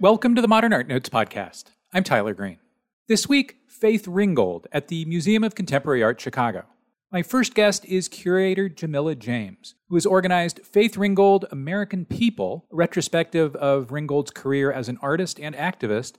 Welcome 0.00 0.36
to 0.36 0.40
the 0.40 0.46
Modern 0.46 0.72
Art 0.72 0.86
Notes 0.86 1.08
podcast. 1.08 1.64
I'm 1.92 2.04
Tyler 2.04 2.32
Green. 2.32 2.60
This 3.08 3.28
week, 3.28 3.56
Faith 3.66 4.06
Ringgold 4.06 4.68
at 4.70 4.86
the 4.86 5.04
Museum 5.06 5.42
of 5.42 5.56
Contemporary 5.56 6.04
Art, 6.04 6.20
Chicago. 6.20 6.66
My 7.10 7.22
first 7.22 7.52
guest 7.52 7.84
is 7.84 8.06
curator 8.06 8.68
Jamillah 8.68 9.18
James, 9.18 9.74
who 9.88 9.96
has 9.96 10.06
organized 10.06 10.60
Faith 10.64 10.96
Ringgold 10.96 11.46
American 11.50 12.04
People, 12.04 12.66
a 12.70 12.76
retrospective 12.76 13.56
of 13.56 13.90
Ringgold's 13.90 14.30
career 14.30 14.70
as 14.70 14.88
an 14.88 14.98
artist 15.02 15.40
and 15.40 15.56
activist 15.56 16.12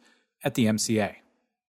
at 0.43 0.55
the 0.55 0.65
MCA. 0.65 1.15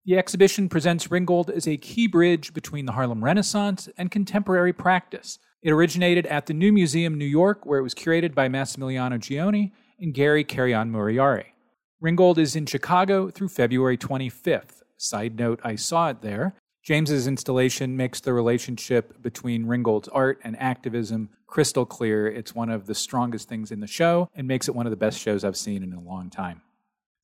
The 0.04 0.18
exhibition 0.18 0.68
presents 0.68 1.12
Ringgold 1.12 1.52
as 1.52 1.68
a 1.68 1.78
key 1.78 2.08
bridge 2.08 2.56
between 2.56 2.88
the 2.88 2.94
Harlem 2.94 3.24
Renaissance 3.24 3.88
and 4.00 4.10
contemporary 4.10 4.74
practice. 4.74 5.38
It 5.62 5.70
originated 5.70 6.26
at 6.26 6.48
the 6.48 6.56
New 6.56 6.74
Museum, 6.74 7.20
New 7.20 7.26
York, 7.26 7.68
where 7.68 7.78
it 7.78 7.84
was 7.84 7.94
curated 7.94 8.34
by 8.34 8.50
Massimiliano 8.50 9.20
Gioni 9.20 9.74
and 10.00 10.12
Gary 10.12 10.44
Carrion-Murayari. 10.44 11.54
Ringgold 12.02 12.40
is 12.40 12.56
in 12.56 12.66
Chicago 12.66 13.30
through 13.30 13.50
February 13.50 13.98
25th. 13.98 14.84
Side 14.96 15.38
note, 15.38 15.60
I 15.66 15.76
saw 15.76 16.10
it 16.10 16.22
there. 16.22 16.56
James's 16.82 17.28
installation 17.28 17.98
makes 17.98 18.22
the 18.22 18.32
relationship 18.32 19.22
between 19.22 19.66
Ringgold's 19.66 20.08
art 20.08 20.40
and 20.46 20.58
activism 20.62 21.30
crystal 21.46 21.86
clear. 21.86 22.26
It's 22.26 22.56
one 22.56 22.70
of 22.70 22.86
the 22.86 22.96
strongest 22.96 23.50
things 23.50 23.70
in 23.70 23.82
the 23.82 23.88
show 23.88 24.30
and 24.34 24.48
makes 24.48 24.70
it 24.70 24.76
one 24.76 24.88
of 24.88 24.92
the 24.92 24.98
best 24.98 25.20
shows 25.20 25.44
I've 25.44 25.58
seen 25.58 25.84
in 25.84 25.92
a 25.92 26.00
long 26.00 26.30
time. 26.30 26.62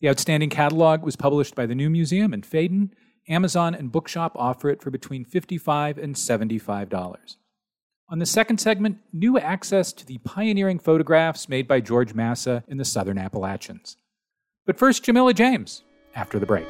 The 0.02 0.10
outstanding 0.10 0.50
catalog 0.50 1.04
was 1.04 1.16
published 1.16 1.56
by 1.56 1.66
the 1.66 1.76
New 1.76 1.90
Museum 1.90 2.34
in 2.34 2.42
Phaidon. 2.42 2.90
Amazon 3.30 3.74
and 3.74 3.94
Bookshop 3.94 4.34
offer 4.36 4.70
it 4.70 4.82
for 4.82 4.92
between 4.92 5.24
55 5.24 5.98
and 5.98 6.16
$75. 6.16 7.38
On 8.10 8.20
the 8.20 8.26
second 8.26 8.58
segment, 8.58 8.98
new 9.14 9.40
access 9.40 9.94
to 9.94 10.06
the 10.06 10.18
pioneering 10.20 10.80
photographs 10.80 11.48
made 11.48 11.66
by 11.66 11.80
George 11.80 12.14
Masa 12.14 12.64
in 12.68 12.78
the 12.78 12.86
Southern 12.86 13.18
Appalachians. 13.18 13.96
But 14.66 14.80
first, 14.80 15.04
Jamillah 15.04 15.36
James, 15.36 15.84
after 16.16 16.40
the 16.40 16.46
break. 16.46 16.66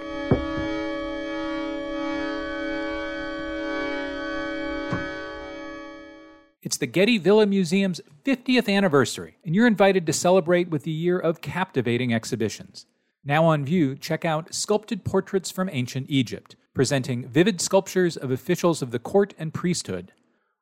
It's 6.61 6.77
the 6.77 6.87
Getty 6.87 7.19
Villa 7.19 7.45
Museum's 7.45 8.01
50th 8.25 8.67
anniversary, 8.67 9.37
and 9.45 9.55
you're 9.55 9.67
invited 9.67 10.05
to 10.07 10.13
celebrate 10.13 10.69
with 10.69 10.85
a 10.87 10.91
year 10.91 11.17
of 11.17 11.39
captivating 11.39 12.13
exhibitions. 12.13 12.85
Now 13.23 13.45
on 13.45 13.63
view, 13.63 13.95
check 13.95 14.25
out 14.25 14.53
Sculpted 14.53 15.05
Portraits 15.05 15.49
from 15.49 15.69
Ancient 15.71 16.07
Egypt, 16.09 16.55
presenting 16.73 17.27
vivid 17.27 17.61
sculptures 17.61 18.17
of 18.17 18.29
officials 18.29 18.81
of 18.81 18.91
the 18.91 18.99
court 18.99 19.33
and 19.39 19.53
priesthood. 19.53 20.11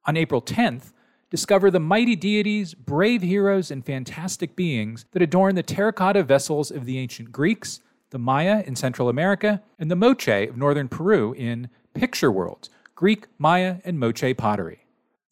On 0.06 0.16
April 0.16 0.42
10th, 0.42 0.93
discover 1.34 1.72
the 1.72 1.80
mighty 1.80 2.16
deities, 2.16 2.76
brave 2.76 3.24
heroes, 3.24 3.72
and 3.72 3.84
fantastic 3.84 4.56
beings 4.56 5.04
that 5.14 5.22
adorn 5.24 5.56
the 5.56 5.64
terracotta 5.64 6.22
vessels 6.22 6.70
of 6.70 6.86
the 6.86 7.00
ancient 7.00 7.32
Greeks, 7.32 7.80
the 8.12 8.20
Maya 8.20 8.62
in 8.68 8.76
Central 8.76 9.10
America, 9.10 9.60
and 9.80 9.90
the 9.90 9.96
Moche 9.96 10.28
of 10.28 10.58
northern 10.58 10.88
Peru 10.88 11.34
in 11.34 11.70
Picture 11.96 12.32
Worlds 12.32 12.70
Greek, 12.94 13.26
Maya, 13.40 13.78
and 13.84 14.00
Moche 14.00 14.38
pottery. 14.38 14.86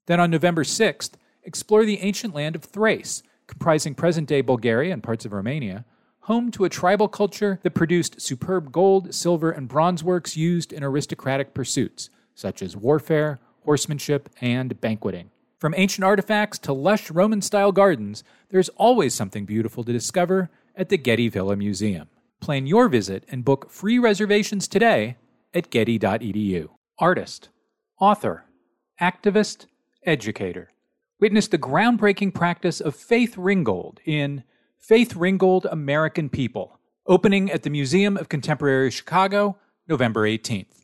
Then 0.07 0.19
on 0.19 0.31
November 0.31 0.63
6th, 0.63 1.11
explore 1.44 1.85
the 1.85 1.99
ancient 1.99 2.33
land 2.33 2.55
of 2.55 2.63
Thrace, 2.63 3.22
comprising 3.45 3.94
present 3.94 4.27
day 4.27 4.41
Bulgaria 4.41 4.91
and 4.91 5.03
parts 5.03 5.25
of 5.25 5.33
Romania, 5.33 5.85
home 6.22 6.49
to 6.49 6.66
a 6.66 6.69
tribal 6.69 7.09
culture 7.09 7.59
that 7.61 7.75
produced 7.75 8.19
superb 8.19 8.72
gold, 8.72 9.13
silver, 9.13 9.52
and 9.52 9.67
bronze 9.67 10.03
works 10.03 10.35
used 10.35 10.73
in 10.73 10.83
aristocratic 10.83 11.53
pursuits, 11.53 12.09
such 12.33 12.63
as 12.63 12.75
warfare, 12.75 13.39
horsemanship, 13.66 14.29
and 14.41 14.81
banqueting. 14.81 15.30
From 15.61 15.75
ancient 15.77 16.03
artifacts 16.03 16.57
to 16.59 16.73
lush 16.73 17.11
Roman 17.11 17.39
style 17.39 17.71
gardens, 17.71 18.23
there's 18.49 18.69
always 18.69 19.13
something 19.13 19.45
beautiful 19.45 19.83
to 19.83 19.93
discover 19.93 20.49
at 20.75 20.89
the 20.89 20.97
Getty 20.97 21.29
Villa 21.29 21.55
Museum. 21.55 22.09
Plan 22.39 22.66
your 22.66 22.89
visit 22.89 23.25
and 23.29 23.45
book 23.45 23.69
free 23.69 24.00
reservations 24.00 24.67
today 24.67 25.17
at 25.53 25.69
getty.edu. 25.69 26.69
Artist, 26.97 27.50
author, 28.00 28.45
activist, 29.00 29.67
educator. 30.03 30.69
Witness 31.19 31.47
the 31.47 31.59
groundbreaking 31.59 32.33
practice 32.33 32.81
of 32.81 32.95
Faith 32.95 33.38
Ringgold 33.38 34.00
in 34.03 34.44
Faith 34.79 35.16
Ringgold 35.16 35.67
American 35.67 36.27
People, 36.27 36.79
opening 37.05 37.51
at 37.51 37.61
the 37.61 37.69
Museum 37.69 38.17
of 38.17 38.29
Contemporary 38.29 38.89
Chicago, 38.89 39.57
November 39.88 40.27
18th. 40.27 40.81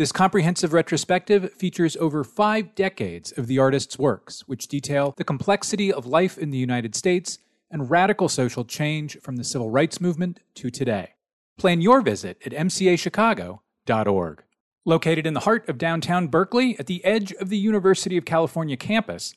This 0.00 0.12
comprehensive 0.12 0.72
retrospective 0.72 1.52
features 1.52 1.94
over 1.98 2.24
five 2.24 2.74
decades 2.74 3.32
of 3.32 3.48
the 3.48 3.58
artist's 3.58 3.98
works, 3.98 4.48
which 4.48 4.66
detail 4.66 5.12
the 5.18 5.24
complexity 5.24 5.92
of 5.92 6.06
life 6.06 6.38
in 6.38 6.48
the 6.48 6.56
United 6.56 6.94
States 6.94 7.38
and 7.70 7.90
radical 7.90 8.26
social 8.26 8.64
change 8.64 9.18
from 9.20 9.36
the 9.36 9.44
civil 9.44 9.68
rights 9.68 10.00
movement 10.00 10.40
to 10.54 10.70
today. 10.70 11.10
Plan 11.58 11.82
your 11.82 12.00
visit 12.00 12.38
at 12.46 12.52
mcachicago.org. 12.52 14.42
Located 14.86 15.26
in 15.26 15.34
the 15.34 15.40
heart 15.40 15.68
of 15.68 15.76
downtown 15.76 16.28
Berkeley, 16.28 16.78
at 16.78 16.86
the 16.86 17.04
edge 17.04 17.32
of 17.32 17.50
the 17.50 17.58
University 17.58 18.16
of 18.16 18.24
California 18.24 18.78
campus, 18.78 19.34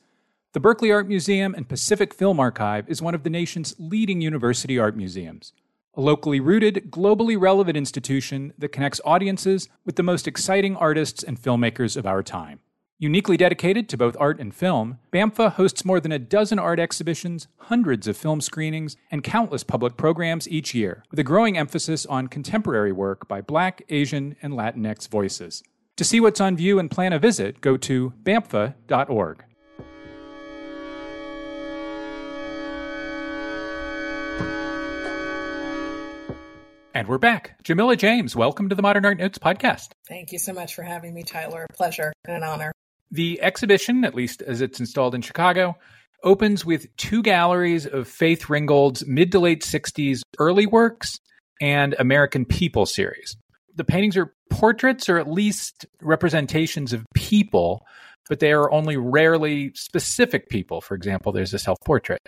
the 0.53 0.61
Berkeley 0.61 0.93
Art 0.93 1.09
Museum 1.09 1.53
and 1.53 1.67
Pacific 1.67 2.13
Film 2.13 2.39
Archive 2.39 2.87
is 2.87 3.01
one 3.01 3.15
of 3.15 3.23
the 3.23 3.29
nation's 3.29 3.75
leading 3.77 4.21
university 4.21 4.79
art 4.79 4.95
museums 4.95 5.51
a 5.95 6.01
locally 6.01 6.39
rooted, 6.39 6.89
globally 6.89 7.39
relevant 7.39 7.77
institution 7.77 8.53
that 8.57 8.71
connects 8.71 9.01
audiences 9.05 9.69
with 9.85 9.95
the 9.95 10.03
most 10.03 10.27
exciting 10.27 10.75
artists 10.75 11.23
and 11.23 11.41
filmmakers 11.41 11.95
of 11.95 12.05
our 12.05 12.23
time. 12.23 12.59
Uniquely 12.99 13.35
dedicated 13.35 13.89
to 13.89 13.97
both 13.97 14.15
art 14.19 14.39
and 14.39 14.55
film, 14.55 14.97
BAMFA 15.11 15.51
hosts 15.53 15.83
more 15.83 15.99
than 15.99 16.11
a 16.11 16.19
dozen 16.19 16.57
art 16.57 16.79
exhibitions, 16.79 17.47
hundreds 17.57 18.07
of 18.07 18.15
film 18.15 18.39
screenings, 18.39 18.95
and 19.11 19.23
countless 19.23 19.63
public 19.63 19.97
programs 19.97 20.47
each 20.47 20.73
year, 20.73 21.03
with 21.11 21.19
a 21.19 21.23
growing 21.23 21.57
emphasis 21.57 22.05
on 22.05 22.27
contemporary 22.27 22.91
work 22.91 23.27
by 23.27 23.41
Black, 23.41 23.81
Asian, 23.89 24.35
and 24.41 24.53
Latinx 24.53 25.09
voices. 25.09 25.63
To 25.97 26.03
see 26.03 26.19
what's 26.19 26.41
on 26.41 26.55
view 26.55 26.79
and 26.79 26.89
plan 26.89 27.13
a 27.13 27.19
visit, 27.19 27.61
go 27.61 27.77
to 27.77 28.13
bamfa.org. 28.23 29.43
And 36.95 37.07
we're 37.07 37.17
back. 37.17 37.55
Jamillah 37.63 37.97
James, 37.97 38.35
welcome 38.35 38.69
to 38.69 38.75
the 38.75 38.83
Modern 38.83 39.03
Art 39.03 39.17
Notes 39.17 39.39
podcast. 39.39 39.89
Thank 40.07 40.31
you 40.31 40.37
so 40.37 40.53
much 40.53 40.75
for 40.75 40.83
having 40.83 41.11
me, 41.15 41.23
Tyler. 41.23 41.65
A 41.67 41.73
pleasure 41.73 42.13
and 42.25 42.37
an 42.37 42.43
honor. 42.43 42.71
The 43.09 43.41
exhibition, 43.41 44.05
at 44.05 44.13
least 44.13 44.43
as 44.43 44.61
it's 44.61 44.79
installed 44.79 45.15
in 45.15 45.21
Chicago, 45.21 45.75
opens 46.23 46.63
with 46.63 46.95
two 46.95 47.23
galleries 47.23 47.87
of 47.87 48.07
Faith 48.07 48.47
Ringgold's 48.47 49.07
mid 49.07 49.31
to 49.31 49.39
late 49.39 49.63
60s 49.63 50.21
early 50.37 50.67
works 50.67 51.19
and 51.59 51.95
American 51.97 52.45
People 52.45 52.85
series. 52.85 53.35
The 53.75 53.83
paintings 53.83 54.15
are 54.15 54.35
portraits 54.51 55.09
or 55.09 55.17
at 55.17 55.27
least 55.27 55.87
representations 55.99 56.93
of 56.93 57.07
people, 57.15 57.83
but 58.29 58.39
they 58.39 58.51
are 58.51 58.71
only 58.71 58.97
rarely 58.97 59.71
specific 59.73 60.47
people. 60.47 60.79
For 60.79 60.93
example, 60.93 61.31
there's 61.31 61.55
a 61.55 61.59
self 61.59 61.79
portrait. 61.83 62.21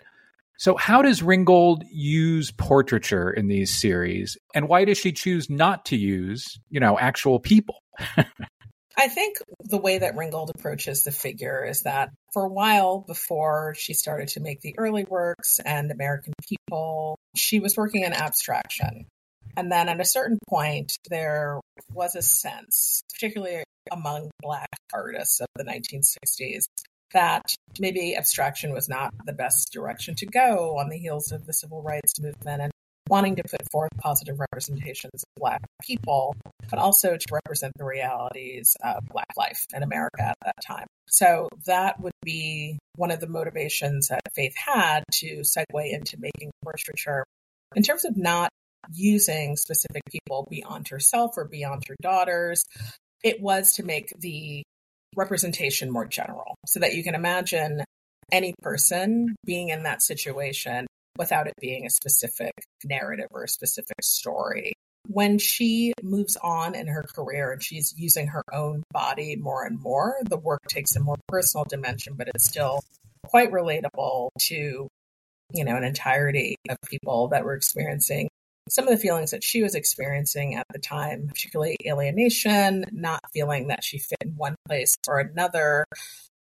So, 0.57 0.77
how 0.77 1.01
does 1.01 1.21
Ringgold 1.21 1.83
use 1.91 2.51
portraiture 2.51 3.29
in 3.29 3.47
these 3.47 3.79
series, 3.79 4.38
and 4.53 4.69
why 4.69 4.85
does 4.85 4.97
she 4.97 5.11
choose 5.11 5.49
not 5.49 5.85
to 5.85 5.97
use, 5.97 6.45
you 6.69 6.79
know, 6.79 6.97
actual 6.97 7.39
people? 7.39 7.79
I 8.97 9.09
think 9.09 9.38
the 9.59 9.77
way 9.77 9.97
that 9.97 10.16
Ringgold 10.16 10.51
approaches 10.55 11.03
the 11.03 11.11
figure 11.11 11.66
is 11.66 11.81
that 11.81 12.11
for 12.33 12.45
a 12.45 12.49
while 12.49 13.03
before 13.05 13.75
she 13.77 13.93
started 13.93 14.29
to 14.29 14.39
make 14.39 14.61
the 14.61 14.73
early 14.77 15.03
works 15.03 15.59
and 15.59 15.91
American 15.91 16.33
People, 16.47 17.17
she 17.35 17.59
was 17.59 17.75
working 17.75 18.03
in 18.03 18.13
abstraction. 18.13 19.05
And 19.57 19.72
then 19.72 19.89
at 19.89 19.99
a 19.99 20.05
certain 20.05 20.39
point, 20.47 20.93
there 21.09 21.59
was 21.93 22.16
a 22.16 22.22
sense, 22.22 23.03
particularly 23.13 23.63
among 23.91 24.31
Black 24.41 24.69
artists 24.93 25.41
of 25.41 25.47
the 25.55 25.63
1960s, 25.63 26.63
that 27.16 27.46
maybe 27.79 28.16
abstraction 28.16 28.73
was 28.73 28.88
not 28.88 29.14
the 29.26 29.34
best 29.34 29.72
direction 29.72 30.16
to 30.16 30.26
go 30.26 30.78
on 30.78 30.90
the 30.90 30.97
heels 30.97 31.32
of 31.32 31.46
the 31.46 31.53
civil 31.53 31.82
rights 31.82 32.20
movement 32.20 32.62
and 32.62 32.72
wanting 33.09 33.35
to 33.38 33.44
put 33.44 33.62
forth 33.72 33.90
positive 33.97 34.40
representations 34.40 35.23
of 35.23 35.40
Black 35.40 35.62
people, 35.82 36.35
but 36.70 36.78
also 36.78 37.16
to 37.16 37.26
represent 37.32 37.72
the 37.78 37.85
realities 37.85 38.76
of 38.84 39.03
Black 39.06 39.28
life 39.38 39.66
in 39.73 39.82
America 39.82 40.23
at 40.23 40.35
that 40.44 40.56
time. 40.66 40.88
So 41.08 41.47
that 41.66 42.00
would 42.02 42.14
be 42.23 42.78
one 42.96 43.12
of 43.12 43.20
the 43.20 43.28
motivations 43.28 44.09
that 44.09 44.22
Faith 44.34 44.56
had 44.58 45.03
to 45.14 45.41
segue 45.41 45.94
into 45.94 46.18
making 46.20 46.52
portraiture. 46.64 47.23
In 47.76 47.84
terms 47.84 48.06
of 48.06 48.18
not 48.18 48.50
using 48.94 49.56
specific 49.56 50.03
people 50.11 50.47
beyond 50.50 50.90
herself 50.90 51.32
or 51.38 51.46
beyond 51.46 51.84
her 51.88 51.96
daughters, 52.02 52.66
it 53.23 53.41
was 53.41 53.76
to 53.76 53.84
make 53.84 54.11
the 54.20 54.64
representation 55.16 55.91
more 55.91 56.06
general 56.06 56.56
so 56.66 56.79
that 56.79 56.94
you 56.94 57.03
can 57.03 57.16
imagine 57.16 57.84
any 58.32 58.53
person 58.62 59.35
being 59.46 59.70
in 59.70 59.84
that 59.84 60.02
situation 60.02 60.88
without 61.17 61.47
it 61.47 61.53
being 61.59 61.85
a 61.85 61.90
specific 61.90 62.53
narrative 62.84 63.28
or 63.32 63.44
a 63.44 63.47
specific 63.47 63.97
story. 64.02 64.73
When 65.08 65.38
she 65.38 65.94
moves 66.02 66.35
on 66.41 66.73
in 66.76 66.88
her 66.88 67.03
career 67.03 67.52
and 67.52 67.64
she's 67.64 67.94
using 67.96 68.28
her 68.28 68.44
own 68.52 68.84
body 68.91 69.35
more 69.35 69.64
and 69.64 69.79
more, 69.79 70.17
the 70.28 70.38
work 70.38 70.62
takes 70.67 70.96
a 70.96 71.00
more 71.00 71.18
personal 71.28 71.64
dimension, 71.66 72.16
but 72.18 72.28
it's 72.34 72.47
still 72.47 72.82
quite 73.23 73.52
relatable 73.52 74.29
to, 74.40 74.88
you 75.53 75.64
know, 75.64 75.76
an 75.76 75.84
entirety 75.84 76.56
of 76.70 76.78
people 76.90 77.28
that 77.29 77.46
were 77.46 77.53
experiencing 77.53 78.29
some 78.70 78.88
of 78.88 78.94
the 78.94 79.02
feelings 79.02 79.32
that 79.32 79.44
she 79.44 79.62
was 79.62 79.76
experiencing 79.76 80.56
at 80.56 80.66
the 80.72 80.79
time, 80.79 81.28
particularly 81.28 81.78
alienation, 81.85 82.84
not 82.91 83.22
feeling 83.32 83.67
that 83.67 83.84
she 83.84 84.00
fit 84.00 84.17
in 84.22 84.35
one 84.35 84.56
place 84.67 84.96
or 85.08 85.20
another, 85.20 85.85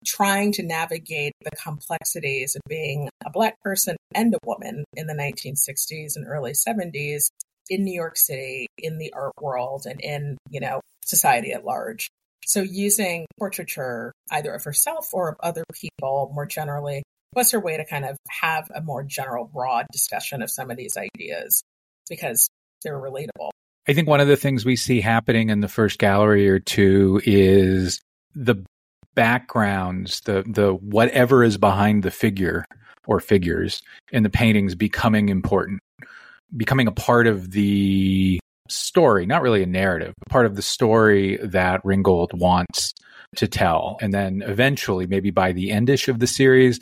trying 0.06 0.52
to 0.52 0.62
navigate 0.62 1.32
the 1.42 1.50
complexities 1.62 2.56
of 2.56 2.62
being 2.68 3.08
a 3.24 3.30
Black 3.30 3.60
person 3.60 3.96
and 4.14 4.34
a 4.34 4.38
woman 4.44 4.84
in 4.94 5.06
the 5.06 5.14
1960s 5.14 6.16
and 6.16 6.26
early 6.26 6.52
70s 6.52 7.28
in 7.68 7.84
New 7.84 7.94
York 7.94 8.16
City, 8.16 8.66
in 8.78 8.98
the 8.98 9.12
art 9.12 9.32
world, 9.40 9.86
and 9.86 10.00
in, 10.00 10.36
you 10.50 10.60
know, 10.60 10.80
society 11.04 11.52
at 11.52 11.64
large. 11.64 12.08
So 12.46 12.60
using 12.60 13.26
portraiture 13.38 14.12
either 14.30 14.54
of 14.54 14.64
herself 14.64 15.08
or 15.12 15.30
of 15.30 15.36
other 15.40 15.64
people 15.72 16.30
more 16.34 16.46
generally 16.46 17.02
was 17.34 17.50
her 17.52 17.60
way 17.60 17.76
to 17.76 17.84
kind 17.84 18.04
of 18.04 18.16
have 18.28 18.70
a 18.74 18.82
more 18.82 19.02
general, 19.02 19.46
broad 19.46 19.86
discussion 19.92 20.42
of 20.42 20.50
some 20.50 20.70
of 20.70 20.76
these 20.76 20.96
ideas 20.96 21.62
because 22.08 22.48
they're 22.82 23.00
relatable. 23.00 23.50
I 23.86 23.92
think 23.92 24.08
one 24.08 24.20
of 24.20 24.28
the 24.28 24.36
things 24.36 24.64
we 24.64 24.76
see 24.76 25.00
happening 25.00 25.50
in 25.50 25.60
the 25.60 25.68
first 25.68 25.98
gallery 25.98 26.48
or 26.48 26.58
two 26.58 27.20
is 27.24 28.00
the 28.34 28.64
backgrounds, 29.14 30.20
the 30.20 30.42
the 30.46 30.72
whatever 30.72 31.44
is 31.44 31.58
behind 31.58 32.02
the 32.02 32.10
figure 32.10 32.64
or 33.06 33.20
figures 33.20 33.82
in 34.12 34.22
the 34.22 34.30
paintings 34.30 34.74
becoming 34.74 35.28
important, 35.28 35.80
becoming 36.56 36.86
a 36.86 36.92
part 36.92 37.26
of 37.26 37.50
the 37.50 38.40
story, 38.68 39.26
not 39.26 39.42
really 39.42 39.62
a 39.62 39.66
narrative, 39.66 40.14
but 40.18 40.30
part 40.30 40.46
of 40.46 40.56
the 40.56 40.62
story 40.62 41.36
that 41.42 41.84
Ringgold 41.84 42.32
wants 42.32 42.94
to 43.36 43.46
tell. 43.46 43.98
And 44.00 44.14
then 44.14 44.42
eventually, 44.46 45.06
maybe 45.06 45.30
by 45.30 45.52
the 45.52 45.70
endish 45.70 46.08
of 46.08 46.18
the 46.18 46.26
series, 46.26 46.80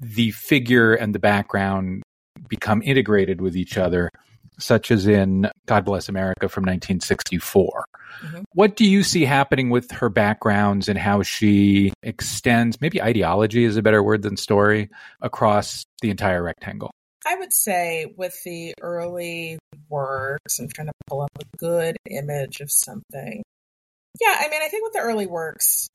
the 0.00 0.30
figure 0.30 0.94
and 0.94 1.14
the 1.14 1.18
background 1.18 2.02
become 2.48 2.82
integrated 2.82 3.40
with 3.40 3.56
each 3.56 3.76
other, 3.76 4.10
such 4.58 4.90
as 4.90 5.06
in 5.06 5.48
God 5.66 5.84
Bless 5.84 6.08
America 6.08 6.48
from 6.48 6.62
1964. 6.62 7.84
Mm-hmm. 8.22 8.42
What 8.54 8.76
do 8.76 8.84
you 8.84 9.02
see 9.02 9.24
happening 9.24 9.70
with 9.70 9.90
her 9.92 10.08
backgrounds 10.08 10.88
and 10.88 10.98
how 10.98 11.22
she 11.22 11.92
extends, 12.02 12.80
maybe 12.80 13.02
ideology 13.02 13.64
is 13.64 13.76
a 13.76 13.82
better 13.82 14.02
word 14.02 14.22
than 14.22 14.36
story, 14.36 14.90
across 15.20 15.84
the 16.02 16.10
entire 16.10 16.42
rectangle? 16.42 16.90
I 17.26 17.36
would 17.36 17.52
say 17.52 18.14
with 18.16 18.42
the 18.44 18.74
early 18.80 19.58
works, 19.88 20.58
I'm 20.58 20.68
trying 20.68 20.88
to 20.88 20.92
pull 21.08 21.20
up 21.20 21.30
a 21.38 21.56
good 21.58 21.96
image 22.08 22.60
of 22.60 22.70
something. 22.70 23.42
Yeah, 24.20 24.36
I 24.38 24.48
mean, 24.48 24.62
I 24.62 24.68
think 24.68 24.84
with 24.84 24.94
the 24.94 25.00
early 25.00 25.26
works, 25.26 25.88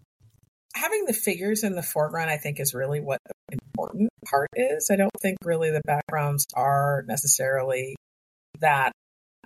having 0.76 1.06
the 1.06 1.14
figures 1.14 1.64
in 1.64 1.76
the 1.76 1.84
foreground, 1.84 2.30
I 2.30 2.38
think, 2.38 2.60
is 2.60 2.74
really 2.74 3.02
what 3.02 3.20
the 3.50 3.58
important 3.74 4.10
part 4.26 4.50
is. 4.56 4.90
I 4.92 4.96
don't 4.96 5.12
think 5.22 5.38
really 5.44 5.72
the 5.72 5.82
backgrounds 5.86 6.46
are 6.56 7.04
necessarily 7.08 7.96
that 8.64 8.92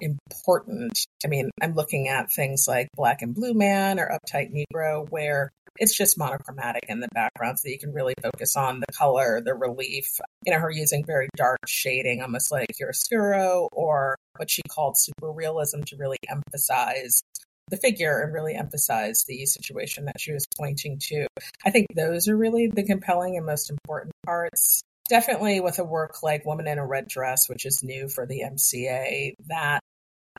important. 0.02 1.06
I 1.26 1.28
mean, 1.28 1.50
I'm 1.62 1.74
looking 1.74 2.08
at 2.08 2.32
things 2.32 2.66
like 2.68 2.88
Black 2.96 3.22
and 3.22 3.36
Blue 3.36 3.54
Man 3.54 4.00
or 4.00 4.10
Uptight 4.10 4.52
Negro, 4.54 5.10
where 5.10 5.52
it's 5.80 5.96
just 5.96 6.18
monochromatic 6.18 6.86
in 6.88 7.00
the 7.00 7.08
background 7.14 7.60
so 7.60 7.64
that 7.66 7.72
you 7.72 7.80
can 7.80 7.94
really 7.94 8.14
focus 8.22 8.56
on 8.56 8.80
the 8.80 8.94
color, 8.94 9.42
the 9.44 9.54
relief. 9.54 10.20
You 10.46 10.54
know, 10.54 10.60
her 10.60 10.72
using 10.72 11.06
very 11.06 11.30
dark 11.36 11.60
shading, 11.68 12.22
almost 12.22 12.52
like 12.52 12.68
chiaroscuro 12.80 13.68
or 13.72 14.16
what 14.38 14.50
she 14.50 14.62
called 14.70 14.98
super 14.98 15.32
realism 15.32 15.82
to 15.88 15.98
really 15.98 16.18
emphasize 16.30 17.22
the 17.70 17.78
figure 17.78 18.22
and 18.22 18.34
really 18.34 18.56
emphasize 18.56 19.26
the 19.28 19.46
situation 19.46 20.06
that 20.06 20.20
she 20.20 20.32
was 20.32 20.46
pointing 20.58 21.00
to. 21.00 21.28
I 21.66 21.72
think 21.72 21.88
those 21.96 22.28
are 22.28 22.38
really 22.38 22.68
the 22.68 22.84
compelling 22.84 23.36
and 23.36 23.46
most 23.46 23.70
important 23.70 24.14
parts. 24.26 24.82
Definitely 25.10 25.60
with 25.62 25.80
a 25.80 25.84
work 25.84 26.22
like 26.22 26.46
Woman 26.46 26.68
in 26.68 26.78
a 26.78 26.86
Red 26.86 27.08
Dress, 27.08 27.48
which 27.48 27.66
is 27.66 27.84
new 27.84 28.10
for 28.10 28.26
the 28.26 28.42
MCA, 28.42 29.34
that 29.48 29.80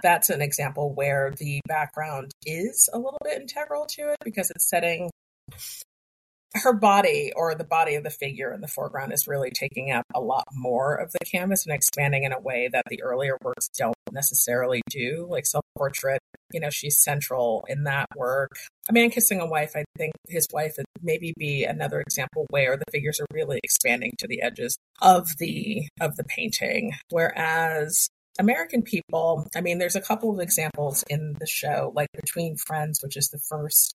that's 0.03 0.31
an 0.31 0.43
example 0.43 0.95
where 0.95 1.33
the 1.37 1.61
background 1.67 2.31
is 2.45 2.89
a 2.93 2.99
little 2.99 3.19
bit 3.25 3.41
integral 3.41 3.87
to 3.87 4.11
it 4.11 4.19
because 4.25 4.51
it's 4.51 4.69
setting 4.69 5.11
her 6.55 6.73
body 6.73 7.33
or 7.37 7.55
the 7.55 7.65
body 7.65 7.95
of 7.95 8.05
the 8.05 8.11
figure 8.11 8.53
in 8.53 8.61
the 8.61 8.69
foreground 8.69 9.13
is 9.13 9.29
really 9.29 9.51
taking 9.51 9.93
up 9.93 10.05
a 10.15 10.21
lot 10.21 10.45
more 10.53 10.95
of 10.95 11.13
the 11.13 11.19
canvas 11.25 11.67
and 11.67 11.75
expanding 11.75 12.25
in 12.25 12.33
a 12.33 12.41
way 12.41 12.69
that 12.73 12.85
the 12.89 13.03
earlier 13.03 13.37
works 13.43 13.69
don't 13.77 13.97
necessarily 14.13 14.81
do. 14.89 15.27
Like 15.29 15.47
self 15.47 15.65
portrait, 15.77 16.21
you 16.53 16.61
know, 16.61 16.71
she's 16.71 17.03
central 17.03 17.65
in 17.69 17.85
that 17.85 18.07
work. 18.17 18.53
A 18.89 18.93
man 18.93 19.11
kissing 19.11 19.41
a 19.41 19.47
wife, 19.47 19.73
I 19.77 19.85
think 19.97 20.15
his 20.29 20.47
wife 20.53 20.75
would 20.79 20.87
maybe 21.03 21.35
be 21.37 21.65
another 21.65 22.01
example 22.01 22.47
where 22.51 22.77
the 22.77 22.91
figures 22.91 23.21
are 23.21 23.27
really 23.33 23.61
expanding 23.63 24.13
to 24.19 24.27
the 24.27 24.43
edges 24.43 24.79
of 25.03 25.29
the 25.39 25.87
of 26.01 26.17
the 26.17 26.25
painting. 26.25 26.93
Whereas 27.11 28.09
American 28.39 28.83
people, 28.83 29.49
I 29.55 29.61
mean, 29.61 29.79
there's 29.79 29.97
a 29.97 30.01
couple 30.01 30.33
of 30.33 30.41
examples 30.41 31.05
in 31.11 31.35
the 31.41 31.47
show, 31.47 31.93
like 31.95 32.09
Between 32.15 32.57
Friends, 32.57 33.01
which 33.03 33.17
is 33.17 33.29
the 33.31 33.41
first 33.49 33.95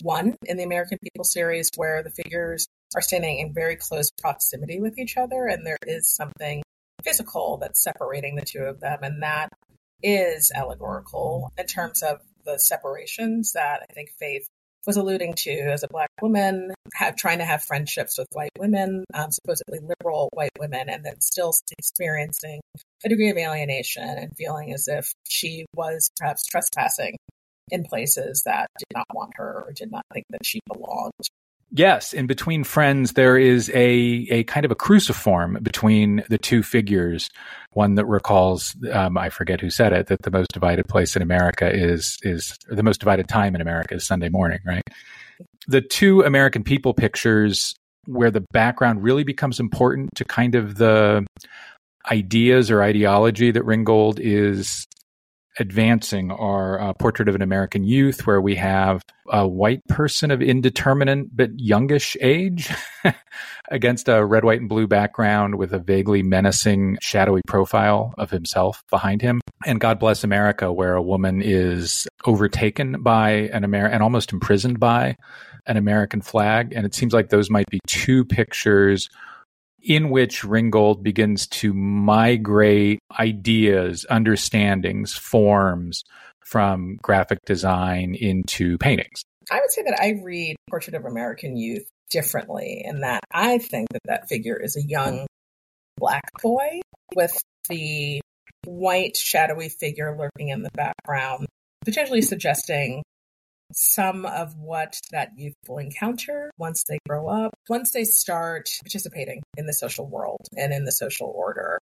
one 0.00 0.36
in 0.46 0.56
the 0.56 0.64
American 0.64 0.98
People 1.02 1.24
series 1.24 1.70
where 1.76 2.02
the 2.02 2.10
figures 2.10 2.66
are 2.94 3.02
standing 3.02 3.38
in 3.38 3.52
very 3.52 3.76
close 3.76 4.10
proximity 4.20 4.80
with 4.80 4.98
each 4.98 5.16
other, 5.16 5.46
and 5.46 5.66
there 5.66 5.78
is 5.86 6.10
something 6.10 6.62
physical 7.02 7.58
that's 7.58 7.82
separating 7.82 8.36
the 8.36 8.44
two 8.46 8.62
of 8.62 8.80
them, 8.80 8.98
and 9.02 9.22
that 9.22 9.48
is 10.02 10.52
allegorical 10.54 11.52
in 11.58 11.66
terms 11.66 12.02
of 12.02 12.20
the 12.44 12.58
separations 12.58 13.52
that 13.52 13.86
I 13.88 13.92
think 13.92 14.10
Faith 14.18 14.46
was 14.86 14.96
alluding 14.96 15.34
to 15.34 15.52
as 15.52 15.84
a 15.84 15.88
black 15.88 16.10
woman, 16.20 16.72
have, 16.94 17.14
trying 17.14 17.38
to 17.38 17.44
have 17.44 17.62
friendships 17.62 18.18
with 18.18 18.26
white 18.32 18.50
women, 18.58 19.04
um, 19.14 19.30
supposedly 19.30 19.78
liberal 19.78 20.28
white 20.32 20.50
women, 20.58 20.88
and 20.88 21.04
then 21.04 21.20
still 21.20 21.52
experiencing 21.78 22.60
a 23.04 23.08
degree 23.08 23.30
of 23.30 23.36
alienation 23.36 24.02
and 24.02 24.36
feeling 24.36 24.72
as 24.72 24.88
if 24.88 25.12
she 25.28 25.66
was 25.74 26.10
perhaps 26.18 26.44
trespassing 26.46 27.16
in 27.70 27.84
places 27.84 28.42
that 28.44 28.68
did 28.78 28.94
not 28.94 29.06
want 29.14 29.32
her 29.36 29.64
or 29.66 29.72
did 29.72 29.90
not 29.90 30.04
think 30.12 30.24
that 30.30 30.44
she 30.44 30.60
belonged. 30.72 31.12
Yes, 31.74 32.12
in 32.12 32.26
between 32.26 32.64
friends, 32.64 33.12
there 33.12 33.38
is 33.38 33.70
a 33.70 34.26
a 34.30 34.44
kind 34.44 34.66
of 34.66 34.70
a 34.70 34.74
cruciform 34.74 35.58
between 35.62 36.22
the 36.28 36.36
two 36.36 36.62
figures. 36.62 37.30
One 37.72 37.94
that 37.94 38.04
recalls, 38.04 38.76
um, 38.92 39.16
I 39.16 39.30
forget 39.30 39.62
who 39.62 39.70
said 39.70 39.94
it, 39.94 40.08
that 40.08 40.20
the 40.20 40.30
most 40.30 40.52
divided 40.52 40.86
place 40.86 41.16
in 41.16 41.22
America 41.22 41.70
is 41.72 42.18
is 42.22 42.58
the 42.68 42.82
most 42.82 43.00
divided 43.00 43.26
time 43.26 43.54
in 43.54 43.62
America 43.62 43.94
is 43.94 44.06
Sunday 44.06 44.28
morning, 44.28 44.58
right? 44.66 44.82
The 45.66 45.80
two 45.80 46.20
American 46.22 46.62
people 46.62 46.92
pictures 46.92 47.74
where 48.06 48.30
the 48.30 48.44
background 48.52 49.02
really 49.02 49.24
becomes 49.24 49.58
important 49.58 50.10
to 50.16 50.26
kind 50.26 50.54
of 50.54 50.76
the 50.76 51.26
ideas 52.10 52.70
or 52.70 52.82
ideology 52.82 53.50
that 53.50 53.64
Ringgold 53.64 54.20
is 54.20 54.86
advancing 55.58 56.30
our 56.30 56.80
uh, 56.80 56.92
portrait 56.94 57.28
of 57.28 57.34
an 57.34 57.42
American 57.42 57.84
youth, 57.84 58.26
where 58.26 58.40
we 58.40 58.54
have 58.54 59.02
a 59.30 59.46
white 59.46 59.86
person 59.88 60.30
of 60.30 60.42
indeterminate 60.42 61.34
but 61.34 61.50
youngish 61.56 62.16
age 62.20 62.70
against 63.70 64.08
a 64.08 64.24
red, 64.24 64.44
white, 64.44 64.60
and 64.60 64.68
blue 64.68 64.86
background 64.86 65.56
with 65.56 65.72
a 65.72 65.78
vaguely 65.78 66.22
menacing, 66.22 66.98
shadowy 67.00 67.42
profile 67.46 68.14
of 68.18 68.30
himself 68.30 68.82
behind 68.90 69.22
him. 69.22 69.40
And 69.66 69.80
God 69.80 69.98
Bless 69.98 70.24
America, 70.24 70.72
where 70.72 70.94
a 70.94 71.02
woman 71.02 71.42
is 71.42 72.08
overtaken 72.26 73.02
by 73.02 73.30
an 73.52 73.64
American 73.64 73.94
and 73.94 74.02
almost 74.02 74.32
imprisoned 74.32 74.80
by 74.80 75.16
an 75.66 75.76
American 75.76 76.20
flag. 76.20 76.72
And 76.74 76.86
it 76.86 76.94
seems 76.94 77.12
like 77.12 77.28
those 77.28 77.50
might 77.50 77.68
be 77.70 77.80
two 77.86 78.24
pictures 78.24 79.08
in 79.82 80.10
which 80.10 80.44
Ringgold 80.44 81.02
begins 81.02 81.46
to 81.48 81.74
migrate 81.74 83.00
ideas, 83.18 84.06
understandings, 84.08 85.12
forms 85.12 86.04
from 86.40 86.98
graphic 87.02 87.38
design 87.46 88.14
into 88.18 88.78
paintings. 88.78 89.22
I 89.50 89.60
would 89.60 89.70
say 89.72 89.82
that 89.82 89.98
I 90.00 90.20
read 90.22 90.56
Portrait 90.70 90.94
of 90.94 91.04
American 91.04 91.56
Youth 91.56 91.84
differently 92.10 92.82
in 92.84 93.00
that 93.00 93.24
I 93.32 93.58
think 93.58 93.88
that 93.92 94.02
that 94.04 94.28
figure 94.28 94.56
is 94.56 94.76
a 94.76 94.82
young 94.82 95.26
black 95.96 96.30
boy 96.42 96.80
with 97.14 97.32
the 97.68 98.20
white 98.64 99.16
shadowy 99.16 99.68
figure 99.68 100.16
lurking 100.16 100.48
in 100.48 100.62
the 100.62 100.70
background, 100.74 101.46
potentially 101.84 102.22
suggesting 102.22 103.02
some 103.74 104.26
of 104.26 104.56
what 104.56 105.00
that 105.10 105.30
youth 105.36 105.54
will 105.68 105.78
encounter 105.78 106.50
once 106.58 106.84
they 106.88 106.98
grow 107.08 107.28
up, 107.28 107.52
once 107.68 107.92
they 107.92 108.04
start 108.04 108.68
participating 108.82 109.42
in 109.56 109.66
the 109.66 109.72
social 109.72 110.08
world 110.08 110.46
and 110.56 110.72
in 110.72 110.84
the 110.84 110.92
social 110.92 111.32
order. 111.34 111.78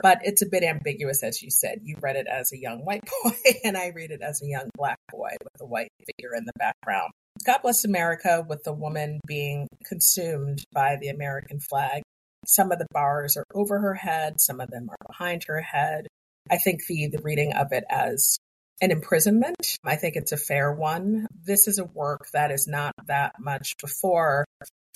But 0.00 0.18
it's 0.22 0.42
a 0.42 0.46
bit 0.46 0.62
ambiguous, 0.62 1.22
as 1.22 1.42
you 1.42 1.50
said. 1.50 1.80
You 1.82 1.96
read 2.00 2.16
it 2.16 2.26
as 2.26 2.52
a 2.52 2.58
young 2.58 2.84
white 2.84 3.04
boy, 3.24 3.32
and 3.64 3.76
I 3.76 3.92
read 3.94 4.10
it 4.10 4.20
as 4.22 4.42
a 4.42 4.46
young 4.46 4.68
black 4.76 4.98
boy 5.10 5.30
with 5.42 5.60
a 5.60 5.66
white 5.66 5.88
figure 6.06 6.34
in 6.34 6.44
the 6.44 6.52
background. 6.58 7.12
God 7.44 7.60
Bless 7.62 7.84
America, 7.84 8.44
with 8.46 8.62
the 8.64 8.72
woman 8.72 9.20
being 9.26 9.68
consumed 9.84 10.64
by 10.72 10.96
the 11.00 11.08
American 11.08 11.60
flag. 11.60 12.02
Some 12.46 12.70
of 12.72 12.78
the 12.78 12.86
bars 12.92 13.36
are 13.36 13.44
over 13.54 13.78
her 13.80 13.94
head, 13.94 14.40
some 14.40 14.60
of 14.60 14.70
them 14.70 14.88
are 14.90 15.06
behind 15.06 15.44
her 15.44 15.60
head. 15.60 16.06
I 16.50 16.58
think 16.58 16.86
the, 16.86 17.08
the 17.08 17.22
reading 17.22 17.52
of 17.54 17.72
it 17.72 17.84
as 17.90 18.38
an 18.80 18.90
imprisonment. 18.90 19.78
I 19.84 19.96
think 19.96 20.16
it's 20.16 20.32
a 20.32 20.36
fair 20.36 20.72
one. 20.72 21.26
This 21.44 21.66
is 21.66 21.78
a 21.78 21.84
work 21.84 22.28
that 22.32 22.50
is 22.50 22.66
not 22.66 22.92
that 23.06 23.34
much 23.38 23.74
before 23.80 24.44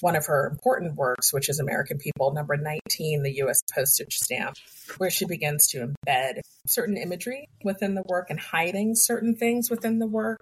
one 0.01 0.17
of 0.17 0.27
her 0.27 0.47
important 0.47 0.97
works, 0.97 1.33
which 1.33 1.49
is 1.49 1.61
American 1.61 1.99
People, 1.99 2.33
number 2.33 2.57
19, 2.57 3.23
the 3.23 3.37
U.S. 3.37 3.61
postage 3.75 4.17
stamp, 4.17 4.57
where 4.99 5.11
she 5.11 5.27
begins 5.27 5.67
to 5.69 5.93
embed 6.07 6.41
certain 6.67 6.97
imagery 6.97 7.47
within 7.65 7.95
the 7.95 8.05
work 8.07 8.31
and 8.31 8.41
hiding 8.41 8.95
certain 8.95 9.37
things 9.37 9.71
within 9.71 9.99
the 9.99 10.07
work. 10.07 10.41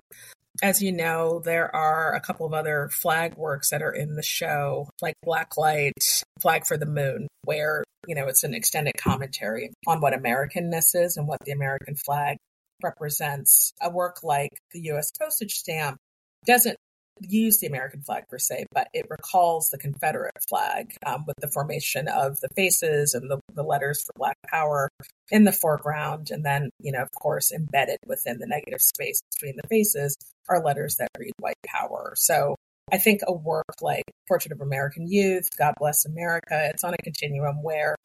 As 0.63 0.83
you 0.83 0.93
know, 0.93 1.41
there 1.45 1.75
are 1.75 2.15
a 2.15 2.21
couple 2.21 2.47
of 2.47 2.53
other 2.53 2.89
flag 2.93 3.37
works 3.37 3.71
that 3.71 3.83
are 3.83 3.93
in 3.93 4.17
the 4.17 4.23
show, 4.23 4.89
like 5.01 5.15
Blacklight, 5.25 6.25
Flag 6.41 6.67
for 6.67 6.77
the 6.77 6.87
Moon, 6.87 7.29
where, 7.45 7.85
you 8.07 8.15
know, 8.15 8.27
it's 8.27 8.43
an 8.43 8.55
extended 8.55 8.97
commentary 8.97 9.71
on 9.87 10.01
what 10.01 10.15
Americanness 10.15 10.95
is 10.95 11.17
and 11.17 11.29
what 11.29 11.39
the 11.45 11.53
American 11.53 11.95
flag 11.95 12.39
represents. 12.83 13.73
A 13.81 13.91
work 13.91 14.23
like 14.23 14.51
the 14.73 14.81
U.S. 14.93 15.11
postage 15.19 15.55
stamp 15.55 15.99
doesn't 16.45 16.77
use 17.21 17.59
the 17.59 17.67
American 17.67 18.03
flag 18.03 18.25
per 18.29 18.39
se, 18.39 18.67
but 18.73 18.89
it 18.93 19.07
recalls 19.11 19.71
the 19.71 19.79
Confederate 19.79 20.37
flag 20.49 20.95
um, 21.05 21.25
with 21.27 21.37
the 21.41 21.49
formation 21.49 22.09
of 22.09 22.39
the 22.41 22.49
faces 22.55 23.15
and 23.15 23.31
the, 23.31 23.41
the 23.55 23.63
letters 23.63 24.03
for 24.03 24.13
Black 24.17 24.37
Power 24.47 24.89
in 25.31 25.45
the 25.45 25.53
foreground. 25.53 26.31
And 26.31 26.45
then, 26.45 26.71
you 26.81 26.93
know, 26.93 27.03
of 27.03 27.11
course, 27.13 27.53
embedded 27.53 27.99
within 28.07 28.39
the 28.39 28.47
negative 28.47 28.81
space 28.81 29.21
between 29.35 29.57
the 29.57 29.69
faces 29.69 30.17
are 30.49 30.63
letters 30.63 30.97
that 30.97 31.09
read 31.19 31.33
white 31.41 31.57
power. 31.67 32.15
So 32.17 32.55
I 32.91 32.99
think 32.99 33.21
a 33.27 33.33
work 33.33 33.83
like 33.83 34.05
Portrait 34.27 34.53
of 34.53 34.61
American 34.61 35.07
Youth, 35.09 35.49
God 35.59 35.75
Bless 35.79 36.07
America, 36.07 36.71
it's 36.73 36.85
on 36.85 36.95
a 36.95 37.03
continuum 37.03 37.63
where 37.63 37.97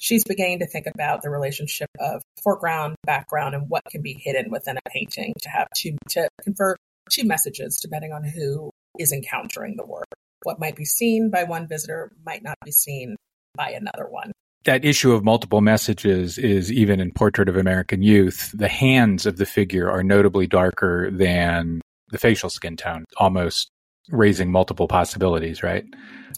she's 0.00 0.24
beginning 0.24 0.60
to 0.60 0.66
think 0.66 0.86
about 0.86 1.22
the 1.22 1.30
relationship 1.30 1.88
of 1.98 2.22
foreground, 2.42 2.96
background, 3.04 3.54
and 3.54 3.68
what 3.68 3.82
can 3.90 4.02
be 4.02 4.14
hidden 4.14 4.50
within 4.50 4.76
a 4.76 4.90
painting 4.90 5.34
to 5.42 5.48
have 5.48 5.68
two, 5.76 5.96
to 6.10 6.28
convert 6.42 6.78
two 7.10 7.24
messages 7.24 7.78
depending 7.80 8.12
on 8.12 8.24
who 8.24 8.70
is 8.98 9.12
encountering 9.12 9.76
the 9.76 9.86
work. 9.86 10.06
What 10.42 10.60
might 10.60 10.76
be 10.76 10.84
seen 10.84 11.30
by 11.30 11.44
one 11.44 11.66
visitor 11.66 12.12
might 12.24 12.42
not 12.42 12.56
be 12.64 12.70
seen 12.70 13.16
by 13.56 13.70
another 13.70 14.08
one. 14.08 14.32
That 14.64 14.84
issue 14.84 15.12
of 15.12 15.24
multiple 15.24 15.60
messages 15.60 16.36
is 16.36 16.70
even 16.70 17.00
in 17.00 17.12
Portrait 17.12 17.48
of 17.48 17.56
American 17.56 18.02
Youth. 18.02 18.52
The 18.54 18.68
hands 18.68 19.24
of 19.24 19.36
the 19.36 19.46
figure 19.46 19.90
are 19.90 20.02
notably 20.02 20.46
darker 20.46 21.10
than 21.10 21.80
the 22.10 22.18
facial 22.18 22.50
skin 22.50 22.76
tone, 22.76 23.04
almost 23.16 23.70
raising 24.10 24.50
multiple 24.50 24.88
possibilities, 24.88 25.62
right? 25.62 25.84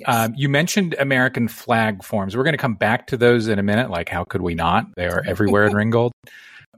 Yes. 0.01 0.09
Um, 0.09 0.35
you 0.37 0.49
mentioned 0.49 0.95
American 0.99 1.49
flag 1.49 2.03
forms. 2.03 2.37
We're 2.37 2.45
going 2.45 2.55
to 2.55 2.59
come 2.59 2.75
back 2.75 3.07
to 3.09 3.17
those 3.17 3.49
in 3.49 3.59
a 3.59 3.63
minute. 3.63 3.91
Like, 3.91 4.09
how 4.09 4.25
could 4.25 4.43
we 4.43 4.55
not? 4.55 4.87
They 4.97 5.07
are 5.07 5.23
everywhere 5.27 5.67
in 5.67 5.75
Ringgold. 5.75 6.13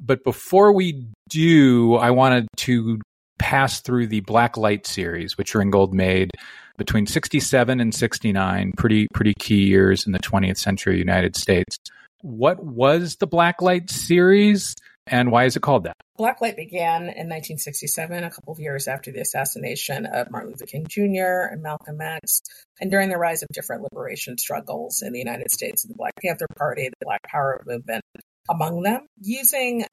But 0.00 0.24
before 0.24 0.72
we 0.72 1.06
do, 1.28 1.94
I 1.94 2.10
wanted 2.10 2.48
to 2.58 3.00
pass 3.38 3.80
through 3.80 4.06
the 4.08 4.22
Blacklight 4.22 4.86
series, 4.86 5.36
which 5.36 5.54
Ringgold 5.54 5.94
made 5.94 6.30
between 6.78 7.06
67 7.06 7.80
and 7.80 7.94
69, 7.94 8.72
pretty 8.76 9.06
pretty 9.14 9.34
key 9.38 9.64
years 9.64 10.06
in 10.06 10.12
the 10.12 10.18
20th 10.18 10.56
century 10.56 10.98
United 10.98 11.36
States. 11.36 11.76
What 12.22 12.64
was 12.64 13.16
the 13.16 13.28
Blacklight 13.28 13.90
series 13.90 14.74
and 15.06 15.30
why 15.30 15.44
is 15.44 15.56
it 15.56 15.62
called 15.62 15.84
that? 15.84 15.96
Blacklight 16.18 16.56
began 16.56 17.02
in 17.02 17.28
1967, 17.28 18.24
a 18.24 18.30
couple 18.30 18.52
of 18.52 18.60
years 18.60 18.86
after 18.86 19.10
the 19.10 19.20
assassination 19.20 20.06
of 20.06 20.30
Martin 20.30 20.50
Luther 20.50 20.66
King 20.66 20.86
Jr. 20.88 21.50
and 21.50 21.62
Malcolm 21.62 22.00
X, 22.00 22.42
and 22.80 22.90
during 22.90 23.08
the 23.08 23.16
rise 23.16 23.42
of 23.42 23.48
different 23.52 23.82
liberation 23.82 24.38
struggles 24.38 25.02
in 25.02 25.12
the 25.12 25.18
United 25.18 25.50
States, 25.50 25.82
the 25.82 25.94
Black 25.94 26.12
Panther 26.22 26.46
Party, 26.56 26.88
the 26.88 27.04
Black 27.04 27.22
Power 27.24 27.62
movement 27.66 28.02
among 28.48 28.82
them, 28.82 29.06
using 29.20 29.84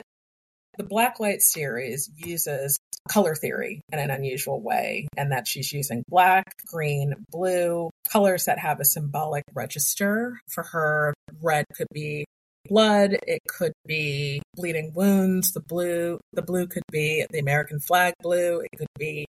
the 0.77 0.83
Blacklight 0.83 1.41
series 1.41 2.09
uses 2.15 2.79
color 3.09 3.35
theory 3.35 3.81
in 3.91 3.99
an 3.99 4.11
unusual 4.11 4.61
way, 4.61 5.07
and 5.17 5.31
that 5.31 5.47
she's 5.47 5.73
using 5.73 6.03
black, 6.07 6.53
green, 6.67 7.13
blue, 7.31 7.89
colors 8.11 8.45
that 8.45 8.59
have 8.59 8.79
a 8.79 8.85
symbolic 8.85 9.43
register. 9.53 10.39
For 10.47 10.63
her, 10.63 11.13
red 11.41 11.65
could 11.75 11.87
be 11.93 12.25
blood, 12.67 13.17
it 13.27 13.41
could 13.47 13.73
be 13.85 14.41
bleeding 14.55 14.91
wounds, 14.93 15.53
the 15.53 15.59
blue, 15.59 16.19
the 16.33 16.41
blue 16.41 16.67
could 16.67 16.83
be 16.91 17.25
the 17.29 17.39
American 17.39 17.79
flag 17.79 18.13
blue, 18.21 18.61
it 18.61 18.77
could 18.77 18.87
be 18.97 19.25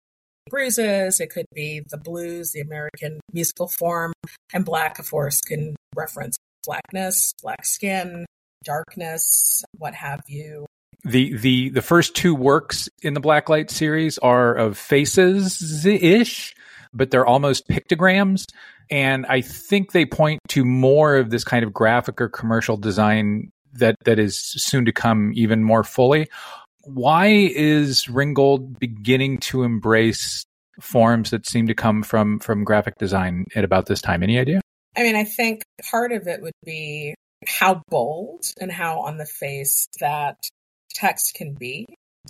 bruises, 0.48 1.20
it 1.20 1.30
could 1.30 1.46
be 1.54 1.80
the 1.90 1.96
blues, 1.96 2.52
the 2.52 2.60
American 2.60 3.20
musical 3.32 3.68
form, 3.68 4.12
and 4.52 4.64
black, 4.64 4.98
of 4.98 5.10
course, 5.10 5.40
can 5.40 5.76
reference 5.94 6.36
blackness, 6.64 7.32
black 7.42 7.64
skin, 7.64 8.26
darkness, 8.64 9.64
what 9.78 9.94
have 9.94 10.22
you. 10.26 10.66
The 11.02 11.34
the 11.36 11.70
the 11.70 11.80
first 11.80 12.14
two 12.14 12.34
works 12.34 12.88
in 13.00 13.14
the 13.14 13.22
Blacklight 13.22 13.70
series 13.70 14.18
are 14.18 14.54
of 14.54 14.76
faces 14.76 15.86
ish, 15.86 16.54
but 16.92 17.10
they're 17.10 17.26
almost 17.26 17.68
pictograms, 17.68 18.46
and 18.90 19.26
I 19.26 19.40
think 19.40 19.92
they 19.92 20.04
point 20.04 20.40
to 20.48 20.64
more 20.64 21.16
of 21.16 21.30
this 21.30 21.44
kind 21.44 21.64
of 21.64 21.72
graphic 21.72 22.20
or 22.20 22.28
commercial 22.28 22.76
design 22.76 23.52
that 23.74 23.96
that 24.04 24.18
is 24.18 24.38
soon 24.38 24.84
to 24.84 24.92
come 24.92 25.32
even 25.34 25.62
more 25.62 25.84
fully. 25.84 26.28
Why 26.82 27.26
is 27.26 28.08
Ringgold 28.08 28.78
beginning 28.78 29.38
to 29.38 29.62
embrace 29.62 30.44
forms 30.80 31.30
that 31.30 31.46
seem 31.46 31.66
to 31.66 31.74
come 31.74 32.02
from 32.02 32.38
from 32.40 32.64
graphic 32.64 32.98
design 32.98 33.46
at 33.54 33.64
about 33.64 33.86
this 33.86 34.00
time? 34.00 34.22
Any 34.22 34.38
idea? 34.38 34.60
I 34.96 35.02
mean, 35.02 35.14
I 35.14 35.24
think 35.24 35.62
part 35.90 36.12
of 36.12 36.26
it 36.26 36.42
would 36.42 36.52
be 36.64 37.14
how 37.46 37.82
bold 37.88 38.44
and 38.60 38.72
how 38.72 39.00
on 39.00 39.18
the 39.18 39.26
face 39.26 39.86
that 40.00 40.36
text 40.94 41.34
can 41.34 41.54
be 41.54 41.86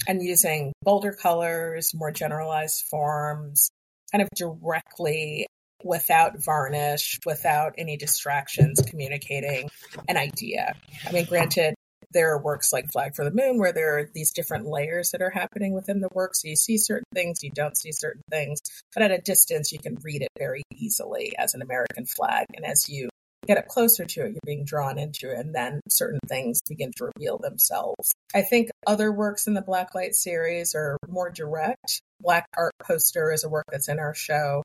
and 0.07 0.23
using 0.23 0.73
bolder 0.83 1.13
colors, 1.13 1.93
more 1.95 2.13
generalized 2.13 2.85
forms, 2.85 3.71
kind 4.13 4.23
of 4.23 4.29
directly 4.35 5.47
without 5.83 6.43
varnish, 6.43 7.19
without 7.25 7.75
any 7.79 7.97
distractions, 7.97 8.83
communicating 8.87 9.71
an 10.09 10.17
idea. 10.17 10.75
I 11.07 11.13
mean, 11.13 11.25
granted, 11.25 11.75
there 12.13 12.33
are 12.33 12.43
works 12.43 12.73
like 12.73 12.91
Flag 12.91 13.15
for 13.15 13.25
the 13.25 13.31
Moon 13.31 13.59
where 13.59 13.73
there 13.73 13.99
are 13.99 14.11
these 14.13 14.33
different 14.33 14.67
layers 14.67 15.11
that 15.13 15.23
are 15.23 15.31
happening 15.31 15.73
within 15.75 16.01
the 16.01 16.09
work. 16.13 16.35
So 16.35 16.49
you 16.49 16.57
see 16.57 16.77
certain 16.77 17.07
things, 17.15 17.43
you 17.43 17.51
don't 17.51 17.77
see 17.77 17.93
certain 17.93 18.23
things, 18.31 18.61
but 18.93 19.03
at 19.03 19.13
a 19.13 19.19
distance, 19.19 19.73
you 19.73 19.79
can 19.79 19.97
read 20.03 20.23
it 20.23 20.29
very 20.39 20.63
easily 20.77 21.35
as 21.39 21.55
an 21.55 21.63
American 21.63 22.07
flag. 22.07 22.47
And 22.55 22.65
as 22.65 22.89
you 22.89 23.09
get 23.47 23.59
up 23.59 23.69
closer 23.69 24.05
to 24.05 24.25
it, 24.25 24.33
you're 24.33 24.41
being 24.45 24.65
drawn 24.65 24.99
into 24.99 25.31
it, 25.31 25.39
and 25.39 25.55
then 25.55 25.81
certain 25.89 26.21
things 26.29 26.61
begin 26.69 26.93
to 26.97 27.11
reveal 27.17 27.39
themselves. 27.39 28.13
I 28.35 28.43
think 28.43 28.71
other 28.87 29.11
works 29.13 29.47
in 29.47 29.55
the 29.55 29.63
Blacklight 29.63 30.15
series 30.15 30.75
are 30.75 30.99
more 31.09 31.31
direct. 31.31 32.01
Black 32.21 32.47
Art 32.57 32.73
Poster 32.83 33.33
is 33.33 33.45
a 33.45 33.49
work 33.49 33.67
that's 33.71 33.89
in 33.89 33.99
our 33.99 34.15
show 34.15 34.63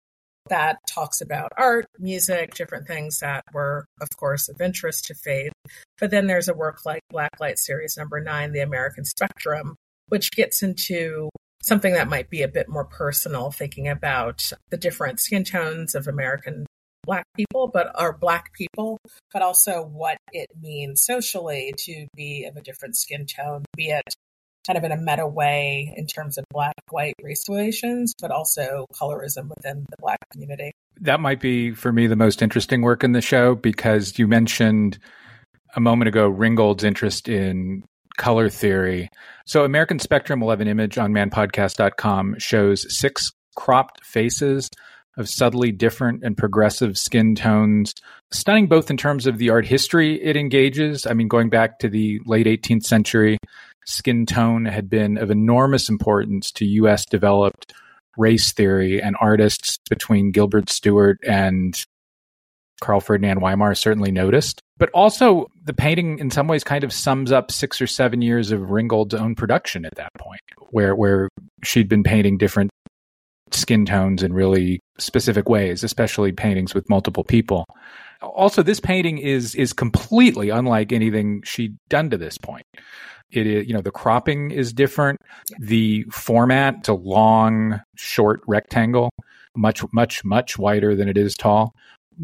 that 0.49 0.77
talks 0.87 1.21
about 1.21 1.51
art, 1.57 1.85
music, 1.97 2.53
different 2.53 2.87
things 2.87 3.19
that 3.19 3.43
were, 3.53 3.85
of 3.99 4.09
course, 4.17 4.47
of 4.47 4.61
interest 4.61 5.05
to 5.05 5.15
Faith. 5.15 5.51
But 5.99 6.11
then 6.11 6.27
there's 6.27 6.49
a 6.49 6.53
work 6.53 6.85
like 6.85 7.01
Blacklight 7.11 7.57
Series 7.57 7.97
number 7.97 8.19
nine, 8.21 8.51
The 8.51 8.59
American 8.59 9.05
Spectrum, 9.05 9.75
which 10.09 10.31
gets 10.31 10.61
into 10.61 11.29
something 11.63 11.93
that 11.93 12.07
might 12.07 12.29
be 12.29 12.43
a 12.43 12.47
bit 12.47 12.69
more 12.69 12.85
personal, 12.85 13.49
thinking 13.49 13.87
about 13.87 14.51
the 14.69 14.77
different 14.77 15.19
skin 15.19 15.43
tones 15.43 15.95
of 15.95 16.07
American 16.07 16.65
black 17.05 17.25
people, 17.35 17.67
but 17.67 17.91
are 17.95 18.15
black 18.15 18.53
people, 18.53 18.97
but 19.33 19.41
also 19.41 19.83
what 19.83 20.17
it 20.31 20.47
means 20.59 21.03
socially 21.03 21.73
to 21.77 22.07
be 22.15 22.45
of 22.45 22.55
a 22.55 22.61
different 22.61 22.95
skin 22.95 23.25
tone, 23.25 23.63
be 23.75 23.89
it 23.89 24.13
kind 24.65 24.77
of 24.77 24.83
in 24.83 24.91
a 24.91 24.97
meta 24.97 25.27
way 25.27 25.93
in 25.95 26.07
terms 26.07 26.37
of 26.37 26.45
black 26.51 26.75
white 26.89 27.15
race 27.21 27.47
relations, 27.49 28.13
but 28.19 28.31
also 28.31 28.85
colorism 28.93 29.49
within 29.55 29.85
the 29.89 29.97
black 29.99 30.19
community. 30.31 30.71
That 31.01 31.19
might 31.19 31.39
be 31.41 31.71
for 31.71 31.91
me 31.91 32.07
the 32.07 32.15
most 32.15 32.41
interesting 32.41 32.81
work 32.81 33.03
in 33.03 33.11
the 33.11 33.21
show 33.21 33.55
because 33.55 34.17
you 34.17 34.27
mentioned 34.27 34.97
a 35.75 35.79
moment 35.79 36.07
ago 36.07 36.27
Ringgold's 36.27 36.83
interest 36.83 37.27
in 37.27 37.83
color 38.17 38.49
theory. 38.49 39.09
So 39.45 39.65
American 39.65 39.99
Spectrum 39.99 40.41
11 40.41 40.67
image 40.67 40.97
on 40.97 41.11
manpodcast.com 41.11 42.39
shows 42.39 42.85
six 42.97 43.31
cropped 43.55 44.05
faces 44.05 44.69
of 45.17 45.29
subtly 45.29 45.71
different 45.71 46.23
and 46.23 46.35
progressive 46.35 46.97
skin 46.97 47.35
tones. 47.35 47.93
Stunning 48.31 48.67
both 48.67 48.89
in 48.89 48.97
terms 48.97 49.27
of 49.27 49.37
the 49.37 49.49
art 49.49 49.65
history 49.65 50.21
it 50.21 50.35
engages. 50.35 51.05
I 51.05 51.13
mean, 51.13 51.27
going 51.27 51.49
back 51.49 51.79
to 51.79 51.89
the 51.89 52.19
late 52.25 52.47
18th 52.47 52.83
century, 52.83 53.37
skin 53.85 54.25
tone 54.25 54.65
had 54.65 54.89
been 54.89 55.17
of 55.17 55.31
enormous 55.31 55.89
importance 55.89 56.51
to 56.53 56.65
US 56.65 57.05
developed 57.05 57.73
race 58.17 58.51
theory, 58.53 59.01
and 59.01 59.15
artists 59.19 59.79
between 59.89 60.31
Gilbert 60.31 60.69
Stuart 60.69 61.19
and 61.27 61.85
Carl 62.81 62.99
Ferdinand 62.99 63.39
Wimar 63.39 63.77
certainly 63.77 64.11
noticed. 64.11 64.61
But 64.77 64.89
also, 64.91 65.47
the 65.63 65.73
painting 65.73 66.19
in 66.19 66.29
some 66.29 66.47
ways 66.47 66.63
kind 66.63 66.83
of 66.83 66.91
sums 66.91 67.31
up 67.31 67.51
six 67.51 67.81
or 67.81 67.87
seven 67.87 68.21
years 68.21 68.51
of 68.51 68.71
Ringgold's 68.71 69.13
own 69.13 69.35
production 69.35 69.85
at 69.85 69.95
that 69.95 70.13
point, 70.17 70.41
where 70.69 70.95
where 70.95 71.29
she'd 71.63 71.89
been 71.89 72.03
painting 72.03 72.37
different 72.37 72.71
skin 73.51 73.85
tones 73.85 74.23
in 74.23 74.33
really 74.33 74.81
specific 74.97 75.47
ways, 75.47 75.83
especially 75.83 76.31
paintings 76.31 76.73
with 76.73 76.89
multiple 76.89 77.23
people. 77.23 77.65
Also, 78.21 78.61
this 78.61 78.79
painting 78.79 79.17
is 79.17 79.55
is 79.55 79.71
completely 79.71 80.49
unlike 80.49 80.91
anything 80.91 81.41
she'd 81.43 81.77
done 81.89 82.09
to 82.09 82.17
this 82.17 82.37
point. 82.37 82.65
It 83.31 83.47
is, 83.47 83.67
you 83.67 83.73
know, 83.73 83.81
the 83.81 83.91
cropping 83.91 84.51
is 84.51 84.73
different. 84.73 85.19
The 85.59 86.03
format, 86.11 86.87
a 86.87 86.93
long, 86.93 87.81
short 87.95 88.41
rectangle. 88.47 89.09
much, 89.55 89.81
much, 89.93 90.23
much 90.23 90.57
wider 90.57 90.95
than 90.95 91.09
it 91.09 91.17
is 91.17 91.33
tall. 91.33 91.73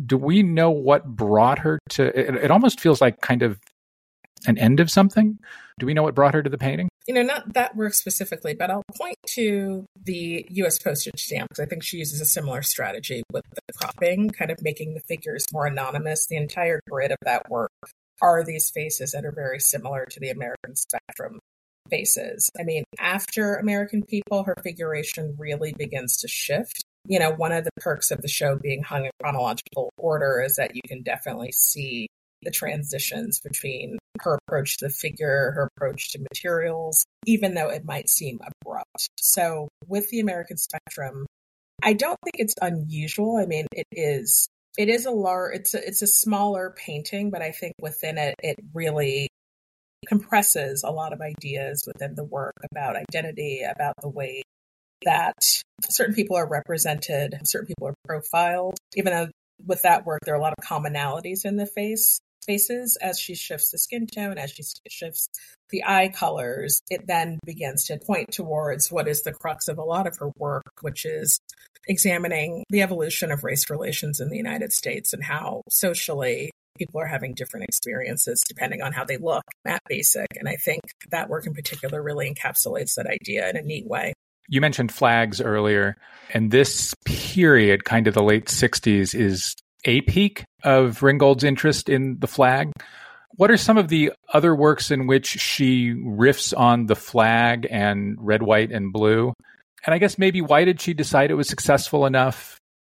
Do 0.05 0.17
we 0.17 0.43
know 0.43 0.71
what 0.71 1.05
brought 1.05 1.59
her 1.59 1.79
to 1.89 2.07
it? 2.17 2.35
It 2.45 2.51
almost 2.51 2.79
feels 2.79 3.01
like 3.01 3.21
kind 3.21 3.41
of 3.41 3.59
an 4.47 4.57
end 4.57 4.79
of 4.79 4.89
something. 4.89 5.37
Do 5.79 5.85
we 5.85 5.93
know 5.93 6.03
what 6.03 6.15
brought 6.15 6.33
her 6.33 6.43
to 6.43 6.49
the 6.49 6.57
painting? 6.57 6.89
You 7.07 7.15
know, 7.15 7.23
not 7.23 7.53
that 7.53 7.75
work 7.75 7.93
specifically, 7.93 8.53
but 8.53 8.69
I'll 8.69 8.83
point 8.95 9.17
to 9.29 9.85
the 10.03 10.45
US 10.49 10.77
postage 10.79 11.19
stamp 11.19 11.49
because 11.49 11.63
I 11.63 11.65
think 11.65 11.83
she 11.83 11.97
uses 11.97 12.21
a 12.21 12.25
similar 12.25 12.61
strategy 12.61 13.23
with 13.31 13.43
the 13.53 13.73
cropping, 13.73 14.29
kind 14.29 14.51
of 14.51 14.61
making 14.61 14.93
the 14.93 15.01
figures 15.01 15.45
more 15.51 15.65
anonymous. 15.65 16.27
The 16.27 16.37
entire 16.37 16.79
grid 16.89 17.11
of 17.11 17.17
that 17.23 17.49
work 17.49 17.71
are 18.21 18.43
these 18.43 18.69
faces 18.69 19.11
that 19.11 19.25
are 19.25 19.31
very 19.31 19.59
similar 19.59 20.05
to 20.05 20.19
the 20.19 20.29
American 20.29 20.75
spectrum 20.75 21.39
faces. 21.89 22.49
I 22.59 22.63
mean, 22.63 22.83
after 22.99 23.55
American 23.55 24.03
People, 24.03 24.43
her 24.43 24.55
figuration 24.63 25.35
really 25.37 25.73
begins 25.73 26.17
to 26.17 26.27
shift. 26.27 26.83
You 27.07 27.19
know, 27.19 27.31
one 27.31 27.51
of 27.51 27.63
the 27.63 27.71
perks 27.77 28.11
of 28.11 28.21
the 28.21 28.27
show 28.27 28.55
being 28.55 28.83
hung 28.83 29.05
in 29.05 29.11
chronological 29.21 29.91
order 29.97 30.41
is 30.41 30.55
that 30.55 30.75
you 30.75 30.81
can 30.87 31.01
definitely 31.01 31.51
see 31.51 32.07
the 32.43 32.51
transitions 32.51 33.39
between 33.39 33.97
her 34.19 34.39
approach 34.47 34.77
to 34.77 34.87
the 34.87 34.93
figure, 34.93 35.51
her 35.51 35.69
approach 35.75 36.11
to 36.11 36.19
materials, 36.19 37.05
even 37.25 37.53
though 37.53 37.69
it 37.69 37.85
might 37.85 38.09
seem 38.09 38.39
abrupt. 38.63 39.09
So, 39.19 39.67
with 39.87 40.09
the 40.09 40.19
American 40.19 40.57
Spectrum, 40.57 41.25
I 41.83 41.93
don't 41.93 42.17
think 42.23 42.35
it's 42.35 42.55
unusual. 42.61 43.37
I 43.37 43.45
mean, 43.45 43.67
it 43.71 43.87
is 43.91 44.47
it 44.77 44.89
is 44.89 45.05
a 45.05 45.11
large 45.11 45.55
it's 45.55 45.73
a, 45.73 45.87
it's 45.87 46.01
a 46.01 46.07
smaller 46.07 46.73
painting, 46.77 47.29
but 47.29 47.41
I 47.41 47.51
think 47.51 47.73
within 47.79 48.17
it 48.17 48.35
it 48.41 48.57
really 48.73 49.27
compresses 50.07 50.83
a 50.83 50.91
lot 50.91 51.13
of 51.13 51.21
ideas 51.21 51.83
within 51.85 52.15
the 52.15 52.23
work 52.23 52.55
about 52.71 52.95
identity, 52.95 53.61
about 53.63 53.95
the 54.01 54.09
way 54.09 54.41
that 55.03 55.35
certain 55.89 56.15
people 56.15 56.35
are 56.35 56.47
represented, 56.47 57.37
certain 57.43 57.67
people 57.67 57.87
are 57.87 57.95
profiled, 58.05 58.77
even 58.95 59.13
though 59.13 59.27
with 59.65 59.81
that 59.83 60.05
work 60.05 60.19
there 60.25 60.33
are 60.33 60.37
a 60.37 60.41
lot 60.41 60.53
of 60.57 60.63
commonalities 60.63 61.45
in 61.45 61.55
the 61.55 61.67
face 61.67 62.19
faces 62.45 62.97
as 63.01 63.19
she 63.19 63.35
shifts 63.35 63.71
the 63.71 63.77
skin 63.77 64.07
tone, 64.07 64.37
as 64.37 64.51
she 64.51 64.63
shifts 64.89 65.29
the 65.69 65.83
eye 65.85 66.09
colors, 66.13 66.81
it 66.89 67.07
then 67.07 67.39
begins 67.45 67.85
to 67.85 67.97
point 67.97 68.31
towards 68.31 68.91
what 68.91 69.07
is 69.07 69.23
the 69.23 69.31
crux 69.31 69.67
of 69.67 69.77
a 69.77 69.83
lot 69.83 70.07
of 70.07 70.17
her 70.17 70.31
work, 70.37 70.63
which 70.81 71.05
is 71.05 71.39
examining 71.87 72.63
the 72.69 72.81
evolution 72.81 73.31
of 73.31 73.43
race 73.43 73.69
relations 73.69 74.19
in 74.19 74.29
the 74.29 74.37
United 74.37 74.71
States 74.71 75.13
and 75.13 75.23
how 75.23 75.61
socially 75.69 76.51
people 76.77 77.01
are 77.01 77.07
having 77.07 77.33
different 77.33 77.65
experiences 77.65 78.43
depending 78.47 78.81
on 78.81 78.91
how 78.91 79.03
they 79.03 79.17
look 79.17 79.43
at 79.65 79.81
basic. 79.87 80.27
And 80.35 80.47
I 80.47 80.55
think 80.55 80.81
that 81.09 81.29
work 81.29 81.45
in 81.45 81.53
particular 81.53 82.01
really 82.01 82.33
encapsulates 82.33 82.95
that 82.95 83.07
idea 83.07 83.49
in 83.49 83.57
a 83.57 83.61
neat 83.61 83.87
way. 83.87 84.13
You 84.47 84.61
mentioned 84.61 84.91
flags 84.91 85.39
earlier, 85.39 85.95
and 86.33 86.51
this 86.51 86.93
period, 87.05 87.85
kind 87.85 88.07
of 88.07 88.13
the 88.13 88.23
late 88.23 88.47
60s, 88.47 89.15
is 89.15 89.55
a 89.85 90.01
peak 90.01 90.43
of 90.63 91.03
Ringgold's 91.03 91.43
interest 91.43 91.89
in 91.89 92.19
the 92.19 92.27
flag. 92.27 92.71
What 93.35 93.49
are 93.49 93.57
some 93.57 93.77
of 93.77 93.87
the 93.87 94.11
other 94.33 94.55
works 94.55 94.91
in 94.91 95.07
which 95.07 95.27
she 95.27 95.93
riffs 95.93 96.53
on 96.57 96.87
the 96.87 96.95
flag 96.95 97.67
and 97.69 98.17
red, 98.19 98.43
white, 98.43 98.71
and 98.71 98.91
blue? 98.91 99.33
And 99.85 99.95
I 99.95 99.97
guess 99.97 100.17
maybe 100.17 100.41
why 100.41 100.65
did 100.65 100.79
she 100.81 100.93
decide 100.93 101.31
it 101.31 101.35
was 101.35 101.47
successful 101.47 102.05
enough, 102.05 102.57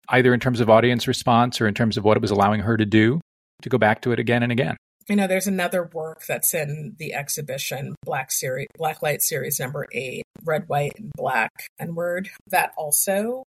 either 0.09 0.33
in 0.33 0.39
terms 0.39 0.59
of 0.59 0.69
audience 0.69 1.07
response 1.07 1.61
or 1.61 1.67
in 1.67 1.73
terms 1.73 1.97
of 1.97 2.03
what 2.03 2.17
it 2.17 2.21
was 2.21 2.31
allowing 2.31 2.61
her 2.61 2.77
to 2.77 2.85
do, 2.85 3.21
to 3.61 3.69
go 3.69 3.77
back 3.77 4.01
to 4.01 4.11
it 4.11 4.19
again 4.19 4.41
and 4.41 4.51
again? 4.51 4.77
You 5.09 5.15
know, 5.15 5.27
there's 5.27 5.47
another 5.47 5.89
work 5.93 6.25
that's 6.25 6.53
in 6.53 6.95
the 6.97 7.13
exhibition, 7.13 7.95
Black 8.05 8.31
Series, 8.31 8.67
Black 8.77 9.01
Light 9.01 9.21
Series 9.21 9.59
number 9.59 9.87
eight, 9.91 10.23
Red, 10.43 10.69
White, 10.69 10.93
and 10.97 11.11
Black, 11.15 11.51
and 11.77 11.95
Word, 11.95 12.29
that 12.47 12.71
also 12.77 13.43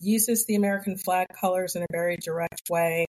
uses 0.00 0.46
the 0.46 0.54
American 0.54 0.96
flag 0.96 1.26
colors 1.40 1.76
in 1.76 1.82
a 1.82 1.86
very 1.90 2.16
direct 2.16 2.62
way. 2.70 3.06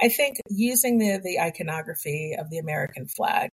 I 0.00 0.08
think 0.08 0.38
using 0.48 0.98
the, 0.98 1.20
the 1.22 1.40
iconography 1.40 2.36
of 2.38 2.50
the 2.50 2.58
American 2.58 3.06
flag 3.06 3.50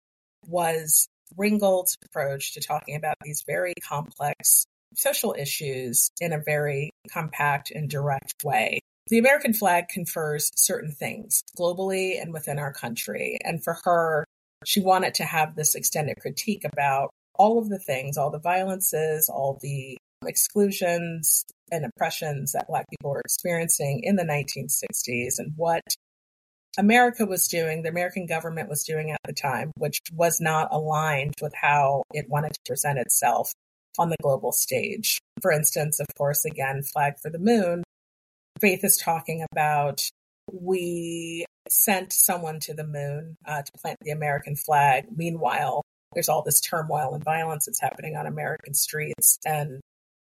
was 0.45 1.07
Ringgold's 1.35 1.97
approach 2.05 2.53
to 2.53 2.61
talking 2.61 2.95
about 2.95 3.15
these 3.23 3.43
very 3.45 3.73
complex 3.87 4.65
social 4.95 5.35
issues 5.37 6.09
in 6.19 6.33
a 6.33 6.41
very 6.43 6.91
compact 7.11 7.71
and 7.71 7.89
direct 7.89 8.43
way. 8.43 8.79
The 9.09 9.19
American 9.19 9.53
flag 9.53 9.87
confers 9.89 10.51
certain 10.55 10.91
things 10.91 11.43
globally 11.57 12.21
and 12.21 12.33
within 12.33 12.59
our 12.59 12.73
country. 12.73 13.37
And 13.43 13.63
for 13.63 13.77
her, 13.83 14.25
she 14.65 14.81
wanted 14.81 15.13
to 15.15 15.23
have 15.23 15.55
this 15.55 15.75
extended 15.75 16.17
critique 16.19 16.65
about 16.65 17.11
all 17.35 17.59
of 17.59 17.69
the 17.69 17.79
things, 17.79 18.17
all 18.17 18.31
the 18.31 18.39
violences, 18.39 19.29
all 19.29 19.59
the 19.61 19.97
exclusions 20.25 21.45
and 21.71 21.85
oppressions 21.85 22.53
that 22.53 22.67
Black 22.67 22.85
people 22.89 23.11
were 23.11 23.21
experiencing 23.21 24.01
in 24.03 24.15
the 24.15 24.23
1960s 24.23 25.39
and 25.39 25.53
what 25.55 25.83
America 26.77 27.25
was 27.25 27.47
doing, 27.47 27.81
the 27.81 27.89
American 27.89 28.27
government 28.27 28.69
was 28.69 28.83
doing 28.83 29.11
at 29.11 29.19
the 29.25 29.33
time, 29.33 29.71
which 29.77 29.99
was 30.13 30.39
not 30.39 30.67
aligned 30.71 31.33
with 31.41 31.53
how 31.59 32.03
it 32.13 32.29
wanted 32.29 32.53
to 32.53 32.59
present 32.67 32.99
itself 32.99 33.51
on 33.97 34.09
the 34.09 34.17
global 34.21 34.51
stage. 34.51 35.17
For 35.41 35.51
instance, 35.51 35.99
of 35.99 36.05
course, 36.15 36.45
again, 36.45 36.83
Flag 36.83 37.15
for 37.19 37.31
the 37.31 37.39
Moon, 37.39 37.83
Faith 38.59 38.83
is 38.83 38.97
talking 38.97 39.45
about 39.51 40.09
we 40.51 41.45
sent 41.69 42.13
someone 42.13 42.59
to 42.61 42.73
the 42.73 42.85
moon 42.85 43.35
uh, 43.45 43.61
to 43.61 43.71
plant 43.81 43.97
the 44.01 44.11
American 44.11 44.55
flag. 44.55 45.05
Meanwhile, 45.15 45.83
there's 46.13 46.29
all 46.29 46.41
this 46.41 46.61
turmoil 46.61 47.13
and 47.13 47.23
violence 47.23 47.65
that's 47.65 47.81
happening 47.81 48.15
on 48.15 48.25
American 48.25 48.73
streets. 48.73 49.37
And 49.45 49.81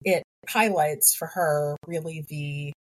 it 0.03 0.23
highlights 0.47 1.15
for 1.15 1.27
her 1.27 1.75
really 1.85 2.25
the 2.29 2.73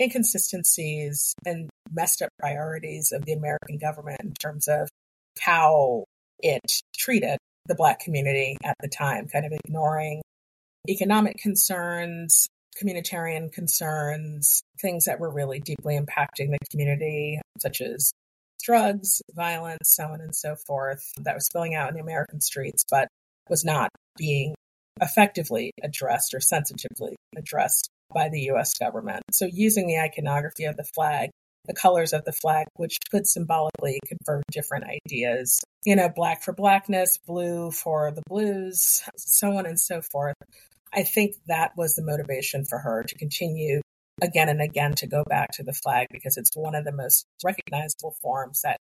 inconsistencies 0.00 1.34
and 1.44 1.68
messed 1.92 2.22
up 2.22 2.30
priorities 2.38 3.12
of 3.12 3.24
the 3.24 3.32
American 3.32 3.78
government 3.78 4.20
in 4.22 4.32
terms 4.34 4.68
of 4.68 4.88
how 5.40 6.04
it 6.38 6.82
treated 6.96 7.38
the 7.66 7.74
Black 7.74 8.00
community 8.00 8.56
at 8.64 8.76
the 8.80 8.88
time, 8.88 9.28
kind 9.28 9.46
of 9.46 9.52
ignoring 9.52 10.22
economic 10.88 11.36
concerns, 11.38 12.48
communitarian 12.82 13.52
concerns, 13.52 14.62
things 14.80 15.04
that 15.04 15.20
were 15.20 15.30
really 15.30 15.60
deeply 15.60 15.98
impacting 15.98 16.50
the 16.50 16.58
community, 16.70 17.40
such 17.58 17.80
as 17.80 18.12
drugs, 18.62 19.22
violence, 19.34 19.94
so 19.94 20.04
on 20.04 20.20
and 20.20 20.34
so 20.34 20.56
forth, 20.66 21.04
that 21.18 21.34
was 21.34 21.46
spilling 21.46 21.74
out 21.74 21.88
in 21.88 21.94
the 21.94 22.00
American 22.00 22.40
streets, 22.40 22.84
but 22.90 23.08
was 23.48 23.64
not 23.64 23.90
being 24.16 24.54
effectively 25.00 25.72
addressed 25.82 26.34
or 26.34 26.40
sensitively 26.40 27.16
addressed 27.36 27.88
by 28.12 28.28
the 28.28 28.50
US 28.52 28.74
government. 28.74 29.22
So, 29.30 29.46
using 29.46 29.86
the 29.86 29.98
iconography 29.98 30.64
of 30.64 30.76
the 30.76 30.84
flag, 30.84 31.30
the 31.66 31.74
colors 31.74 32.12
of 32.12 32.24
the 32.24 32.32
flag, 32.32 32.66
which 32.76 32.96
could 33.10 33.26
symbolically 33.26 34.00
confer 34.06 34.42
different 34.50 34.84
ideas, 35.06 35.60
you 35.84 35.96
know, 35.96 36.08
black 36.08 36.42
for 36.42 36.52
blackness, 36.52 37.18
blue 37.26 37.70
for 37.70 38.10
the 38.12 38.22
blues, 38.28 39.02
so 39.16 39.56
on 39.56 39.66
and 39.66 39.78
so 39.78 40.02
forth. 40.02 40.34
I 40.92 41.04
think 41.04 41.36
that 41.46 41.72
was 41.76 41.94
the 41.94 42.04
motivation 42.04 42.64
for 42.64 42.78
her 42.78 43.02
to 43.04 43.14
continue 43.14 43.80
again 44.20 44.48
and 44.48 44.60
again 44.60 44.94
to 44.96 45.06
go 45.06 45.24
back 45.24 45.50
to 45.52 45.62
the 45.62 45.72
flag 45.72 46.08
because 46.10 46.36
it's 46.36 46.50
one 46.54 46.74
of 46.74 46.84
the 46.84 46.92
most 46.92 47.24
recognizable 47.42 48.14
forms 48.20 48.60
that 48.62 48.76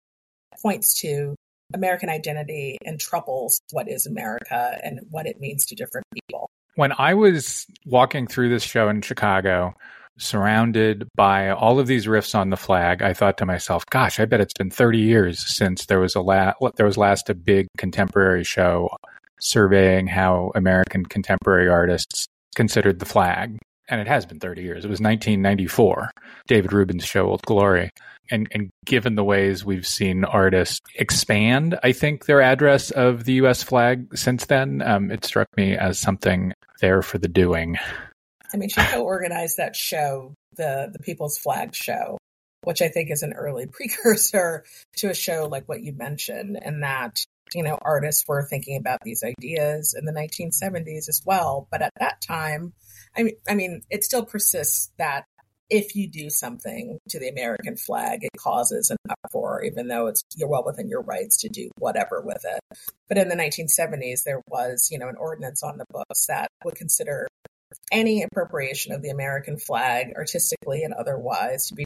points 0.63 1.01
to 1.01 1.35
American 1.75 2.09
identity 2.09 2.79
and 2.85 3.01
troubles 3.01 3.61
what 3.73 3.89
is 3.89 4.07
America 4.07 4.79
and 4.83 5.01
what 5.11 5.27
it 5.27 5.41
means 5.41 5.67
to 5.67 5.75
different 5.75 6.07
people. 6.15 6.49
When 6.77 6.93
I 6.99 7.15
was 7.15 7.67
walking 7.87 8.27
through 8.27 8.51
this 8.51 8.63
show 8.63 8.89
in 8.89 9.03
Chicago, 9.03 9.75
surrounded 10.19 11.09
by 11.15 11.51
all 11.51 11.79
of 11.79 11.87
these 11.87 12.07
riffs 12.07 12.35
on 12.35 12.51
the 12.51 12.57
flag, 12.57 13.03
I 13.03 13.13
thought 13.13 13.39
to 13.39 13.47
myself, 13.47 13.85
"Gosh, 13.91 14.21
I 14.21 14.25
bet 14.25 14.41
it's 14.41 14.55
been 14.55 14.71
30 14.71 14.99
years 14.99 15.41
since 15.47 15.87
there 15.87 16.01
was 16.01 16.15
a 16.15 16.21
la- 16.21 16.55
there 16.77 16.87
was 16.87 16.97
last 16.97 17.29
a 17.29 17.35
big 17.35 17.67
contemporary 17.77 18.45
show 18.45 18.89
surveying 19.41 20.07
how 20.07 20.53
American 20.55 21.05
contemporary 21.05 21.69
artists 21.69 22.27
considered 22.55 22.99
the 22.99 23.07
flag." 23.07 23.59
And 23.89 24.01
it 24.01 24.09
has 24.09 24.27
been 24.27 24.41
30 24.41 24.63
years. 24.63 24.85
It 24.85 24.89
was 24.89 25.01
1994, 25.01 26.11
David 26.49 26.73
Rubin's 26.73 27.05
show 27.05 27.29
Old 27.29 27.43
Glory 27.43 27.91
and, 28.31 28.49
and 28.51 28.71
given 28.85 29.15
the 29.15 29.25
ways 29.25 29.65
we've 29.65 29.87
seen 29.87 30.25
artists 30.25 30.81
expand, 30.95 31.79
I 31.83 31.93
think 31.93 32.27
their 32.27 32.43
address 32.43 32.91
of 32.91 33.25
the 33.25 33.35
U.S. 33.35 33.63
flag 33.63 34.17
since 34.17 34.47
then, 34.47 34.83
um, 34.83 35.11
it 35.11 35.25
struck 35.25 35.49
me 35.57 35.77
as 35.77 35.99
something 35.99 36.53
there 36.81 37.03
for 37.03 37.19
the 37.19 37.29
doing. 37.29 37.77
I 38.53 38.57
mean, 38.57 38.69
she 38.69 38.81
co-organized 38.81 39.57
that 39.59 39.77
show, 39.77 40.35
the 40.57 40.91
the 40.93 40.99
People's 41.01 41.39
Flag 41.39 41.75
Show, 41.75 42.19
which 42.63 42.81
I 42.81 42.89
think 42.89 43.11
is 43.11 43.23
an 43.23 43.33
early 43.33 43.67
precursor 43.71 44.65
to 44.97 45.11
a 45.11 45.15
show 45.15 45.49
like 45.51 45.69
what 45.69 45.83
you 45.83 45.93
mentioned, 45.93 46.59
and 46.61 46.83
that 46.83 47.25
you 47.55 47.63
know 47.63 47.79
artists 47.83 48.25
were 48.27 48.43
thinking 48.43 48.77
about 48.77 49.01
these 49.05 49.23
ideas 49.23 49.95
in 49.99 50.05
the 50.05 50.13
1970s 50.13 51.09
as 51.09 51.23
well. 51.25 51.69
But 51.71 51.83
at 51.83 51.93
that 51.99 52.21
time, 52.21 52.73
I 53.17 53.23
mean, 53.23 53.37
I 53.49 53.55
mean, 53.55 53.83
it 53.91 54.05
still 54.05 54.25
persists 54.25 54.91
that 54.99 55.25
if 55.69 55.97
you 55.97 56.09
do 56.09 56.31
something 56.31 56.99
to 57.09 57.19
the 57.19 57.29
American 57.29 57.77
flag, 57.77 58.21
it 58.23 58.31
causes 58.39 58.91
an 58.91 58.97
uproar, 59.25 59.65
even 59.65 59.89
though 59.89 60.07
it's 60.07 60.23
you're 60.37 60.49
well 60.49 60.65
within 60.65 60.89
your 60.89 61.03
rights 61.03 61.39
to 61.39 61.49
do 61.49 61.71
whatever 61.79 62.23
with 62.25 62.45
it. 62.45 62.79
But 63.09 63.19
in 63.19 63.29
the 63.29 63.35
1970s, 63.35 64.23
there 64.25 64.43
was, 64.49 64.89
you 64.93 64.99
know, 64.99 65.09
an 65.09 65.17
ordinance 65.17 65.63
on 65.63 65.79
the 65.79 65.87
books 65.91 66.27
that 66.27 66.49
would 66.65 66.77
consider 66.77 67.27
any 67.91 68.23
appropriation 68.23 68.93
of 68.93 69.03
the 69.03 69.11
American 69.11 69.59
flag, 69.59 70.13
artistically 70.17 70.83
and 70.85 70.95
otherwise, 70.95 71.67
to 71.69 71.75
be 71.75 71.85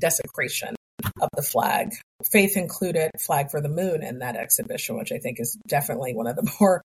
desecration 0.00 0.74
of 1.20 1.28
the 1.34 1.42
flag. 1.42 1.92
Faith 2.30 2.56
included 2.56 3.10
Flag 3.18 3.50
for 3.50 3.60
the 3.60 3.68
Moon 3.68 4.02
in 4.02 4.18
that 4.18 4.36
exhibition, 4.36 4.96
which 4.96 5.12
I 5.12 5.18
think 5.18 5.40
is 5.40 5.56
definitely 5.66 6.14
one 6.14 6.26
of 6.26 6.36
the 6.36 6.50
more 6.60 6.82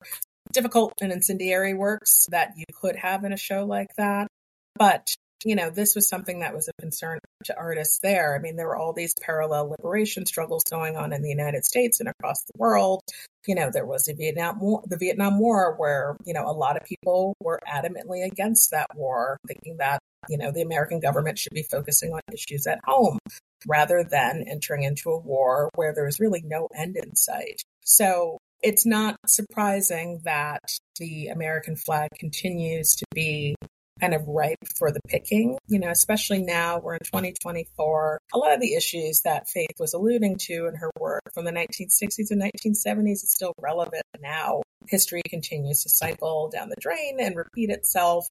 difficult 0.51 0.93
and 1.01 1.11
incendiary 1.11 1.73
works 1.73 2.27
that 2.29 2.51
you 2.57 2.65
could 2.81 2.95
have 2.95 3.23
in 3.23 3.33
a 3.33 3.37
show 3.37 3.65
like 3.65 3.95
that. 3.97 4.27
But 4.75 5.13
you 5.45 5.55
know, 5.55 5.69
this 5.69 5.95
was 5.95 6.07
something 6.07 6.39
that 6.39 6.53
was 6.53 6.69
a 6.69 6.81
concern 6.81 7.19
to 7.45 7.57
artists 7.57 7.99
there. 8.01 8.35
I 8.35 8.39
mean, 8.39 8.55
there 8.55 8.67
were 8.67 8.77
all 8.77 8.93
these 8.93 9.13
parallel 9.21 9.69
liberation 9.69 10.25
struggles 10.25 10.63
going 10.69 10.95
on 10.95 11.11
in 11.11 11.21
the 11.21 11.29
United 11.29 11.65
States 11.65 11.99
and 11.99 12.07
across 12.07 12.43
the 12.43 12.57
world. 12.57 13.01
You 13.45 13.55
know, 13.55 13.69
there 13.69 13.85
was 13.85 14.03
the 14.03 14.13
Vietnam 14.13 14.59
War, 14.59 14.83
the 14.85 14.97
Vietnam 14.97 15.39
War, 15.39 15.75
where 15.77 16.15
you 16.25 16.33
know 16.33 16.49
a 16.49 16.53
lot 16.53 16.77
of 16.77 16.83
people 16.83 17.35
were 17.41 17.59
adamantly 17.67 18.25
against 18.25 18.71
that 18.71 18.87
war, 18.95 19.37
thinking 19.47 19.77
that 19.77 19.99
you 20.29 20.37
know 20.37 20.51
the 20.51 20.61
American 20.61 20.99
government 20.99 21.37
should 21.37 21.53
be 21.53 21.63
focusing 21.63 22.11
on 22.13 22.21
issues 22.33 22.67
at 22.67 22.79
home 22.83 23.19
rather 23.67 24.03
than 24.03 24.45
entering 24.47 24.83
into 24.83 25.09
a 25.09 25.17
war 25.17 25.69
where 25.75 25.93
there 25.93 26.07
is 26.07 26.19
really 26.19 26.41
no 26.45 26.67
end 26.75 26.97
in 26.97 27.15
sight. 27.15 27.61
So 27.83 28.37
it's 28.61 28.85
not 28.85 29.17
surprising 29.27 30.21
that 30.23 30.61
the 30.97 31.27
American 31.27 31.75
flag 31.75 32.09
continues 32.17 32.95
to 32.95 33.05
be 33.13 33.55
kind 34.03 34.13
of 34.13 34.27
ripe 34.27 34.57
for 34.77 34.91
the 34.91 34.99
picking, 35.07 35.57
you 35.67 35.79
know, 35.79 35.89
especially 35.89 36.41
now 36.41 36.77
we're 36.77 36.95
in 36.95 37.05
2024. 37.05 38.19
A 38.33 38.37
lot 38.37 38.53
of 38.53 38.59
the 38.59 38.73
issues 38.73 39.21
that 39.21 39.47
Faith 39.47 39.75
was 39.79 39.93
alluding 39.93 40.35
to 40.47 40.67
in 40.67 40.75
her 40.75 40.91
work 40.99 41.21
from 41.33 41.45
the 41.45 41.51
1960s 41.51 42.29
and 42.29 42.41
1970s 42.41 43.23
is 43.23 43.31
still 43.31 43.53
relevant 43.61 44.03
now. 44.21 44.61
History 44.87 45.21
continues 45.29 45.83
to 45.83 45.89
cycle 45.89 46.49
down 46.49 46.67
the 46.67 46.75
drain 46.81 47.17
and 47.21 47.37
repeat 47.37 47.69
itself. 47.69 48.27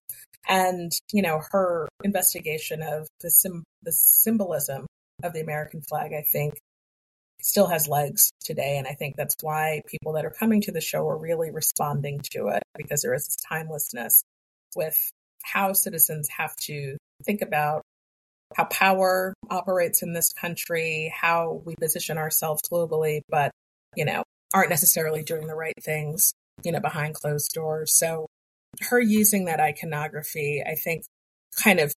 And, 0.46 0.92
you 1.10 1.22
know, 1.22 1.40
her 1.52 1.88
investigation 2.04 2.82
of 2.82 3.08
the, 3.22 3.30
sim- 3.30 3.64
the 3.82 3.92
symbolism 3.92 4.86
of 5.22 5.32
the 5.32 5.40
American 5.40 5.80
flag, 5.80 6.12
I 6.12 6.24
think, 6.30 6.60
still 7.40 7.68
has 7.68 7.88
legs 7.88 8.30
today. 8.44 8.76
And 8.76 8.86
I 8.86 8.92
think 8.92 9.16
that's 9.16 9.36
why 9.40 9.80
people 9.86 10.12
that 10.12 10.26
are 10.26 10.34
coming 10.38 10.60
to 10.62 10.72
the 10.72 10.82
show 10.82 11.08
are 11.08 11.16
really 11.16 11.50
responding 11.50 12.20
to 12.32 12.48
it 12.48 12.62
because 12.76 13.00
there 13.00 13.14
is 13.14 13.24
this 13.24 13.36
timelessness 13.48 14.22
with 14.76 14.98
how 15.42 15.72
citizens 15.72 16.28
have 16.36 16.54
to 16.56 16.96
think 17.24 17.42
about 17.42 17.82
how 18.56 18.64
power 18.64 19.34
operates 19.50 20.02
in 20.02 20.12
this 20.12 20.32
country, 20.32 21.12
how 21.14 21.62
we 21.64 21.74
position 21.76 22.18
ourselves 22.18 22.62
globally, 22.70 23.20
but, 23.28 23.50
you 23.96 24.04
know, 24.04 24.22
aren't 24.54 24.70
necessarily 24.70 25.22
doing 25.22 25.46
the 25.46 25.54
right 25.54 25.74
things, 25.82 26.32
you 26.62 26.72
know, 26.72 26.80
behind 26.80 27.14
closed 27.14 27.52
doors. 27.54 27.96
So 27.96 28.26
her 28.80 29.00
using 29.00 29.46
that 29.46 29.60
iconography, 29.60 30.62
I 30.66 30.74
think, 30.74 31.04
kind 31.62 31.80
of 31.80 31.94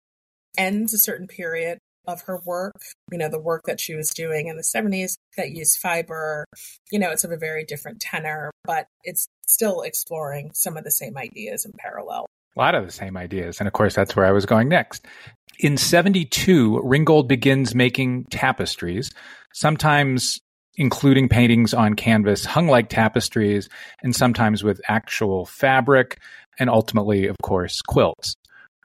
ends 0.57 0.93
a 0.93 0.97
certain 0.97 1.27
period 1.27 1.79
of 2.07 2.21
her 2.23 2.39
work, 2.45 2.81
you 3.11 3.17
know, 3.17 3.29
the 3.29 3.39
work 3.39 3.63
that 3.65 3.79
she 3.79 3.95
was 3.95 4.11
doing 4.11 4.47
in 4.47 4.57
the 4.57 4.63
70s 4.63 5.15
that 5.37 5.51
used 5.51 5.79
fiber, 5.79 6.45
you 6.91 6.99
know, 6.99 7.11
it's 7.11 7.23
of 7.23 7.31
a 7.31 7.37
very 7.37 7.65
different 7.65 7.99
tenor, 7.99 8.51
but 8.63 8.85
it's 9.03 9.27
still 9.47 9.81
exploring 9.81 10.51
some 10.53 10.77
of 10.77 10.83
the 10.83 10.91
same 10.91 11.17
ideas 11.17 11.65
in 11.65 11.71
parallel. 11.77 12.27
A 12.55 12.59
lot 12.59 12.75
of 12.75 12.85
the 12.85 12.91
same 12.91 13.17
ideas. 13.17 13.59
And 13.59 13.67
of 13.67 13.73
course, 13.73 13.93
that's 13.93 14.15
where 14.15 14.25
I 14.25 14.31
was 14.31 14.45
going 14.45 14.69
next. 14.69 15.05
In 15.59 15.77
72, 15.77 16.81
Ringgold 16.83 17.27
begins 17.27 17.75
making 17.75 18.25
tapestries, 18.25 19.11
sometimes 19.53 20.39
including 20.77 21.29
paintings 21.29 21.73
on 21.73 21.93
canvas 21.93 22.45
hung 22.45 22.67
like 22.67 22.89
tapestries, 22.89 23.69
and 24.03 24.15
sometimes 24.15 24.63
with 24.63 24.81
actual 24.87 25.45
fabric, 25.45 26.19
and 26.59 26.69
ultimately, 26.69 27.27
of 27.27 27.37
course, 27.41 27.81
quilts. 27.81 28.35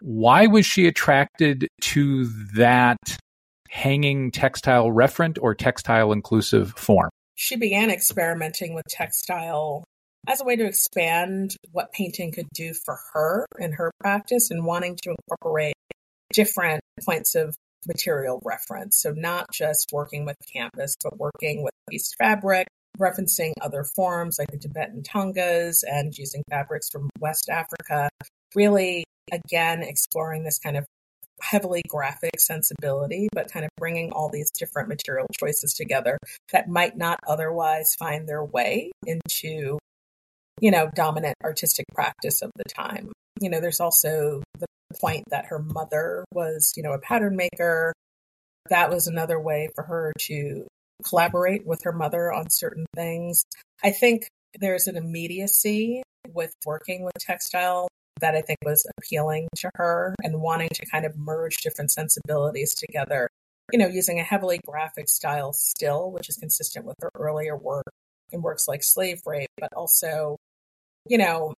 Why 0.00 0.46
was 0.46 0.64
she 0.64 0.86
attracted 0.86 1.68
to 1.82 2.26
that 2.54 2.96
hanging 3.68 4.30
textile 4.30 4.86
referent 4.86 5.38
or 5.40 5.54
textile 5.54 6.12
inclusive 6.12 6.72
form? 6.76 7.10
She 7.34 7.56
began 7.56 7.90
experimenting 7.90 8.74
with 8.74 8.86
textile 8.86 9.84
as 10.26 10.40
a 10.40 10.44
way 10.44 10.56
to 10.56 10.66
expand 10.66 11.56
what 11.72 11.92
painting 11.92 12.32
could 12.32 12.48
do 12.54 12.74
for 12.74 12.98
her 13.12 13.46
in 13.58 13.72
her 13.72 13.90
practice 14.00 14.50
and 14.50 14.64
wanting 14.64 14.96
to 15.02 15.10
incorporate 15.10 15.74
different 16.32 16.80
points 17.04 17.34
of 17.34 17.56
material 17.86 18.40
reference. 18.44 19.00
So, 19.00 19.12
not 19.12 19.46
just 19.52 19.90
working 19.92 20.24
with 20.24 20.36
canvas, 20.52 20.94
but 21.02 21.18
working 21.18 21.62
with 21.62 21.72
piece 21.88 22.12
fabric, 22.18 22.68
referencing 22.98 23.52
other 23.60 23.84
forms 23.84 24.38
like 24.38 24.50
the 24.50 24.58
Tibetan 24.58 25.02
thangkas 25.02 25.82
and 25.86 26.16
using 26.16 26.42
fabrics 26.50 26.90
from 26.90 27.08
West 27.18 27.48
Africa. 27.48 28.10
Really, 28.54 29.04
again, 29.32 29.82
exploring 29.82 30.44
this 30.44 30.58
kind 30.58 30.76
of 30.76 30.84
heavily 31.40 31.82
graphic 31.88 32.38
sensibility, 32.38 33.28
but 33.32 33.50
kind 33.50 33.64
of 33.64 33.70
bringing 33.78 34.12
all 34.12 34.28
these 34.28 34.50
different 34.50 34.88
material 34.88 35.26
choices 35.38 35.72
together 35.72 36.18
that 36.52 36.68
might 36.68 36.96
not 36.96 37.18
otherwise 37.26 37.94
find 37.98 38.28
their 38.28 38.44
way 38.44 38.90
into 39.06 39.78
you 40.60 40.70
know, 40.70 40.90
dominant 40.94 41.36
artistic 41.42 41.86
practice 41.94 42.42
of 42.42 42.50
the 42.56 42.64
time. 42.64 43.10
You 43.40 43.50
know, 43.50 43.60
there's 43.60 43.80
also 43.80 44.42
the 44.58 44.66
point 45.00 45.24
that 45.30 45.46
her 45.46 45.58
mother 45.58 46.24
was, 46.32 46.72
you 46.76 46.82
know, 46.82 46.92
a 46.92 47.00
pattern 47.00 47.36
maker. 47.36 47.94
That 48.68 48.90
was 48.90 49.06
another 49.06 49.40
way 49.40 49.70
for 49.74 49.84
her 49.84 50.12
to 50.26 50.66
collaborate 51.04 51.66
with 51.66 51.82
her 51.84 51.92
mother 51.92 52.32
on 52.32 52.50
certain 52.50 52.86
things. 52.94 53.44
I 53.82 53.90
think 53.90 54.28
there's 54.58 54.86
an 54.86 54.96
immediacy 54.96 56.02
with 56.32 56.54
working 56.66 57.04
with 57.04 57.14
textile 57.18 57.88
that 58.20 58.34
I 58.34 58.42
think 58.42 58.58
was 58.64 58.86
appealing 58.98 59.48
to 59.56 59.70
her 59.76 60.14
and 60.22 60.42
wanting 60.42 60.68
to 60.74 60.86
kind 60.86 61.06
of 61.06 61.16
merge 61.16 61.56
different 61.58 61.90
sensibilities 61.90 62.74
together. 62.74 63.28
You 63.72 63.78
know, 63.78 63.86
using 63.86 64.20
a 64.20 64.24
heavily 64.24 64.60
graphic 64.66 65.08
style 65.08 65.52
still, 65.52 66.10
which 66.10 66.28
is 66.28 66.36
consistent 66.36 66.84
with 66.84 66.96
her 67.00 67.10
earlier 67.14 67.56
work 67.56 67.86
in 68.30 68.42
works 68.42 68.68
like 68.68 68.82
Slave 68.82 69.20
Rape, 69.24 69.48
but 69.58 69.72
also 69.74 70.36
you 71.08 71.18
know, 71.18 71.54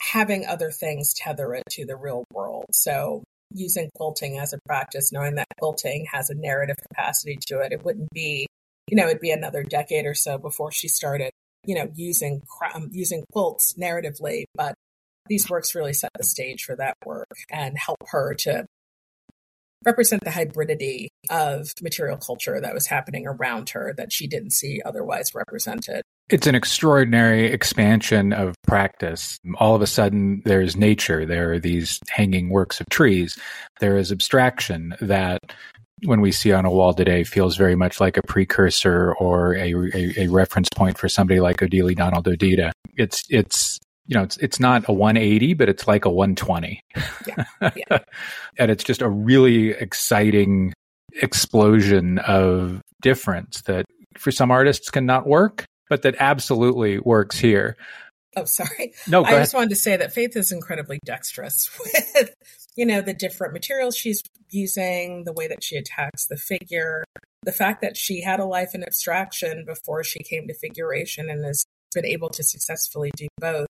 having 0.00 0.46
other 0.46 0.70
things 0.70 1.14
tether 1.14 1.54
it 1.54 1.62
to 1.70 1.84
the 1.86 1.96
real 1.96 2.24
world. 2.32 2.66
So 2.72 3.22
using 3.52 3.90
quilting 3.96 4.38
as 4.38 4.52
a 4.52 4.58
practice, 4.66 5.12
knowing 5.12 5.36
that 5.36 5.46
quilting 5.58 6.06
has 6.12 6.30
a 6.30 6.34
narrative 6.34 6.76
capacity 6.90 7.38
to 7.46 7.60
it, 7.60 7.72
it 7.72 7.84
wouldn't 7.84 8.10
be, 8.12 8.46
you 8.88 8.96
know, 8.96 9.06
it'd 9.06 9.20
be 9.20 9.30
another 9.30 9.62
decade 9.62 10.06
or 10.06 10.14
so 10.14 10.38
before 10.38 10.72
she 10.72 10.88
started, 10.88 11.30
you 11.64 11.74
know, 11.74 11.90
using 11.94 12.42
um, 12.74 12.88
using 12.92 13.24
quilts 13.32 13.74
narratively. 13.74 14.44
But 14.54 14.74
these 15.28 15.48
works 15.50 15.74
really 15.74 15.92
set 15.92 16.10
the 16.16 16.24
stage 16.24 16.64
for 16.64 16.76
that 16.76 16.94
work 17.04 17.26
and 17.50 17.76
help 17.78 17.98
her 18.10 18.34
to 18.34 18.66
represent 19.84 20.24
the 20.24 20.30
hybridity 20.30 21.08
of 21.30 21.72
material 21.80 22.16
culture 22.16 22.60
that 22.60 22.74
was 22.74 22.86
happening 22.86 23.26
around 23.26 23.70
her 23.70 23.94
that 23.96 24.12
she 24.12 24.26
didn't 24.26 24.50
see 24.50 24.82
otherwise 24.84 25.34
represented. 25.34 26.02
It's 26.28 26.48
an 26.48 26.56
extraordinary 26.56 27.46
expansion 27.46 28.32
of 28.32 28.56
practice. 28.62 29.38
All 29.58 29.76
of 29.76 29.82
a 29.82 29.86
sudden, 29.86 30.42
there's 30.44 30.76
nature. 30.76 31.24
There 31.24 31.52
are 31.52 31.58
these 31.60 32.00
hanging 32.08 32.48
works 32.48 32.80
of 32.80 32.88
trees. 32.90 33.38
There 33.78 33.96
is 33.96 34.10
abstraction 34.10 34.96
that 35.00 35.40
when 36.04 36.20
we 36.20 36.32
see 36.32 36.52
on 36.52 36.64
a 36.64 36.70
wall 36.70 36.92
today 36.92 37.22
feels 37.22 37.56
very 37.56 37.76
much 37.76 38.00
like 38.00 38.16
a 38.16 38.22
precursor 38.22 39.14
or 39.14 39.54
a, 39.54 39.72
a, 39.72 40.24
a 40.24 40.28
reference 40.28 40.68
point 40.74 40.98
for 40.98 41.08
somebody 41.08 41.38
like 41.38 41.58
Odili 41.58 41.94
Donald 41.94 42.26
Odita. 42.26 42.72
It's, 42.96 43.22
it's, 43.30 43.78
you 44.06 44.16
know, 44.16 44.24
it's, 44.24 44.36
it's 44.38 44.58
not 44.58 44.88
a 44.88 44.92
180, 44.92 45.54
but 45.54 45.68
it's 45.68 45.86
like 45.86 46.04
a 46.04 46.10
120. 46.10 46.80
Yeah. 47.26 47.44
Yeah. 47.76 47.98
and 48.58 48.70
it's 48.70 48.84
just 48.84 49.00
a 49.00 49.08
really 49.08 49.70
exciting 49.70 50.72
explosion 51.22 52.18
of 52.18 52.80
difference 53.00 53.62
that 53.62 53.86
for 54.18 54.32
some 54.32 54.50
artists 54.50 54.90
cannot 54.90 55.26
work 55.26 55.64
but 55.88 56.02
that 56.02 56.16
absolutely 56.18 56.98
works 56.98 57.38
here. 57.38 57.76
Oh, 58.36 58.44
sorry. 58.44 58.92
No, 59.08 59.24
I 59.24 59.30
ahead. 59.30 59.42
just 59.42 59.54
wanted 59.54 59.70
to 59.70 59.76
say 59.76 59.96
that 59.96 60.12
Faith 60.12 60.36
is 60.36 60.52
incredibly 60.52 61.00
dexterous 61.04 61.70
with, 62.14 62.34
you 62.76 62.84
know, 62.84 63.00
the 63.00 63.14
different 63.14 63.54
materials 63.54 63.96
she's 63.96 64.22
using, 64.50 65.24
the 65.24 65.32
way 65.32 65.48
that 65.48 65.64
she 65.64 65.76
attacks 65.76 66.26
the 66.26 66.36
figure, 66.36 67.04
the 67.42 67.52
fact 67.52 67.80
that 67.80 67.96
she 67.96 68.20
had 68.20 68.38
a 68.38 68.44
life 68.44 68.74
in 68.74 68.82
abstraction 68.82 69.64
before 69.64 70.04
she 70.04 70.18
came 70.22 70.46
to 70.48 70.54
figuration 70.54 71.30
and 71.30 71.44
has 71.44 71.64
been 71.94 72.04
able 72.04 72.28
to 72.28 72.42
successfully 72.42 73.10
do 73.16 73.28
both. 73.38 73.68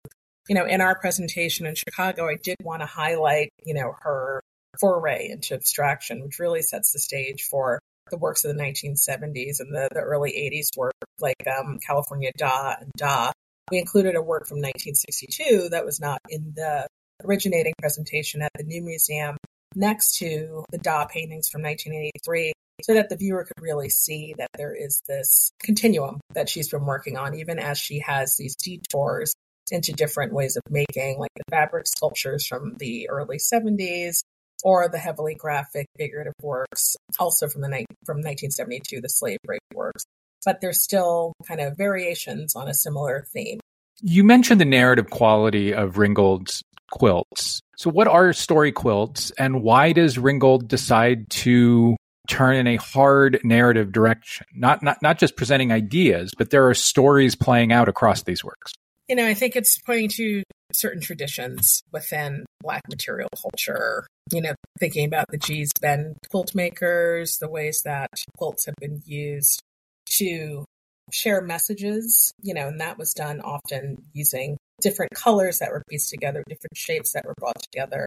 You 0.48 0.54
know, 0.54 0.66
in 0.66 0.80
our 0.80 0.98
presentation 0.98 1.64
in 1.64 1.74
Chicago, 1.74 2.28
I 2.28 2.36
did 2.42 2.56
want 2.62 2.82
to 2.82 2.86
highlight, 2.86 3.50
you 3.64 3.72
know, 3.72 3.94
her 4.00 4.42
foray 4.78 5.28
into 5.30 5.54
abstraction, 5.54 6.22
which 6.22 6.38
really 6.38 6.62
sets 6.62 6.92
the 6.92 6.98
stage 6.98 7.44
for 7.44 7.80
the 8.10 8.18
works 8.18 8.44
of 8.44 8.54
the 8.54 8.62
1970s 8.62 9.60
and 9.60 9.74
the, 9.74 9.88
the 9.92 10.00
early 10.00 10.32
80s 10.32 10.76
work, 10.76 10.94
like 11.20 11.46
um, 11.46 11.78
California 11.84 12.30
Da 12.36 12.74
and 12.80 12.90
Da. 12.96 13.32
We 13.70 13.78
included 13.78 14.16
a 14.16 14.22
work 14.22 14.46
from 14.46 14.58
1962 14.58 15.68
that 15.70 15.84
was 15.84 16.00
not 16.00 16.18
in 16.28 16.52
the 16.56 16.86
originating 17.24 17.74
presentation 17.78 18.42
at 18.42 18.50
the 18.56 18.64
New 18.64 18.82
Museum 18.82 19.36
next 19.74 20.18
to 20.18 20.64
the 20.70 20.78
Da 20.78 21.06
paintings 21.06 21.48
from 21.48 21.62
1983 21.62 22.52
so 22.82 22.94
that 22.94 23.08
the 23.08 23.16
viewer 23.16 23.44
could 23.44 23.62
really 23.62 23.90
see 23.90 24.34
that 24.38 24.48
there 24.56 24.74
is 24.74 25.02
this 25.06 25.52
continuum 25.62 26.20
that 26.34 26.48
she's 26.48 26.68
been 26.68 26.86
working 26.86 27.16
on, 27.16 27.34
even 27.34 27.58
as 27.58 27.78
she 27.78 28.00
has 28.00 28.36
these 28.36 28.56
detours 28.56 29.34
into 29.70 29.92
different 29.92 30.32
ways 30.32 30.56
of 30.56 30.62
making, 30.70 31.18
like 31.18 31.30
the 31.36 31.44
fabric 31.50 31.86
sculptures 31.86 32.46
from 32.46 32.74
the 32.78 33.08
early 33.08 33.38
70s 33.38 34.22
or 34.64 34.88
the 34.88 34.98
heavily 34.98 35.34
graphic 35.34 35.86
figurative 35.96 36.34
works, 36.42 36.96
also 37.18 37.48
from 37.48 37.62
the 37.62 37.68
from 38.04 38.18
1972, 38.18 39.00
the 39.00 39.08
slave 39.08 39.38
works. 39.74 40.04
But 40.44 40.60
there's 40.60 40.82
still 40.82 41.34
kind 41.46 41.60
of 41.60 41.76
variations 41.76 42.56
on 42.56 42.68
a 42.68 42.74
similar 42.74 43.26
theme. 43.32 43.60
You 44.02 44.24
mentioned 44.24 44.60
the 44.60 44.64
narrative 44.64 45.10
quality 45.10 45.74
of 45.74 45.98
Ringgold's 45.98 46.62
quilts. 46.90 47.60
So, 47.76 47.90
what 47.90 48.08
are 48.08 48.32
story 48.32 48.72
quilts, 48.72 49.30
and 49.32 49.62
why 49.62 49.92
does 49.92 50.18
Ringgold 50.18 50.68
decide 50.68 51.28
to 51.30 51.96
turn 52.28 52.56
in 52.56 52.66
a 52.66 52.76
hard 52.76 53.40
narrative 53.44 53.92
direction? 53.92 54.46
Not 54.54 54.82
not 54.82 55.02
not 55.02 55.18
just 55.18 55.36
presenting 55.36 55.72
ideas, 55.72 56.32
but 56.36 56.50
there 56.50 56.68
are 56.68 56.74
stories 56.74 57.34
playing 57.34 57.72
out 57.72 57.88
across 57.88 58.22
these 58.22 58.44
works. 58.44 58.72
You 59.10 59.16
know, 59.16 59.26
I 59.26 59.34
think 59.34 59.56
it's 59.56 59.76
pointing 59.76 60.08
to 60.10 60.44
certain 60.72 61.00
traditions 61.00 61.82
within 61.90 62.46
Black 62.62 62.82
material 62.88 63.28
culture. 63.42 64.06
You 64.30 64.40
know, 64.40 64.54
thinking 64.78 65.04
about 65.04 65.26
the 65.30 65.36
Gee's 65.36 65.72
Bend 65.80 66.16
quilt 66.30 66.54
makers, 66.54 67.38
the 67.38 67.50
ways 67.50 67.82
that 67.82 68.08
quilts 68.36 68.66
have 68.66 68.76
been 68.76 69.02
used 69.04 69.62
to 70.10 70.64
share 71.10 71.40
messages, 71.40 72.30
you 72.40 72.54
know, 72.54 72.68
and 72.68 72.80
that 72.80 72.98
was 72.98 73.12
done 73.12 73.40
often 73.40 74.00
using 74.12 74.56
different 74.80 75.10
colors 75.12 75.58
that 75.58 75.72
were 75.72 75.82
pieced 75.90 76.10
together, 76.10 76.44
different 76.48 76.76
shapes 76.76 77.14
that 77.14 77.24
were 77.24 77.34
brought 77.36 77.60
together. 77.60 78.06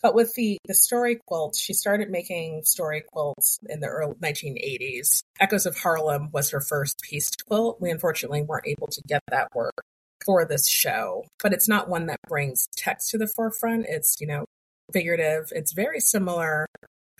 But 0.00 0.14
with 0.14 0.32
the, 0.36 0.58
the 0.66 0.74
story 0.74 1.18
quilts, 1.26 1.58
she 1.58 1.72
started 1.72 2.08
making 2.08 2.62
story 2.62 3.02
quilts 3.04 3.58
in 3.68 3.80
the 3.80 3.88
early 3.88 4.14
1980s. 4.22 5.22
Echoes 5.40 5.66
of 5.66 5.76
Harlem 5.76 6.30
was 6.30 6.50
her 6.50 6.60
first 6.60 7.00
pieced 7.02 7.44
quilt. 7.46 7.80
We 7.80 7.90
unfortunately 7.90 8.42
weren't 8.42 8.68
able 8.68 8.86
to 8.86 9.02
get 9.08 9.22
that 9.32 9.48
work 9.52 9.82
for 10.24 10.44
this 10.44 10.68
show, 10.68 11.24
but 11.42 11.52
it's 11.52 11.68
not 11.68 11.88
one 11.88 12.06
that 12.06 12.20
brings 12.28 12.66
text 12.76 13.10
to 13.10 13.18
the 13.18 13.26
forefront. 13.26 13.86
It's, 13.88 14.16
you 14.20 14.26
know, 14.26 14.44
figurative. 14.92 15.52
It's 15.52 15.72
very 15.72 16.00
similar 16.00 16.66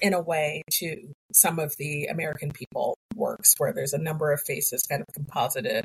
in 0.00 0.12
a 0.12 0.20
way 0.20 0.62
to 0.70 1.12
some 1.32 1.58
of 1.58 1.74
the 1.78 2.06
American 2.06 2.50
People 2.50 2.96
works 3.14 3.54
where 3.58 3.72
there's 3.72 3.94
a 3.94 3.98
number 3.98 4.32
of 4.32 4.40
faces 4.42 4.82
kind 4.82 5.02
of 5.02 5.14
composited 5.14 5.84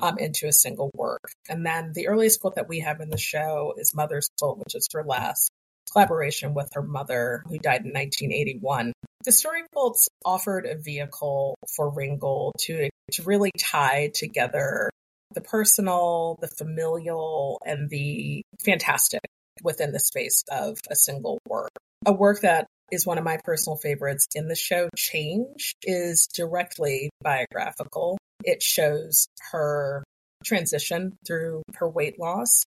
um, 0.00 0.18
into 0.18 0.46
a 0.46 0.52
single 0.52 0.90
work. 0.94 1.32
And 1.48 1.64
then 1.64 1.92
the 1.94 2.08
earliest 2.08 2.40
quote 2.40 2.54
that 2.54 2.68
we 2.68 2.80
have 2.80 3.00
in 3.00 3.10
the 3.10 3.18
show 3.18 3.74
is 3.76 3.94
Mother's 3.94 4.30
Quilt, 4.38 4.58
which 4.58 4.74
is 4.74 4.88
her 4.92 5.04
last 5.04 5.50
collaboration 5.92 6.54
with 6.54 6.70
her 6.74 6.82
mother, 6.82 7.42
who 7.46 7.58
died 7.58 7.84
in 7.84 7.92
1981. 7.92 8.92
The 9.24 9.32
story 9.32 9.62
quilts 9.72 10.08
offered 10.24 10.64
a 10.66 10.76
vehicle 10.76 11.56
for 11.76 11.90
Ringgold 11.90 12.54
to, 12.60 12.88
to 13.12 13.22
really 13.24 13.50
tie 13.58 14.10
together 14.14 14.90
the 15.32 15.40
personal, 15.40 16.36
the 16.40 16.48
familial, 16.48 17.60
and 17.64 17.88
the 17.88 18.42
fantastic 18.64 19.20
within 19.62 19.92
the 19.92 20.00
space 20.00 20.42
of 20.50 20.78
a 20.90 20.96
single 20.96 21.38
work. 21.46 21.70
A 22.06 22.12
work 22.12 22.40
that 22.40 22.66
is 22.90 23.06
one 23.06 23.18
of 23.18 23.24
my 23.24 23.38
personal 23.44 23.76
favorites 23.76 24.26
in 24.34 24.48
the 24.48 24.56
show 24.56 24.88
Change 24.96 25.74
is 25.82 26.26
directly 26.34 27.10
biographical. 27.22 28.18
It 28.44 28.62
shows 28.62 29.26
her 29.52 30.02
transition 30.44 31.16
through 31.26 31.62
her 31.74 31.88
weight 31.88 32.18
loss 32.18 32.62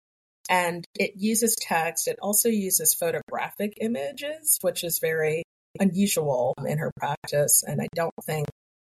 and 0.50 0.84
it 0.95 1.13
uses 1.15 1.56
text. 1.62 2.08
It 2.08 2.17
also 2.22 2.50
uses 2.50 2.95
photographic 2.95 3.74
images, 3.80 4.58
which 4.62 4.84
is 4.84 5.00
very 5.00 5.43
unusual 5.80 6.56
in 6.65 6.80
her 6.80 6.91
practice 6.98 7.63
and 7.65 7.82
I 7.82 7.88
don't 7.93 8.13
think 8.26 8.48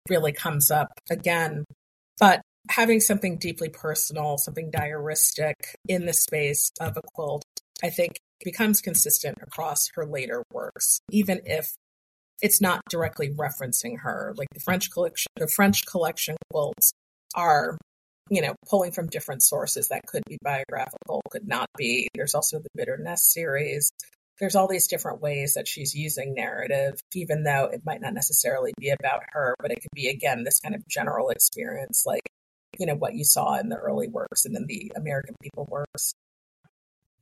really 0.10 0.32
comes 0.32 0.71
up 0.71 0.88
again. 1.12 1.65
But 2.19 2.41
having 2.69 2.99
something 2.99 3.38
deeply 3.38 3.69
personal, 3.69 4.38
something 4.38 4.71
diaristic 4.71 5.55
in 5.88 6.05
the 6.05 6.13
space 6.13 6.71
of 6.79 6.95
a 6.95 7.01
quilt, 7.01 7.43
I 7.84 7.89
think 7.89 8.19
becomes 8.43 8.79
consistent 8.79 9.38
across 9.41 9.89
her 9.95 10.05
later 10.05 10.43
works, 10.53 11.01
even 11.10 11.41
if 11.45 11.73
it's 12.41 12.62
not 12.62 12.82
directly 12.89 13.29
referencing 13.32 13.99
her. 14.01 14.34
Like 14.38 14.47
the 14.53 14.62
French 14.62 14.91
collection, 14.91 15.27
the 15.36 15.47
French 15.47 15.86
collection 15.86 16.38
quilts 16.51 16.93
are, 17.36 17.77
you 18.29 18.41
know, 18.41 18.55
pulling 18.69 18.91
from 18.91 19.08
different 19.08 19.43
sources 19.43 19.89
that 19.89 20.05
could 20.05 20.23
be 20.27 20.38
biographical, 20.41 21.21
could 21.32 21.47
not 21.47 21.67
be. 21.77 22.08
There's 22.13 22.36
also 22.36 22.60
the 22.60 22.69
Bitter 22.75 22.97
Nest 22.97 23.32
series. 23.34 23.89
There's 24.39 24.55
all 24.55 24.69
these 24.69 24.88
different 24.88 25.21
ways 25.21 25.55
that 25.55 25.67
she's 25.67 25.93
using 25.93 26.34
narrative, 26.34 26.93
even 27.13 27.43
though 27.43 27.65
it 27.65 27.82
might 27.86 27.99
not 27.99 28.13
necessarily 28.13 28.71
be 28.77 28.91
about 28.91 29.23
her, 29.32 29.55
but 29.60 29.71
it 29.71 29.82
could 29.82 29.91
be 29.93 30.08
again 30.08 30.43
this 30.43 30.62
kind 30.62 30.75
of 30.75 30.88
general 30.88 31.29
experience, 31.29 32.03
like 32.05 32.21
you 32.79 32.85
know 32.85 32.95
what 32.95 33.13
you 33.13 33.23
saw 33.23 33.59
in 33.59 33.69
the 33.69 33.75
early 33.75 34.07
works 34.07 34.45
and 34.45 34.55
in 34.55 34.65
the 34.65 34.91
American 34.95 35.35
People 35.41 35.67
works. 35.69 36.13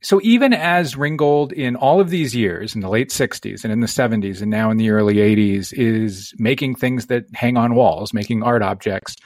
So 0.00 0.20
even 0.22 0.52
as 0.52 0.96
Ringgold 0.96 1.52
in 1.52 1.74
all 1.74 2.00
of 2.00 2.10
these 2.10 2.34
years, 2.34 2.74
in 2.74 2.80
the 2.80 2.88
late 2.88 3.10
60s 3.10 3.64
and 3.64 3.72
in 3.72 3.80
the 3.80 3.88
70s 3.88 4.40
and 4.40 4.50
now 4.50 4.70
in 4.70 4.76
the 4.76 4.90
early 4.90 5.16
80s, 5.16 5.72
is 5.76 6.32
making 6.38 6.76
things 6.76 7.06
that 7.06 7.24
hang 7.34 7.56
on 7.56 7.74
walls, 7.74 8.14
making 8.14 8.44
art 8.44 8.62
objects, 8.62 9.16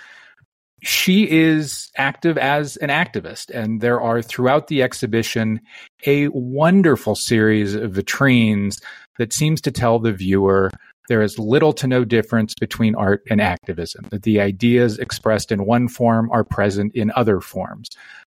she 0.83 1.31
is 1.31 1.91
active 1.97 2.39
as 2.39 2.77
an 2.79 2.89
activist. 2.89 3.51
And 3.51 3.83
there 3.83 4.01
are 4.01 4.23
throughout 4.23 4.69
the 4.69 4.83
exhibition 4.83 5.61
a 6.07 6.29
wonderful 6.29 7.15
series 7.15 7.75
of 7.75 7.93
vitrines 7.93 8.83
that 9.19 9.33
seems 9.35 9.61
to 9.61 9.71
tell 9.71 9.99
the 9.99 10.13
viewer 10.13 10.71
there 11.13 11.21
is 11.21 11.39
little 11.39 11.75
to 11.75 11.87
no 11.87 12.07
difference 12.07 12.55
between 12.59 12.95
art 12.95 13.23
and 13.29 13.39
activism, 13.39 14.07
that 14.09 14.23
the 14.23 14.41
ideas 14.41 14.99
expressed 14.99 15.53
in 15.53 15.67
one 15.67 15.87
form 15.87 16.31
are 16.33 16.43
present 16.43 16.91
in 16.95 17.13
other 17.15 17.39
forms. 17.39 17.91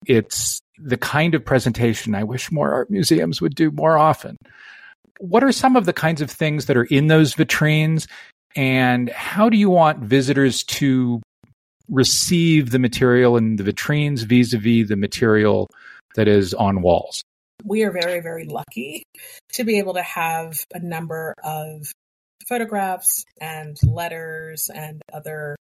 It's 0.07 0.59
the 0.77 0.97
kind 0.97 1.37
of 1.37 1.45
presentation 1.45 2.17
I 2.17 2.25
wish 2.25 2.51
more 2.51 2.73
art 2.73 2.91
museums 2.91 3.41
would 3.41 3.55
do 3.55 3.71
more 3.71 3.97
often. 3.97 4.37
What 5.21 5.45
are 5.45 5.53
some 5.53 5.77
of 5.77 5.87
the 5.87 5.93
kinds 5.93 6.21
of 6.21 6.29
things 6.29 6.67
that 6.67 6.77
are 6.77 6.83
in 6.83 7.07
those 7.07 7.37
vitrines? 7.37 8.09
And 8.57 9.09
how 9.11 9.49
do 9.49 9.57
you 9.57 9.71
want 9.71 10.01
visitors 10.01 10.65
to 10.65 11.23
receive 11.89 12.73
the 12.73 12.81
material 12.81 13.37
in 13.37 13.55
the 13.55 13.63
vitrines 13.63 14.25
vis 14.25 14.53
a 14.53 14.59
vis 14.59 14.89
the 14.89 14.97
material 14.97 15.69
that 16.17 16.27
is 16.27 16.55
on 16.55 16.83
walls? 16.83 17.23
We 17.63 17.85
are 17.85 17.93
very, 17.93 18.19
very 18.19 18.47
lucky 18.47 19.05
to 19.53 19.63
be 19.63 19.79
able 19.79 19.95
to 19.95 20.03
have 20.03 20.65
a 20.75 20.81
number 20.81 21.35
of 21.45 21.93
photographs 22.49 23.25
and 23.41 23.77
letters 23.85 24.71
and 24.75 25.01
other 25.13 25.57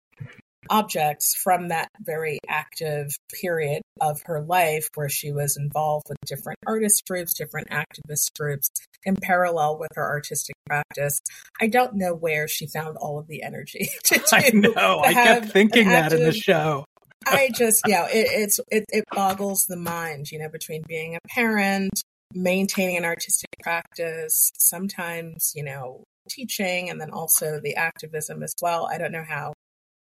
objects 0.68 1.34
from 1.34 1.68
that 1.68 1.88
very 2.00 2.38
active 2.48 3.16
period 3.40 3.82
of 4.00 4.20
her 4.26 4.40
life 4.40 4.88
where 4.94 5.08
she 5.08 5.32
was 5.32 5.56
involved 5.56 6.06
with 6.08 6.18
different 6.26 6.58
artist 6.66 7.02
groups, 7.08 7.34
different 7.34 7.68
activist 7.70 8.28
groups 8.38 8.70
in 9.04 9.16
parallel 9.16 9.78
with 9.78 9.90
her 9.94 10.04
artistic 10.04 10.54
practice. 10.66 11.18
I 11.60 11.66
don't 11.66 11.94
know 11.94 12.14
where 12.14 12.46
she 12.46 12.66
found 12.66 12.96
all 12.98 13.18
of 13.18 13.26
the 13.26 13.42
energy 13.42 13.88
to 14.04 14.18
do. 14.18 14.24
I 14.32 14.50
know. 14.52 15.00
I 15.00 15.12
kept 15.12 15.50
thinking 15.50 15.88
that 15.88 16.12
in 16.12 16.22
the 16.22 16.32
show. 16.32 16.84
I 17.26 17.50
just, 17.54 17.82
yeah, 17.86 18.06
it, 18.06 18.28
it's 18.30 18.60
it, 18.70 18.84
it 18.88 19.04
boggles 19.12 19.66
the 19.66 19.76
mind, 19.76 20.30
you 20.30 20.38
know, 20.38 20.48
between 20.48 20.82
being 20.86 21.16
a 21.16 21.18
parent, 21.28 22.02
maintaining 22.32 22.96
an 22.96 23.04
artistic 23.04 23.50
practice, 23.62 24.52
sometimes, 24.56 25.52
you 25.54 25.64
know, 25.64 26.04
teaching, 26.30 26.88
and 26.88 27.00
then 27.00 27.10
also 27.10 27.60
the 27.60 27.76
activism 27.76 28.42
as 28.42 28.54
well. 28.62 28.88
I 28.90 28.98
don't 28.98 29.12
know 29.12 29.24
how 29.28 29.52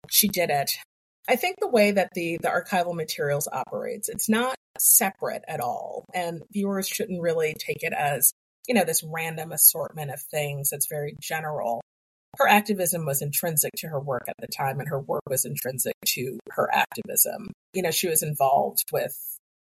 she 0.10 0.28
did 0.28 0.50
it. 0.50 0.72
I 1.28 1.36
think 1.36 1.58
the 1.60 1.68
way 1.68 1.92
that 1.92 2.10
the 2.14 2.40
the 2.42 2.50
archival 2.50 2.96
materials 2.96 3.48
operates, 3.52 4.10
it's 4.10 4.30
not 4.30 4.56
separate 4.80 5.44
at 5.48 5.60
all, 5.60 6.06
and 6.14 6.42
viewers 6.52 6.88
shouldn't 6.88 7.22
really 7.22 7.54
take 7.54 7.84
it 7.84 7.94
as 7.94 8.32
you 8.68 8.76
know 8.76 8.84
this 8.84 9.04
random 9.04 9.52
assortment 9.52 10.12
of 10.12 10.22
things. 10.32 10.72
It's 10.72 10.88
very 10.88 11.16
general. 11.22 11.82
Her 12.38 12.48
activism 12.48 13.06
was 13.06 13.22
intrinsic 13.22 13.72
to 13.78 13.88
her 13.88 14.00
work 14.00 14.24
at 14.28 14.36
the 14.40 14.48
time, 14.48 14.80
and 14.80 14.90
her 14.90 15.00
work 15.00 15.24
was 15.28 15.46
intrinsic 15.46 15.96
to 16.08 16.40
her 16.52 16.70
activism. 16.74 17.52
You 17.74 17.82
know, 17.82 17.92
she 17.92 18.08
was 18.08 18.24
involved 18.24 18.84
with 18.92 19.16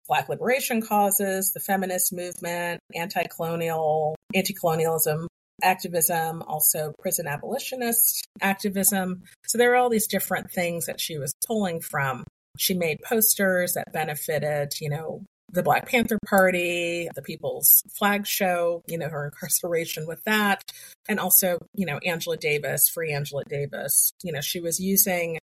Black 0.07 0.27
liberation 0.27 0.81
causes, 0.81 1.51
the 1.51 1.59
feminist 1.59 2.11
movement, 2.11 2.79
anti-colonial, 2.95 4.15
anti-colonialism 4.33 5.27
activism, 5.63 6.43
also 6.47 6.93
prison 6.99 7.27
abolitionist 7.27 8.27
activism. 8.41 9.23
So 9.47 9.57
there 9.57 9.73
are 9.73 9.75
all 9.75 9.89
these 9.89 10.07
different 10.07 10.51
things 10.51 10.85
that 10.85 10.99
she 10.99 11.17
was 11.17 11.33
pulling 11.47 11.81
from. 11.81 12.23
She 12.57 12.73
made 12.73 12.99
posters 13.07 13.73
that 13.73 13.93
benefited, 13.93 14.73
you 14.79 14.89
know, 14.89 15.23
the 15.51 15.63
Black 15.63 15.87
Panther 15.87 16.19
Party, 16.27 17.09
the 17.15 17.21
People's 17.21 17.81
Flag 17.97 18.27
Show, 18.27 18.83
you 18.87 18.97
know, 18.97 19.09
her 19.09 19.25
incarceration 19.25 20.05
with 20.07 20.23
that, 20.25 20.61
and 21.07 21.19
also, 21.19 21.57
you 21.73 21.85
know, 21.85 21.99
Angela 22.05 22.37
Davis, 22.37 22.87
free 22.87 23.11
Angela 23.13 23.43
Davis. 23.49 24.11
You 24.23 24.31
know, 24.31 24.41
she 24.41 24.59
was 24.59 24.79
using 24.79 25.39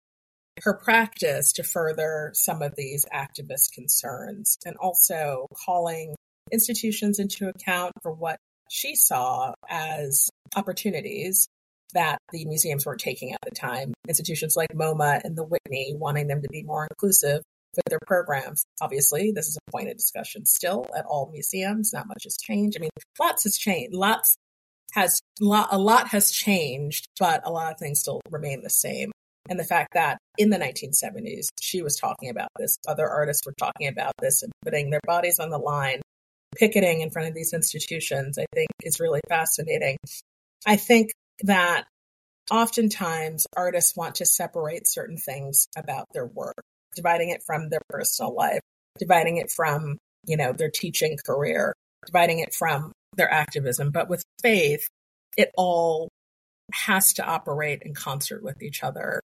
her 0.64 0.74
practice 0.74 1.52
to 1.54 1.64
further 1.64 2.32
some 2.34 2.62
of 2.62 2.76
these 2.76 3.06
activist 3.14 3.74
concerns 3.74 4.58
and 4.66 4.78
also 4.78 5.48
calling 5.66 6.16
institutions 6.52 7.20
into 7.20 7.50
account 7.50 7.94
for 8.02 8.12
what 8.12 8.38
she 8.70 8.96
saw 8.96 9.54
as 9.70 10.30
opportunities 10.56 11.48
that 11.94 12.20
the 12.32 12.46
museums 12.46 12.86
weren't 12.86 13.00
taking 13.00 13.34
at 13.34 13.40
the 13.44 13.52
time. 13.52 13.94
Institutions 14.08 14.56
like 14.56 14.70
MoMA 14.74 15.22
and 15.24 15.36
the 15.36 15.44
Whitney 15.44 15.94
wanting 15.96 16.28
them 16.28 16.42
to 16.42 16.50
be 16.50 16.64
more 16.64 16.88
inclusive 16.90 17.42
with 17.76 17.86
their 17.86 18.00
programs. 18.06 18.66
Obviously, 18.82 19.32
this 19.32 19.48
is 19.48 19.58
a 19.58 19.72
point 19.72 19.90
of 19.90 19.98
discussion 19.98 20.46
still 20.46 20.86
at 20.98 21.06
all 21.06 21.30
museums. 21.32 21.94
Not 21.94 22.08
much 22.08 22.24
has 22.24 22.38
changed. 22.38 22.78
I 22.78 22.82
mean, 22.82 22.90
lots 23.20 23.44
has 23.44 23.58
changed. 23.58 23.94
Lots 23.94 24.36
has 24.94 25.22
a 25.42 25.78
lot 25.78 26.08
has 26.10 26.32
changed, 26.32 27.08
but 27.20 27.42
a 27.46 27.52
lot 27.52 27.72
of 27.72 27.80
things 27.80 28.00
still 28.00 28.22
remain 28.30 28.62
the 28.62 28.70
same. 28.70 29.12
And 29.50 29.60
the 29.60 29.64
fact 29.64 29.94
that 29.94 30.18
in 30.38 30.50
the 30.50 30.58
1970s, 30.58 31.48
she 31.62 31.82
was 31.82 31.98
talking 31.98 32.30
about 32.30 32.50
this, 32.58 32.78
other 32.88 33.08
artists 33.08 33.46
were 33.46 33.54
talking 33.60 33.88
about 33.88 34.14
this 34.20 34.42
and 34.42 34.52
putting 34.64 34.90
their 34.90 35.02
bodies 35.06 35.40
on 35.40 35.50
the 35.50 35.60
line, 35.60 36.02
picketing 36.56 37.02
in 37.02 37.12
front 37.12 37.28
of 37.28 37.36
these 37.36 37.54
institutions, 37.54 38.38
I 38.38 38.46
think 38.54 38.70
is 38.84 39.00
really 39.00 39.22
fascinating. 39.30 39.98
I 40.66 40.78
think 40.78 41.12
that 41.44 41.86
oftentimes 42.52 43.46
artists 43.56 43.96
want 43.96 44.16
to 44.16 44.26
separate 44.26 44.88
certain 44.88 45.18
things 45.18 45.68
about 45.78 46.06
their 46.14 46.26
work, 46.26 46.62
dividing 46.96 47.30
it 47.30 47.44
from 47.46 47.70
their 47.70 47.82
personal 47.90 48.34
life, 48.34 48.62
dividing 49.00 49.38
it 49.38 49.52
from, 49.52 49.98
you 50.26 50.38
know, 50.38 50.54
their 50.54 50.70
teaching 50.70 51.18
career, 51.26 51.74
dividing 52.06 52.40
it 52.40 52.54
from 52.54 52.92
their 53.16 53.32
activism. 53.32 53.92
But 53.92 54.10
with 54.10 54.24
faith, 54.42 54.88
it 55.38 55.52
all 55.58 56.10
has 56.74 57.14
to 57.14 57.26
operate 57.26 57.82
in 57.84 57.94
concert 57.94 58.44
with 58.44 58.62
each 58.62 58.84
other. 58.84 59.22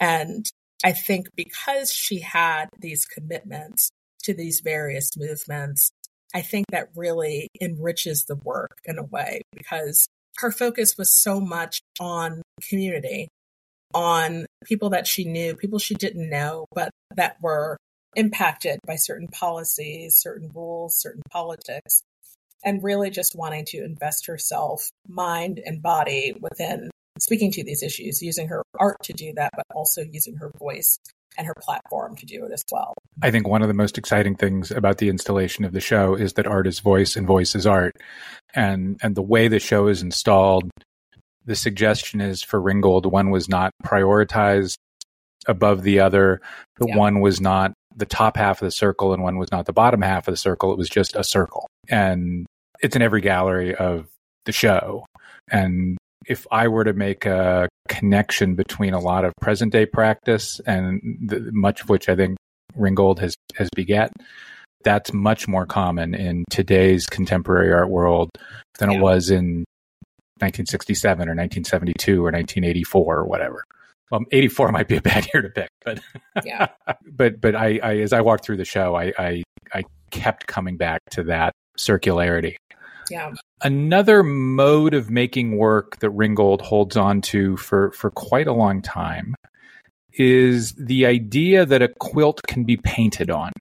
And 0.00 0.48
I 0.84 0.92
think 0.92 1.28
because 1.34 1.90
she 1.90 2.20
had 2.20 2.66
these 2.78 3.06
commitments 3.06 3.90
to 4.24 4.34
these 4.34 4.60
various 4.60 5.16
movements, 5.16 5.90
I 6.34 6.42
think 6.42 6.66
that 6.70 6.88
really 6.94 7.48
enriches 7.60 8.24
the 8.24 8.36
work 8.36 8.78
in 8.84 8.98
a 8.98 9.04
way 9.04 9.42
because 9.52 10.06
her 10.38 10.50
focus 10.50 10.96
was 10.98 11.10
so 11.10 11.40
much 11.40 11.80
on 11.98 12.42
community, 12.68 13.28
on 13.94 14.46
people 14.64 14.90
that 14.90 15.06
she 15.06 15.24
knew, 15.24 15.54
people 15.54 15.78
she 15.78 15.94
didn't 15.94 16.28
know, 16.28 16.66
but 16.74 16.90
that 17.14 17.36
were 17.40 17.76
impacted 18.14 18.78
by 18.86 18.96
certain 18.96 19.28
policies, 19.28 20.18
certain 20.18 20.50
rules, 20.54 21.00
certain 21.00 21.22
politics, 21.30 22.02
and 22.64 22.82
really 22.82 23.10
just 23.10 23.36
wanting 23.36 23.64
to 23.66 23.84
invest 23.84 24.26
herself, 24.26 24.90
mind 25.08 25.60
and 25.64 25.82
body 25.82 26.34
within 26.40 26.90
speaking 27.18 27.50
to 27.52 27.64
these 27.64 27.82
issues, 27.82 28.22
using 28.22 28.48
her 28.48 28.62
art 28.78 28.96
to 29.04 29.12
do 29.12 29.32
that, 29.34 29.50
but 29.54 29.64
also 29.74 30.02
using 30.02 30.36
her 30.36 30.50
voice 30.58 30.98
and 31.38 31.46
her 31.46 31.54
platform 31.60 32.16
to 32.16 32.26
do 32.26 32.44
it 32.44 32.52
as 32.52 32.64
well. 32.70 32.94
I 33.22 33.30
think 33.30 33.46
one 33.46 33.62
of 33.62 33.68
the 33.68 33.74
most 33.74 33.98
exciting 33.98 34.36
things 34.36 34.70
about 34.70 34.98
the 34.98 35.08
installation 35.08 35.64
of 35.64 35.72
the 35.72 35.80
show 35.80 36.14
is 36.14 36.34
that 36.34 36.46
art 36.46 36.66
is 36.66 36.80
voice 36.80 37.16
and 37.16 37.26
voice 37.26 37.54
is 37.54 37.66
art. 37.66 37.96
And 38.54 38.98
and 39.02 39.14
the 39.14 39.22
way 39.22 39.48
the 39.48 39.58
show 39.58 39.88
is 39.88 40.02
installed, 40.02 40.70
the 41.44 41.56
suggestion 41.56 42.20
is 42.20 42.42
for 42.42 42.60
Ringgold, 42.60 43.06
one 43.06 43.30
was 43.30 43.48
not 43.48 43.72
prioritized 43.84 44.76
above 45.46 45.82
the 45.82 46.00
other, 46.00 46.40
but 46.76 46.88
yeah. 46.88 46.96
one 46.96 47.20
was 47.20 47.40
not 47.40 47.72
the 47.94 48.06
top 48.06 48.36
half 48.36 48.60
of 48.60 48.66
the 48.66 48.72
circle 48.72 49.14
and 49.14 49.22
one 49.22 49.38
was 49.38 49.50
not 49.50 49.66
the 49.66 49.72
bottom 49.72 50.02
half 50.02 50.28
of 50.28 50.32
the 50.32 50.38
circle. 50.38 50.72
It 50.72 50.78
was 50.78 50.88
just 50.88 51.14
a 51.16 51.24
circle. 51.24 51.66
And 51.88 52.46
it's 52.80 52.96
in 52.96 53.02
every 53.02 53.20
gallery 53.20 53.74
of 53.74 54.06
the 54.44 54.52
show. 54.52 55.04
And 55.50 55.96
if 56.28 56.46
I 56.50 56.68
were 56.68 56.84
to 56.84 56.92
make 56.92 57.26
a 57.26 57.68
connection 57.88 58.54
between 58.54 58.94
a 58.94 59.00
lot 59.00 59.24
of 59.24 59.32
present 59.40 59.72
day 59.72 59.86
practice 59.86 60.60
and 60.66 61.00
the, 61.26 61.50
much 61.52 61.82
of 61.82 61.88
which 61.88 62.08
I 62.08 62.16
think 62.16 62.36
Ringgold 62.74 63.20
has, 63.20 63.34
has 63.54 63.68
beget, 63.74 64.12
that's 64.82 65.12
much 65.12 65.48
more 65.48 65.66
common 65.66 66.14
in 66.14 66.44
today's 66.50 67.06
contemporary 67.06 67.72
art 67.72 67.90
world 67.90 68.30
than 68.78 68.90
yeah. 68.90 68.98
it 68.98 69.00
was 69.00 69.30
in 69.30 69.64
1967 70.38 71.28
or 71.28 71.34
1972 71.34 72.20
or 72.20 72.30
1984 72.30 73.16
or 73.16 73.24
whatever. 73.24 73.64
Well, 74.10 74.22
84 74.30 74.72
might 74.72 74.88
be 74.88 74.96
a 74.96 75.02
bad 75.02 75.26
year 75.34 75.42
to 75.42 75.48
pick, 75.48 75.70
but 75.84 76.00
yeah. 76.44 76.68
but 77.06 77.40
but 77.40 77.56
I, 77.56 77.80
I 77.82 77.96
as 77.98 78.12
I 78.12 78.20
walked 78.20 78.44
through 78.44 78.58
the 78.58 78.64
show, 78.64 78.94
I, 78.94 79.12
I 79.18 79.42
I 79.72 79.84
kept 80.10 80.46
coming 80.46 80.76
back 80.76 81.00
to 81.10 81.24
that 81.24 81.52
circularity 81.78 82.56
yeah. 83.10 83.32
Another 83.62 84.22
mode 84.22 84.94
of 84.94 85.10
making 85.10 85.56
work 85.56 85.98
that 86.00 86.10
Ringgold 86.10 86.60
holds 86.60 86.96
on 86.96 87.20
to 87.22 87.56
for, 87.56 87.90
for 87.92 88.10
quite 88.10 88.46
a 88.46 88.52
long 88.52 88.82
time 88.82 89.34
is 90.12 90.72
the 90.72 91.06
idea 91.06 91.66
that 91.66 91.82
a 91.82 91.88
quilt 91.88 92.42
can 92.46 92.64
be 92.64 92.76
painted 92.76 93.30
on. 93.30 93.52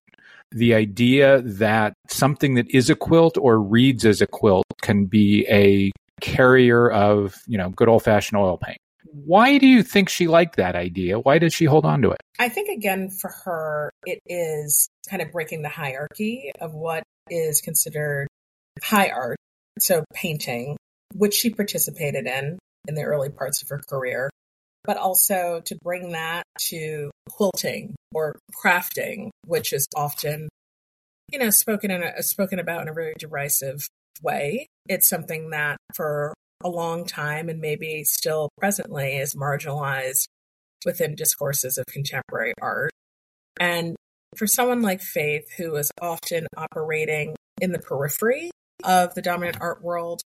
The 0.51 0.73
idea 0.73 1.41
that 1.41 1.93
something 2.07 2.55
that 2.55 2.69
is 2.69 2.89
a 2.89 2.95
quilt 2.95 3.37
or 3.37 3.59
reads 3.59 4.05
as 4.05 4.21
a 4.21 4.27
quilt 4.27 4.65
can 4.81 5.05
be 5.05 5.45
a 5.49 5.91
carrier 6.21 6.89
of, 6.89 7.35
you 7.47 7.57
know, 7.57 7.69
good 7.69 7.89
old 7.89 8.03
fashioned 8.03 8.39
oil 8.39 8.57
paint. 8.57 8.77
Why 9.03 9.57
do 9.57 9.67
you 9.67 9.81
think 9.81 10.09
she 10.09 10.27
liked 10.27 10.57
that 10.57 10.75
idea? 10.75 11.19
Why 11.19 11.39
did 11.39 11.53
she 11.53 11.65
hold 11.65 11.85
on 11.85 12.01
to 12.01 12.11
it? 12.11 12.21
I 12.39 12.49
think, 12.49 12.69
again, 12.69 13.09
for 13.09 13.31
her, 13.45 13.91
it 14.05 14.19
is 14.25 14.87
kind 15.09 15.21
of 15.21 15.31
breaking 15.31 15.61
the 15.61 15.69
hierarchy 15.69 16.51
of 16.59 16.73
what 16.73 17.03
is 17.29 17.61
considered 17.61 18.27
high 18.83 19.09
art, 19.09 19.37
so 19.79 20.03
painting, 20.13 20.77
which 21.13 21.33
she 21.33 21.49
participated 21.49 22.25
in 22.25 22.57
in 22.87 22.95
the 22.95 23.03
early 23.03 23.29
parts 23.29 23.61
of 23.61 23.69
her 23.69 23.81
career, 23.89 24.29
but 24.83 24.97
also 24.97 25.61
to 25.65 25.75
bring 25.83 26.11
that 26.11 26.43
to 26.59 27.09
quilting 27.29 27.95
or 28.13 28.37
crafting, 28.63 29.29
which 29.45 29.73
is 29.73 29.87
often, 29.95 30.47
you 31.31 31.39
know, 31.39 31.49
spoken 31.49 31.91
in 31.91 32.03
a, 32.03 32.21
spoken 32.21 32.59
about 32.59 32.83
in 32.83 32.89
a 32.89 32.93
very 32.93 33.13
derisive 33.17 33.87
way. 34.21 34.67
It's 34.87 35.09
something 35.09 35.49
that 35.49 35.77
for 35.95 36.33
a 36.63 36.69
long 36.69 37.05
time 37.05 37.49
and 37.49 37.59
maybe 37.59 38.03
still 38.03 38.49
presently 38.57 39.17
is 39.17 39.35
marginalized 39.35 40.25
within 40.85 41.15
discourses 41.15 41.77
of 41.77 41.85
contemporary 41.87 42.53
art. 42.61 42.91
And 43.59 43.95
for 44.35 44.47
someone 44.47 44.81
like 44.81 45.01
Faith, 45.01 45.45
who 45.57 45.75
is 45.75 45.91
often 46.01 46.47
operating 46.55 47.35
in 47.61 47.71
the 47.71 47.79
periphery 47.79 48.51
of 48.83 49.15
the 49.15 49.21
dominant 49.21 49.57
art 49.61 49.81
world, 49.81 50.21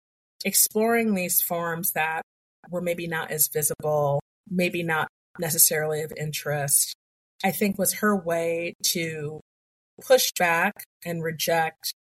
exploring 0.45 1.13
these 1.13 1.41
forms 1.41 1.91
that 1.91 2.21
were 2.69 2.81
maybe 2.81 3.07
not 3.07 3.31
as 3.31 3.47
visible, 3.47 4.19
maybe 4.49 4.83
not 4.83 5.07
necessarily 5.39 6.01
of 6.01 6.12
interest, 6.17 6.95
I 7.43 7.51
think 7.51 7.77
was 7.77 7.95
her 7.95 8.15
way 8.15 8.73
to 8.83 9.39
push 10.05 10.31
back 10.38 10.86
and 11.05 11.23
reject 11.23 11.93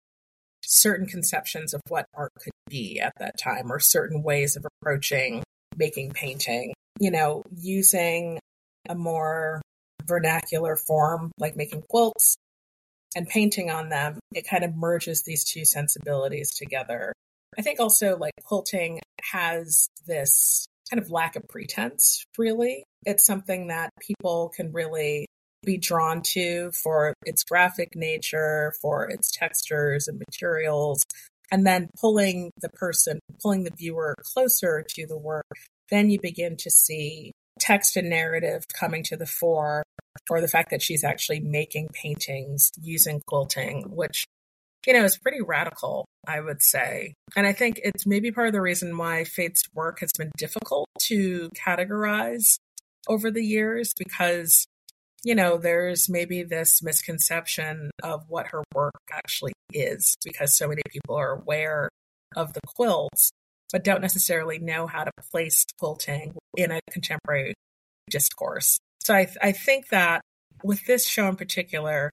certain 0.62 1.06
conceptions 1.06 1.72
of 1.72 1.80
what 1.88 2.06
art 2.14 2.32
could 2.40 2.52
be 2.68 3.00
at 3.00 3.12
that 3.18 3.38
time 3.38 3.70
or 3.70 3.78
certain 3.78 4.22
ways 4.22 4.56
of 4.56 4.66
approaching 4.66 5.42
making 5.76 6.10
painting. 6.12 6.72
You 6.98 7.10
know, 7.10 7.42
using 7.54 8.38
a 8.88 8.94
more 8.94 9.60
vernacular 10.04 10.76
form 10.76 11.32
like 11.38 11.56
making 11.56 11.82
quilts 11.90 12.36
and 13.16 13.26
painting 13.26 13.70
on 13.70 13.88
them, 13.88 14.20
it 14.34 14.46
kind 14.46 14.62
of 14.62 14.76
merges 14.76 15.22
these 15.22 15.42
two 15.42 15.64
sensibilities 15.64 16.54
together. 16.54 17.14
I 17.58 17.62
think 17.62 17.80
also 17.80 18.18
like 18.18 18.34
quilting 18.44 19.00
has 19.32 19.88
this 20.06 20.66
kind 20.90 21.02
of 21.02 21.10
lack 21.10 21.34
of 21.34 21.48
pretense, 21.48 22.24
really. 22.36 22.84
It's 23.06 23.24
something 23.24 23.68
that 23.68 23.90
people 24.00 24.52
can 24.54 24.70
really 24.70 25.26
be 25.64 25.78
drawn 25.78 26.20
to 26.22 26.70
for 26.72 27.14
its 27.24 27.42
graphic 27.42 27.96
nature, 27.96 28.74
for 28.82 29.08
its 29.08 29.30
textures 29.30 30.06
and 30.06 30.22
materials, 30.30 31.02
and 31.50 31.66
then 31.66 31.88
pulling 31.98 32.50
the 32.60 32.68
person, 32.68 33.18
pulling 33.42 33.64
the 33.64 33.72
viewer 33.76 34.14
closer 34.34 34.84
to 34.90 35.06
the 35.06 35.18
work, 35.18 35.46
then 35.90 36.10
you 36.10 36.20
begin 36.20 36.56
to 36.58 36.70
see 36.70 37.32
text 37.58 37.96
and 37.96 38.10
narrative 38.10 38.64
coming 38.68 39.02
to 39.04 39.16
the 39.16 39.26
fore 39.26 39.82
or 40.30 40.40
the 40.40 40.48
fact 40.48 40.70
that 40.70 40.82
she's 40.82 41.04
actually 41.04 41.40
making 41.40 41.88
paintings 41.92 42.70
using 42.80 43.20
quilting, 43.26 43.84
which, 43.88 44.24
you 44.86 44.92
know, 44.92 45.04
is 45.04 45.18
pretty 45.18 45.40
radical, 45.40 46.06
I 46.26 46.40
would 46.40 46.62
say. 46.62 47.14
And 47.36 47.46
I 47.46 47.52
think 47.52 47.80
it's 47.82 48.06
maybe 48.06 48.30
part 48.30 48.48
of 48.48 48.52
the 48.52 48.60
reason 48.60 48.96
why 48.96 49.24
Faith's 49.24 49.62
work 49.74 50.00
has 50.00 50.10
been 50.18 50.30
difficult 50.36 50.88
to 51.02 51.50
categorize 51.50 52.56
over 53.08 53.30
the 53.30 53.44
years 53.44 53.92
because, 53.96 54.66
you 55.24 55.34
know, 55.34 55.58
there's 55.58 56.08
maybe 56.08 56.42
this 56.42 56.82
misconception 56.82 57.90
of 58.02 58.24
what 58.28 58.48
her 58.48 58.64
work 58.74 58.94
actually 59.12 59.52
is 59.72 60.16
because 60.24 60.56
so 60.56 60.68
many 60.68 60.82
people 60.88 61.16
are 61.16 61.40
aware 61.40 61.88
of 62.34 62.52
the 62.52 62.60
quilts, 62.66 63.30
but 63.72 63.84
don't 63.84 64.00
necessarily 64.00 64.58
know 64.58 64.86
how 64.86 65.04
to 65.04 65.12
place 65.30 65.64
quilting 65.78 66.34
in 66.56 66.70
a 66.70 66.80
contemporary 66.90 67.54
discourse. 68.10 68.78
So 69.00 69.14
I, 69.14 69.28
I 69.40 69.52
think 69.52 69.88
that 69.88 70.22
with 70.64 70.84
this 70.86 71.06
show 71.06 71.28
in 71.28 71.36
particular, 71.36 72.10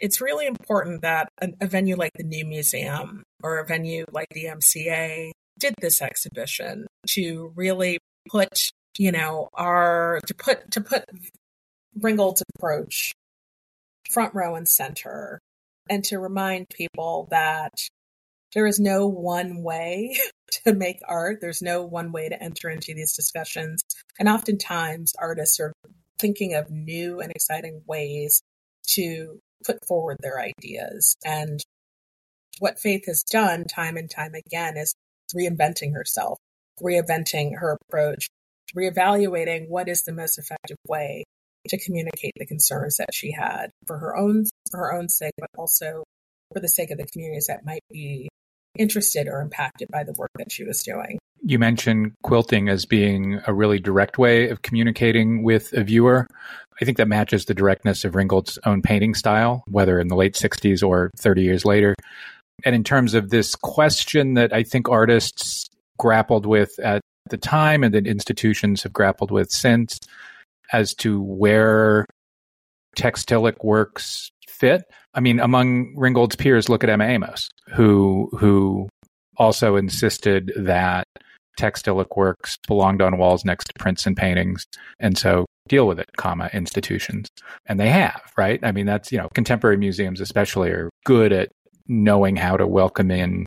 it's 0.00 0.20
really 0.20 0.46
important 0.46 1.02
that 1.02 1.28
a, 1.40 1.50
a 1.60 1.66
venue 1.66 1.96
like 1.96 2.12
the 2.16 2.24
New 2.24 2.44
Museum 2.44 3.22
or 3.42 3.58
a 3.58 3.66
venue 3.66 4.04
like 4.12 4.28
the 4.32 4.46
MCA 4.46 5.30
did 5.58 5.74
this 5.80 6.02
exhibition 6.02 6.86
to 7.08 7.52
really 7.54 7.98
put, 8.28 8.70
you 8.98 9.12
know, 9.12 9.48
our 9.54 10.20
to 10.26 10.34
put 10.34 10.70
to 10.72 10.80
put 10.80 11.04
Ringgold's 12.00 12.42
approach 12.56 13.12
front 14.10 14.34
row 14.34 14.54
and 14.54 14.68
center 14.68 15.38
and 15.88 16.04
to 16.04 16.18
remind 16.18 16.68
people 16.68 17.28
that 17.30 17.72
there 18.54 18.66
is 18.66 18.78
no 18.78 19.06
one 19.06 19.62
way 19.62 20.16
to 20.64 20.74
make 20.74 21.00
art. 21.08 21.38
There's 21.40 21.62
no 21.62 21.82
one 21.84 22.12
way 22.12 22.28
to 22.28 22.42
enter 22.42 22.68
into 22.68 22.94
these 22.94 23.14
discussions. 23.14 23.82
And 24.18 24.28
oftentimes 24.28 25.14
artists 25.18 25.58
are 25.60 25.72
thinking 26.18 26.54
of 26.54 26.70
new 26.70 27.20
and 27.20 27.32
exciting 27.32 27.82
ways 27.86 28.42
to 28.88 29.38
put 29.64 29.78
forward 29.86 30.18
their 30.20 30.40
ideas. 30.40 31.16
And 31.24 31.60
what 32.58 32.78
Faith 32.78 33.06
has 33.06 33.22
done 33.22 33.64
time 33.64 33.96
and 33.96 34.10
time 34.10 34.34
again 34.34 34.76
is 34.76 34.94
reinventing 35.34 35.94
herself, 35.94 36.38
reinventing 36.80 37.58
her 37.58 37.78
approach, 37.88 38.28
reevaluating 38.76 39.68
what 39.68 39.88
is 39.88 40.02
the 40.02 40.12
most 40.12 40.38
effective 40.38 40.76
way 40.86 41.24
to 41.68 41.78
communicate 41.78 42.32
the 42.36 42.46
concerns 42.46 42.96
that 42.96 43.14
she 43.14 43.32
had 43.32 43.70
for 43.86 43.98
her 43.98 44.16
own 44.16 44.44
for 44.70 44.78
her 44.78 44.92
own 44.92 45.08
sake, 45.08 45.32
but 45.38 45.48
also 45.56 46.02
for 46.52 46.60
the 46.60 46.68
sake 46.68 46.90
of 46.90 46.98
the 46.98 47.06
communities 47.06 47.46
that 47.46 47.64
might 47.64 47.82
be 47.90 48.28
interested 48.76 49.28
or 49.28 49.40
impacted 49.40 49.88
by 49.88 50.04
the 50.04 50.12
work 50.12 50.30
that 50.38 50.50
she 50.50 50.64
was 50.64 50.82
doing. 50.82 51.18
You 51.42 51.58
mentioned 51.58 52.12
quilting 52.22 52.68
as 52.68 52.86
being 52.86 53.40
a 53.46 53.52
really 53.52 53.78
direct 53.78 54.18
way 54.18 54.48
of 54.48 54.62
communicating 54.62 55.42
with 55.42 55.72
a 55.72 55.82
viewer. 55.82 56.28
I 56.80 56.84
think 56.84 56.96
that 56.98 57.08
matches 57.08 57.44
the 57.44 57.54
directness 57.54 58.04
of 58.04 58.14
Ringgold's 58.14 58.58
own 58.64 58.80
painting 58.80 59.14
style, 59.14 59.64
whether 59.66 59.98
in 59.98 60.08
the 60.08 60.16
late 60.16 60.34
60s 60.34 60.86
or 60.86 61.10
30 61.18 61.42
years 61.42 61.64
later. 61.64 61.94
And 62.64 62.74
in 62.74 62.84
terms 62.84 63.14
of 63.14 63.30
this 63.30 63.54
question 63.56 64.34
that 64.34 64.52
I 64.52 64.62
think 64.62 64.88
artists 64.88 65.68
grappled 65.98 66.46
with 66.46 66.78
at 66.78 67.00
the 67.28 67.36
time 67.36 67.84
and 67.84 67.94
that 67.94 68.06
institutions 68.06 68.82
have 68.82 68.92
grappled 68.92 69.30
with 69.30 69.50
since 69.50 69.98
as 70.72 70.94
to 70.94 71.20
where 71.20 72.06
textilic 72.96 73.62
works 73.64 74.30
fit. 74.48 74.84
I 75.14 75.20
mean, 75.20 75.40
among 75.40 75.94
Ringgold's 75.96 76.36
peers, 76.36 76.68
look 76.68 76.82
at 76.84 76.90
Emma 76.90 77.04
Amos, 77.04 77.48
who 77.72 78.30
who 78.38 78.88
also 79.36 79.76
insisted 79.76 80.52
that 80.56 81.06
textilic 81.58 82.16
works 82.16 82.56
belonged 82.66 83.02
on 83.02 83.18
walls 83.18 83.44
next 83.44 83.66
to 83.66 83.72
prints 83.78 84.06
and 84.06 84.16
paintings, 84.16 84.66
and 84.98 85.18
so 85.18 85.46
deal 85.68 85.86
with 85.86 85.98
it, 86.00 86.08
comma 86.16 86.50
institutions, 86.52 87.28
and 87.66 87.78
they 87.78 87.88
have, 87.88 88.20
right? 88.36 88.60
I 88.62 88.72
mean, 88.72 88.86
that's 88.86 89.12
you 89.12 89.18
know, 89.18 89.28
contemporary 89.34 89.76
museums 89.76 90.20
especially 90.20 90.70
are 90.70 90.90
good 91.04 91.32
at 91.32 91.50
knowing 91.88 92.36
how 92.36 92.56
to 92.56 92.66
welcome 92.66 93.10
in 93.10 93.46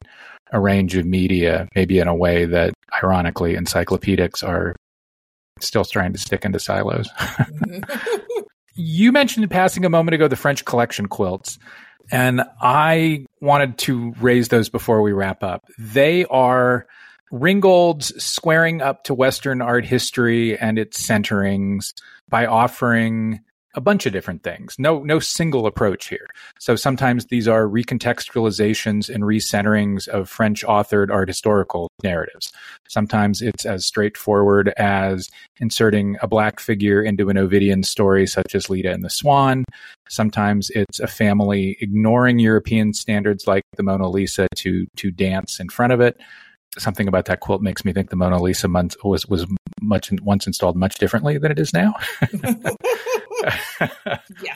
a 0.51 0.59
range 0.59 0.95
of 0.95 1.05
media, 1.05 1.68
maybe 1.76 1.99
in 1.99 2.07
a 2.07 2.16
way 2.16 2.45
that, 2.45 2.74
ironically, 3.03 3.55
encyclopedics 3.55 4.43
are 4.47 4.76
still 5.59 5.86
trying 5.86 6.13
to 6.13 6.20
stick 6.20 6.45
into 6.45 6.59
silos. 6.59 7.09
you 8.76 9.11
mentioned 9.11 9.43
in 9.43 9.49
passing 9.49 9.86
a 9.86 9.89
moment 9.89 10.15
ago 10.15 10.28
the 10.28 10.36
French 10.36 10.65
collection 10.65 11.07
quilts, 11.07 11.57
and 12.11 12.41
I 12.61 13.26
wanted 13.41 13.78
to 13.80 14.13
raise 14.19 14.49
those 14.49 14.69
before 14.69 15.01
we 15.01 15.11
wrap 15.11 15.43
up. 15.43 15.65
They 15.80 16.26
are 16.26 16.86
Ringgold's 17.32 18.23
squaring 18.23 18.82
up 18.82 19.03
to 19.05 19.13
Western 19.13 19.61
art 19.61 19.86
history 19.86 20.57
and 20.57 20.78
its 20.78 21.05
centerings 21.05 21.93
by 22.30 22.45
offering 22.45 23.41
a 23.76 23.82
bunch 23.82 24.05
of 24.05 24.13
different 24.13 24.43
things. 24.43 24.76
No, 24.80 25.03
no 25.03 25.19
single 25.19 25.67
approach 25.67 26.07
here. 26.07 26.28
So 26.59 26.76
sometimes 26.76 27.26
these 27.26 27.47
are 27.47 27.65
recontextualizations 27.65 29.13
and 29.13 29.23
recenterings 29.23 30.07
of 30.07 30.30
French 30.30 30.63
authored 30.63 31.11
art 31.11 31.28
historical 31.28 31.91
narratives. 32.03 32.51
Sometimes 32.88 33.41
it's 33.41 33.65
as 33.65 33.86
straightforward 33.86 34.69
as 34.78 35.30
inserting 35.57 36.17
a 36.21 36.28
black 36.28 36.59
figure 36.59 37.01
into 37.01 37.30
an 37.30 37.38
Ovidian 37.38 37.84
story, 37.84 38.26
such 38.26 38.55
as 38.55 38.69
Leda 38.69 38.91
and 38.91 39.03
the 39.03 39.09
Swan. 39.09 39.65
Sometimes 40.09 40.69
it's 40.71 40.99
a 40.99 41.07
family 41.07 41.78
ignoring 41.82 42.39
European 42.39 42.93
standards 42.93 43.47
like 43.47 43.63
the 43.76 43.84
Mona 43.84 44.09
Lisa 44.09 44.47
to 44.55 44.86
to 44.95 45.11
dance 45.11 45.59
in 45.59 45.69
front 45.69 45.93
of 45.93 45.99
it 45.99 46.19
something 46.78 47.07
about 47.07 47.26
that 47.26 47.39
quilt 47.39 47.61
makes 47.61 47.86
me 47.86 47.93
think 47.93 48.09
the 48.09 48.15
Mona 48.15 48.41
Lisa 48.41 48.67
was 49.03 49.26
was 49.28 49.45
much 49.82 50.11
once 50.21 50.47
installed 50.47 50.76
much 50.76 50.95
differently 50.95 51.38
than 51.38 51.51
it 51.51 51.59
is 51.59 51.73
now. 51.73 51.95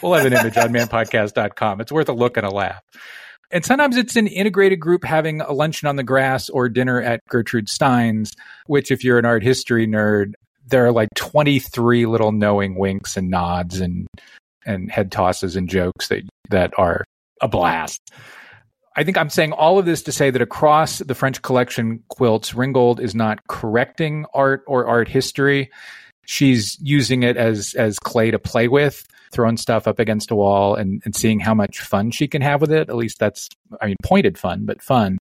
We'll 0.02 0.14
have 0.14 0.26
an 0.26 0.34
image 0.34 0.58
on 0.58 0.70
manpodcast.com. 0.70 1.82
It's 1.82 1.92
worth 1.92 2.10
a 2.10 2.14
look 2.14 2.38
and 2.38 2.46
a 2.46 2.50
laugh. 2.50 2.82
And 3.52 3.66
sometimes 3.66 3.98
it's 3.98 4.16
an 4.16 4.28
integrated 4.28 4.80
group 4.80 5.04
having 5.04 5.42
a 5.42 5.52
luncheon 5.52 5.88
on 5.88 5.96
the 5.96 6.04
grass 6.04 6.50
or 6.50 6.70
dinner 6.70 7.02
at 7.02 7.22
Gertrude 7.30 7.68
Stein's, 7.68 8.32
which, 8.68 8.92
if 8.92 9.04
you're 9.04 9.18
an 9.18 9.26
art 9.26 9.44
history 9.44 9.88
nerd, 9.88 10.34
there 10.68 10.86
are 10.86 10.92
like 10.92 11.10
23 11.16 12.06
little 12.06 12.32
knowing 12.32 12.76
winks 12.76 13.18
and 13.18 13.30
nods 13.30 13.80
and 13.80 14.08
and 14.66 14.92
head 14.92 15.12
tosses 15.12 15.56
and 15.56 15.68
jokes 15.68 16.10
that 16.10 16.24
that 16.50 16.74
are 16.78 17.04
a 17.42 17.48
blast. 17.48 18.02
I 19.00 19.04
think 19.06 19.18
I'm 19.18 19.30
saying 19.30 19.54
all 19.54 19.80
of 19.80 19.86
this 19.86 20.02
to 20.04 20.12
say 20.12 20.30
that 20.30 20.42
across 20.42 20.98
the 21.00 21.16
French 21.16 21.42
collection 21.42 22.04
quilts, 22.10 22.54
Ringgold 22.54 23.00
is 23.00 23.16
not 23.16 23.48
correcting 23.48 24.26
art 24.34 24.62
or 24.68 24.88
art 24.88 25.08
history. 25.08 25.72
She's 26.26 26.78
using 26.82 27.24
it 27.24 27.38
as 27.38 27.74
as 27.76 27.98
clay 27.98 28.30
to 28.30 28.38
play 28.38 28.68
with 28.68 29.08
throwing 29.32 29.56
stuff 29.56 29.88
up 29.88 30.00
against 30.00 30.32
a 30.32 30.36
wall 30.36 30.76
and, 30.76 31.02
and 31.06 31.16
seeing 31.16 31.40
how 31.40 31.54
much 31.54 31.80
fun 31.80 32.12
she 32.12 32.28
can 32.28 32.42
have 32.42 32.60
with 32.60 32.74
it. 32.74 32.90
At 32.90 32.96
least 32.98 33.20
that's 33.20 33.48
i 33.80 33.86
mean 33.86 33.96
pointed 34.04 34.38
fun 34.38 34.66
but 34.66 34.82
fun. 34.82 35.18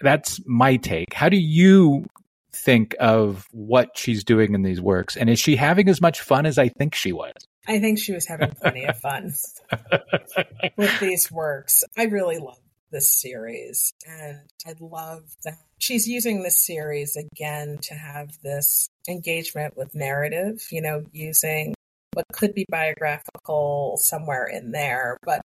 That's 0.00 0.40
my 0.46 0.76
take. 0.76 1.12
How 1.12 1.28
do 1.28 1.36
you 1.36 2.06
think 2.54 2.96
of 3.00 3.46
what 3.50 3.98
she's 3.98 4.24
doing 4.24 4.54
in 4.54 4.62
these 4.62 4.80
works? 4.80 5.14
And 5.14 5.28
is 5.28 5.38
she 5.38 5.56
having 5.56 5.90
as 5.90 6.00
much 6.00 6.22
fun 6.22 6.46
as 6.46 6.56
i 6.56 6.70
think 6.70 6.94
she 6.94 7.12
was? 7.12 7.34
I 7.68 7.80
think 7.80 7.98
she 7.98 8.14
was 8.14 8.26
having 8.26 8.52
plenty 8.52 8.84
of 8.84 8.98
fun 8.98 9.34
with 10.78 11.00
these 11.00 11.30
works. 11.30 11.84
I 11.98 12.04
really 12.04 12.38
love 12.38 12.63
this 12.94 13.10
series. 13.10 13.92
And 14.06 14.40
I 14.66 14.74
love 14.80 15.24
that 15.44 15.58
she's 15.78 16.08
using 16.08 16.42
this 16.42 16.64
series 16.64 17.16
again 17.16 17.78
to 17.82 17.94
have 17.94 18.30
this 18.42 18.88
engagement 19.08 19.76
with 19.76 19.94
narrative, 19.94 20.64
you 20.70 20.80
know, 20.80 21.04
using 21.12 21.74
what 22.14 22.24
could 22.32 22.54
be 22.54 22.64
biographical 22.70 23.98
somewhere 23.98 24.46
in 24.46 24.70
there, 24.70 25.18
but 25.24 25.42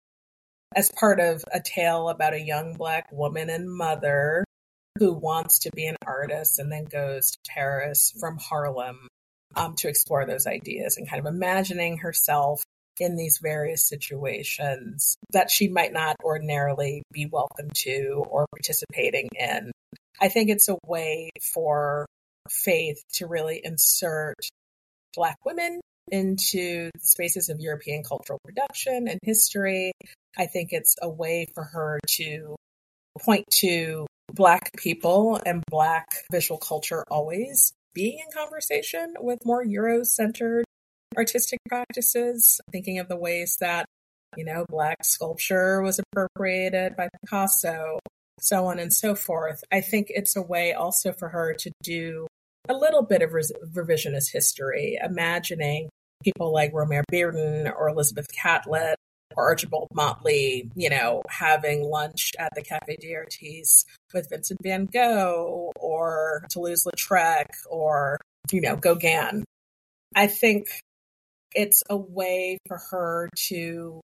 as 0.77 0.93
part 0.93 1.19
of 1.19 1.43
a 1.53 1.61
tale 1.61 2.11
about 2.11 2.35
a 2.35 2.41
young 2.41 2.75
black 2.75 3.11
woman 3.11 3.49
and 3.49 3.71
mother 3.71 4.45
who 4.99 5.15
wants 5.15 5.61
to 5.61 5.71
be 5.75 5.87
an 5.87 5.97
artist 6.07 6.59
and 6.59 6.71
then 6.71 6.85
goes 6.85 7.31
to 7.31 7.39
Paris 7.49 8.13
from 8.21 8.37
Harlem 8.37 9.09
um, 9.57 9.75
to 9.77 9.89
explore 9.89 10.27
those 10.27 10.47
ideas 10.47 10.99
and 10.99 11.09
kind 11.09 11.27
of 11.27 11.33
imagining 11.33 11.99
herself 11.99 12.63
in 13.01 13.17
these 13.17 13.39
various 13.39 13.87
situations 13.87 15.17
that 15.33 15.51
she 15.51 15.69
might 15.69 15.93
not 15.93 16.17
ordinarily 16.23 17.03
be 17.13 17.27
welcome 17.27 17.69
to 17.75 18.25
or 18.29 18.47
participating 18.51 19.29
in. 19.39 19.71
I 20.21 20.29
think 20.29 20.51
it's 20.51 20.69
a 20.69 20.79
way 20.85 21.31
for 21.53 22.07
faith 22.49 23.03
to 23.15 23.27
really 23.27 23.61
insert 23.63 24.37
Black 25.15 25.37
women 25.45 25.81
into 26.11 26.91
spaces 26.99 27.49
of 27.49 27.61
European 27.61 28.03
cultural 28.03 28.39
production 28.45 29.09
and 29.09 29.19
history. 29.23 29.93
I 30.37 30.47
think 30.47 30.71
it's 30.73 30.97
a 31.03 31.09
way 31.09 31.47
for 31.55 31.65
her 31.65 31.99
to 32.17 32.57
point 33.21 33.45
to 33.57 34.07
Black 34.33 34.71
people 34.77 35.41
and 35.45 35.63
Black 35.71 36.07
visual 36.31 36.59
culture 36.59 37.05
always 37.11 37.73
being 37.95 38.19
in 38.19 38.27
conversation 38.33 39.15
with 39.19 39.45
more 39.45 39.65
Euro 39.65 40.05
centered 40.05 40.65
artistic 41.19 41.59
practices, 41.69 42.61
thinking 42.71 42.99
of 42.99 43.09
the 43.09 43.17
ways 43.17 43.59
that, 43.61 43.85
you 44.37 44.45
know, 44.45 44.65
Black 44.69 45.05
sculpture 45.05 45.83
was 45.83 45.99
appropriated 45.99 46.97
by 46.97 47.09
Picasso, 47.21 47.99
so 48.41 48.67
on 48.67 48.79
and 48.79 48.93
so 48.93 49.15
forth. 49.15 49.65
I 49.73 49.81
think 49.81 50.07
it's 50.11 50.37
a 50.37 50.43
way 50.43 50.73
also 50.73 51.13
for 51.13 51.29
her 51.29 51.55
to 51.55 51.71
do 51.83 52.27
a 52.69 52.75
little 52.75 53.03
bit 53.03 53.23
of 53.23 53.31
revisionist 53.31 54.33
history, 54.33 54.99
imagining 55.03 55.89
people 56.23 56.53
like 56.53 56.73
Romare 56.73 57.03
Bearden 57.11 57.73
or 57.75 57.89
Elizabeth 57.89 58.27
Catlett 58.33 58.97
or 59.37 59.45
Archibald 59.49 59.89
Motley, 59.93 60.71
you 60.75 60.91
know, 60.91 61.23
having 61.29 61.85
lunch 61.85 62.33
at 62.39 62.53
the 62.55 62.63
Cafe 62.63 62.97
d'Artistes 63.01 63.85
with 64.15 64.29
Vincent 64.31 64.61
van 64.63 64.87
Gogh 64.87 65.73
or 65.77 66.45
Toulouse-Lautrec 66.51 67.47
or, 67.69 68.19
you 68.51 68.61
know, 68.61 68.77
Gauguin. 68.77 69.45
I 70.15 70.27
think 70.27 70.69
it's 71.55 71.83
a 71.89 71.97
way 71.97 72.59
for 72.67 72.79
her 72.91 73.29
to 73.49 74.01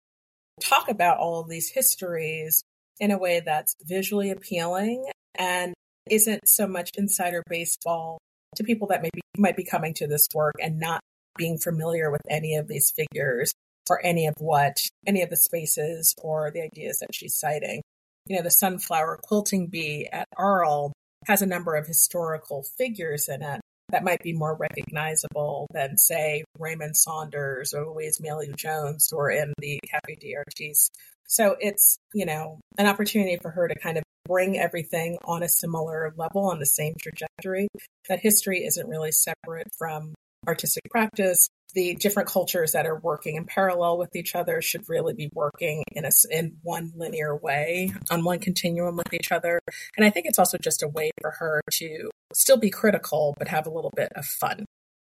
talk 0.60 0.88
about 0.88 1.18
all 1.18 1.40
of 1.40 1.48
these 1.48 1.70
histories 1.70 2.62
in 2.98 3.10
a 3.10 3.18
way 3.18 3.40
that's 3.44 3.74
visually 3.84 4.30
appealing 4.30 5.06
and 5.34 5.74
isn't 6.10 6.48
so 6.48 6.66
much 6.66 6.90
insider 6.96 7.42
baseball 7.48 8.18
to 8.56 8.64
people 8.64 8.88
that 8.88 9.02
maybe 9.02 9.20
might 9.38 9.56
be 9.56 9.64
coming 9.64 9.94
to 9.94 10.06
this 10.06 10.26
work 10.34 10.54
and 10.60 10.78
not 10.78 11.00
being 11.36 11.56
familiar 11.56 12.10
with 12.10 12.20
any 12.28 12.56
of 12.56 12.68
these 12.68 12.90
figures 12.90 13.52
or 13.88 14.04
any 14.04 14.26
of 14.26 14.34
what 14.38 14.76
any 15.06 15.22
of 15.22 15.30
the 15.30 15.36
spaces 15.36 16.14
or 16.22 16.50
the 16.50 16.62
ideas 16.62 16.98
that 16.98 17.14
she's 17.14 17.34
citing. 17.34 17.80
You 18.26 18.36
know, 18.36 18.42
the 18.42 18.50
sunflower 18.50 19.20
quilting 19.22 19.68
bee 19.68 20.08
at 20.12 20.26
Arles 20.36 20.92
has 21.26 21.42
a 21.42 21.46
number 21.46 21.74
of 21.76 21.86
historical 21.86 22.62
figures 22.62 23.28
in 23.28 23.42
it 23.42 23.59
that 23.90 24.04
might 24.04 24.22
be 24.22 24.32
more 24.32 24.56
recognizable 24.56 25.66
than, 25.72 25.96
say, 25.96 26.44
Raymond 26.58 26.96
Saunders 26.96 27.74
or 27.74 27.86
Lois 27.86 28.18
Mailou 28.20 28.54
Jones 28.56 29.08
who 29.10 29.18
are 29.18 29.30
in 29.30 29.52
the 29.58 29.80
Cafe 29.90 30.16
d'Artistes. 30.20 30.90
So 31.26 31.56
it's, 31.60 31.98
you 32.12 32.26
know, 32.26 32.58
an 32.76 32.86
opportunity 32.86 33.38
for 33.40 33.50
her 33.50 33.68
to 33.68 33.78
kind 33.78 33.98
of 33.98 34.04
bring 34.26 34.58
everything 34.58 35.18
on 35.24 35.42
a 35.42 35.48
similar 35.48 36.12
level, 36.16 36.50
on 36.50 36.58
the 36.58 36.66
same 36.66 36.94
trajectory, 37.00 37.68
that 38.08 38.20
history 38.20 38.64
isn't 38.64 38.88
really 38.88 39.12
separate 39.12 39.68
from 39.76 40.14
artistic 40.46 40.84
practice. 40.90 41.48
the 41.72 41.94
different 41.94 42.28
cultures 42.28 42.72
that 42.72 42.84
are 42.84 42.98
working 42.98 43.36
in 43.36 43.44
parallel 43.44 43.96
with 43.96 44.16
each 44.16 44.34
other 44.34 44.60
should 44.60 44.88
really 44.88 45.14
be 45.14 45.30
working 45.34 45.84
in 45.92 46.04
a 46.04 46.10
in 46.30 46.56
one 46.62 46.92
linear 46.96 47.36
way 47.36 47.92
on 48.10 48.24
one 48.24 48.40
continuum 48.40 48.96
with 48.96 49.12
each 49.14 49.30
other 49.30 49.60
and 49.96 50.04
i 50.04 50.10
think 50.10 50.26
it's 50.26 50.38
also 50.38 50.58
just 50.58 50.82
a 50.82 50.88
way 50.88 51.10
for 51.20 51.30
her 51.30 51.60
to 51.70 52.10
still 52.32 52.56
be 52.56 52.70
critical 52.70 53.34
but 53.38 53.46
have 53.46 53.66
a 53.66 53.70
little 53.70 53.92
bit 53.94 54.10
of 54.16 54.24
fun 54.24 54.64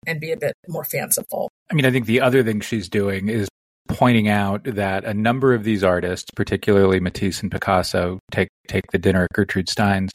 and 0.06 0.20
be 0.20 0.32
a 0.32 0.36
bit 0.36 0.52
more 0.68 0.84
fanciful 0.84 1.48
i 1.70 1.74
mean 1.74 1.86
i 1.86 1.90
think 1.90 2.04
the 2.04 2.20
other 2.20 2.42
thing 2.42 2.60
she's 2.60 2.88
doing 2.90 3.28
is 3.28 3.48
pointing 3.88 4.28
out 4.28 4.62
that 4.64 5.04
a 5.04 5.14
number 5.14 5.54
of 5.54 5.64
these 5.64 5.82
artists 5.82 6.30
particularly 6.36 7.00
matisse 7.00 7.40
and 7.40 7.50
picasso 7.50 8.18
take 8.30 8.48
take 8.68 8.84
the 8.92 8.98
dinner 8.98 9.24
at 9.24 9.32
gertrude 9.32 9.68
stein's 9.68 10.12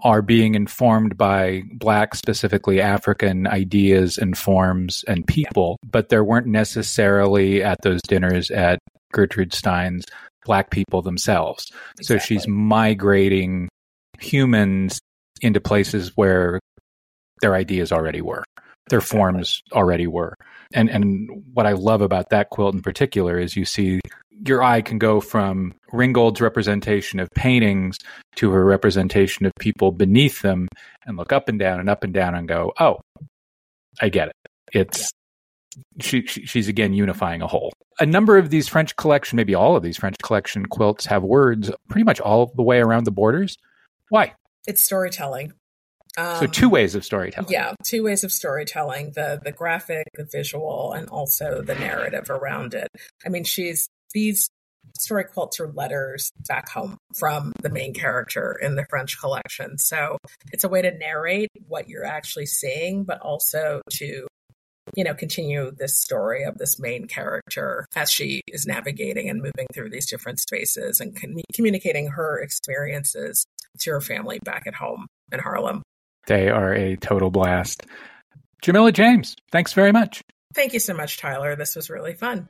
are 0.00 0.22
being 0.22 0.54
informed 0.54 1.16
by 1.16 1.62
Black, 1.72 2.14
specifically 2.14 2.80
African 2.80 3.46
ideas 3.46 4.18
and 4.18 4.36
forms 4.36 5.04
and 5.08 5.26
people, 5.26 5.78
but 5.84 6.08
there 6.10 6.24
weren't 6.24 6.46
necessarily 6.46 7.62
at 7.62 7.80
those 7.82 8.02
dinners 8.02 8.50
at 8.50 8.78
Gertrude 9.12 9.54
Stein's 9.54 10.04
Black 10.44 10.70
people 10.70 11.02
themselves. 11.02 11.66
Exactly. 11.98 12.04
So 12.04 12.18
she's 12.18 12.46
migrating 12.46 13.68
humans 14.20 15.00
into 15.40 15.60
places 15.60 16.12
where 16.14 16.60
their 17.40 17.54
ideas 17.54 17.90
already 17.92 18.20
were, 18.20 18.44
their 18.88 19.00
forms 19.00 19.62
already 19.72 20.06
were. 20.06 20.34
And 20.72 20.90
and 20.90 21.44
what 21.52 21.66
I 21.66 21.72
love 21.72 22.00
about 22.00 22.30
that 22.30 22.50
quilt 22.50 22.74
in 22.74 22.82
particular 22.82 23.38
is 23.38 23.56
you 23.56 23.64
see 23.64 24.00
your 24.44 24.62
eye 24.62 24.82
can 24.82 24.98
go 24.98 25.20
from 25.20 25.74
Ringgold's 25.92 26.40
representation 26.40 27.20
of 27.20 27.30
paintings 27.30 27.98
to 28.36 28.50
her 28.50 28.64
representation 28.64 29.46
of 29.46 29.52
people 29.58 29.92
beneath 29.92 30.42
them 30.42 30.68
and 31.06 31.16
look 31.16 31.32
up 31.32 31.48
and 31.48 31.58
down 31.58 31.80
and 31.80 31.88
up 31.88 32.04
and 32.04 32.12
down 32.12 32.34
and 32.34 32.48
go, 32.48 32.72
oh, 32.78 33.00
I 34.00 34.08
get 34.08 34.28
it. 34.28 34.34
It's 34.72 35.10
she, 36.00 36.26
she, 36.26 36.46
she's 36.46 36.68
again 36.68 36.92
unifying 36.92 37.42
a 37.42 37.46
whole. 37.46 37.72
A 38.00 38.06
number 38.06 38.36
of 38.38 38.50
these 38.50 38.68
French 38.68 38.96
collection, 38.96 39.36
maybe 39.36 39.54
all 39.54 39.76
of 39.76 39.82
these 39.82 39.96
French 39.96 40.16
collection 40.22 40.66
quilts 40.66 41.06
have 41.06 41.22
words 41.22 41.70
pretty 41.88 42.04
much 42.04 42.20
all 42.20 42.52
the 42.54 42.62
way 42.62 42.78
around 42.78 43.04
the 43.04 43.10
borders. 43.10 43.56
Why? 44.08 44.34
It's 44.66 44.82
storytelling. 44.82 45.52
Um, 46.18 46.36
so 46.40 46.46
two 46.46 46.70
ways 46.70 46.94
of 46.94 47.04
storytelling. 47.04 47.50
Yeah, 47.50 47.74
two 47.84 48.02
ways 48.02 48.24
of 48.24 48.32
storytelling: 48.32 49.12
the 49.14 49.38
the 49.42 49.52
graphic, 49.52 50.06
the 50.14 50.24
visual, 50.24 50.94
and 50.94 51.08
also 51.10 51.60
the 51.60 51.74
narrative 51.74 52.30
around 52.30 52.72
it. 52.72 52.88
I 53.24 53.28
mean, 53.28 53.44
she's 53.44 53.86
these 54.12 54.48
story 54.98 55.24
quilts 55.24 55.60
are 55.60 55.72
letters 55.72 56.32
back 56.48 56.68
home 56.68 56.96
from 57.18 57.52
the 57.62 57.70
main 57.70 57.94
character 57.94 58.58
in 58.60 58.76
the 58.76 58.86
French 58.88 59.18
collection. 59.18 59.78
So 59.78 60.18
it's 60.52 60.64
a 60.64 60.68
way 60.68 60.82
to 60.82 60.96
narrate 60.96 61.50
what 61.66 61.88
you're 61.88 62.04
actually 62.04 62.46
seeing, 62.46 63.04
but 63.04 63.20
also 63.20 63.82
to, 63.94 64.26
you 64.94 65.04
know, 65.04 65.14
continue 65.14 65.70
this 65.70 66.00
story 66.00 66.44
of 66.44 66.58
this 66.58 66.78
main 66.78 67.06
character 67.06 67.86
as 67.94 68.10
she 68.10 68.42
is 68.48 68.66
navigating 68.66 69.28
and 69.28 69.42
moving 69.42 69.66
through 69.72 69.90
these 69.90 70.08
different 70.08 70.40
spaces 70.40 71.00
and 71.00 71.20
com- 71.20 71.36
communicating 71.54 72.08
her 72.08 72.40
experiences 72.40 73.44
to 73.80 73.90
her 73.90 74.00
family 74.00 74.38
back 74.44 74.64
at 74.66 74.74
home 74.74 75.06
in 75.32 75.40
Harlem. 75.40 75.82
They 76.26 76.48
are 76.48 76.72
a 76.72 76.96
total 76.96 77.30
blast. 77.30 77.86
Jamillah 78.62 78.94
James, 78.94 79.36
thanks 79.52 79.72
very 79.74 79.92
much. 79.92 80.22
Thank 80.54 80.72
you 80.72 80.80
so 80.80 80.94
much, 80.94 81.18
Tyler. 81.18 81.54
This 81.54 81.76
was 81.76 81.90
really 81.90 82.14
fun. 82.14 82.48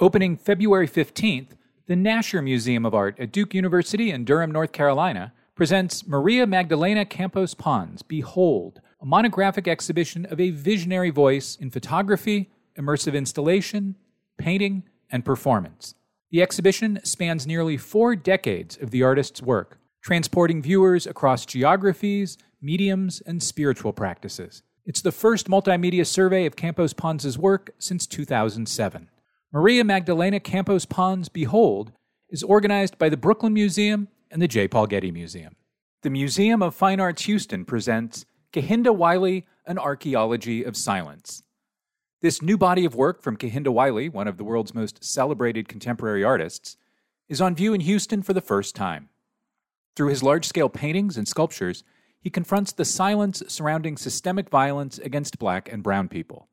Opening 0.00 0.36
February 0.36 0.86
15th, 0.86 1.56
the 1.86 1.96
Nasher 1.96 2.40
Museum 2.40 2.86
of 2.86 2.94
Art 2.94 3.18
at 3.18 3.32
Duke 3.32 3.52
University 3.52 4.12
in 4.12 4.24
Durham, 4.24 4.52
North 4.52 4.70
Carolina, 4.70 5.32
presents 5.56 6.06
Maria 6.06 6.46
Magdalena 6.46 7.04
Campos 7.04 7.52
Pons 7.52 8.02
Behold, 8.02 8.80
a 9.02 9.06
monographic 9.06 9.66
exhibition 9.66 10.24
of 10.26 10.38
a 10.38 10.50
visionary 10.50 11.10
voice 11.10 11.56
in 11.56 11.68
photography, 11.68 12.48
immersive 12.78 13.16
installation, 13.16 13.96
painting, 14.36 14.84
and 15.10 15.24
performance. 15.24 15.96
The 16.30 16.42
exhibition 16.42 17.00
spans 17.02 17.44
nearly 17.44 17.76
four 17.76 18.14
decades 18.14 18.78
of 18.80 18.92
the 18.92 19.02
artist's 19.02 19.42
work, 19.42 19.80
transporting 20.00 20.62
viewers 20.62 21.08
across 21.08 21.44
geographies, 21.44 22.38
mediums, 22.62 23.20
and 23.26 23.42
spiritual 23.42 23.92
practices. 23.92 24.62
It's 24.86 25.02
the 25.02 25.10
first 25.10 25.48
multimedia 25.48 26.06
survey 26.06 26.46
of 26.46 26.54
Campos 26.54 26.92
Pons' 26.92 27.36
work 27.36 27.74
since 27.80 28.06
2007. 28.06 29.08
Maria 29.50 29.82
Magdalena 29.82 30.40
Campos 30.40 30.84
Pons 30.84 31.30
Behold 31.30 31.92
is 32.28 32.42
organized 32.42 32.98
by 32.98 33.08
the 33.08 33.16
Brooklyn 33.16 33.54
Museum 33.54 34.08
and 34.30 34.42
the 34.42 34.48
J. 34.48 34.68
Paul 34.68 34.86
Getty 34.86 35.10
Museum. 35.10 35.56
The 36.02 36.10
Museum 36.10 36.62
of 36.62 36.74
Fine 36.74 37.00
Arts 37.00 37.22
Houston 37.22 37.64
presents 37.64 38.26
Kehinde 38.52 38.94
Wiley, 38.94 39.46
An 39.64 39.78
Archaeology 39.78 40.62
of 40.64 40.76
Silence. 40.76 41.44
This 42.20 42.42
new 42.42 42.58
body 42.58 42.84
of 42.84 42.94
work 42.94 43.22
from 43.22 43.38
Kehinde 43.38 43.72
Wiley, 43.72 44.10
one 44.10 44.28
of 44.28 44.36
the 44.36 44.44
world's 44.44 44.74
most 44.74 45.02
celebrated 45.02 45.66
contemporary 45.66 46.22
artists, 46.22 46.76
is 47.30 47.40
on 47.40 47.54
view 47.54 47.72
in 47.72 47.80
Houston 47.80 48.22
for 48.22 48.34
the 48.34 48.42
first 48.42 48.76
time. 48.76 49.08
Through 49.96 50.08
his 50.08 50.22
large 50.22 50.44
scale 50.46 50.68
paintings 50.68 51.16
and 51.16 51.26
sculptures, 51.26 51.84
he 52.20 52.28
confronts 52.28 52.72
the 52.72 52.84
silence 52.84 53.42
surrounding 53.48 53.96
systemic 53.96 54.50
violence 54.50 54.98
against 54.98 55.38
black 55.38 55.72
and 55.72 55.82
brown 55.82 56.08
people. 56.08 56.48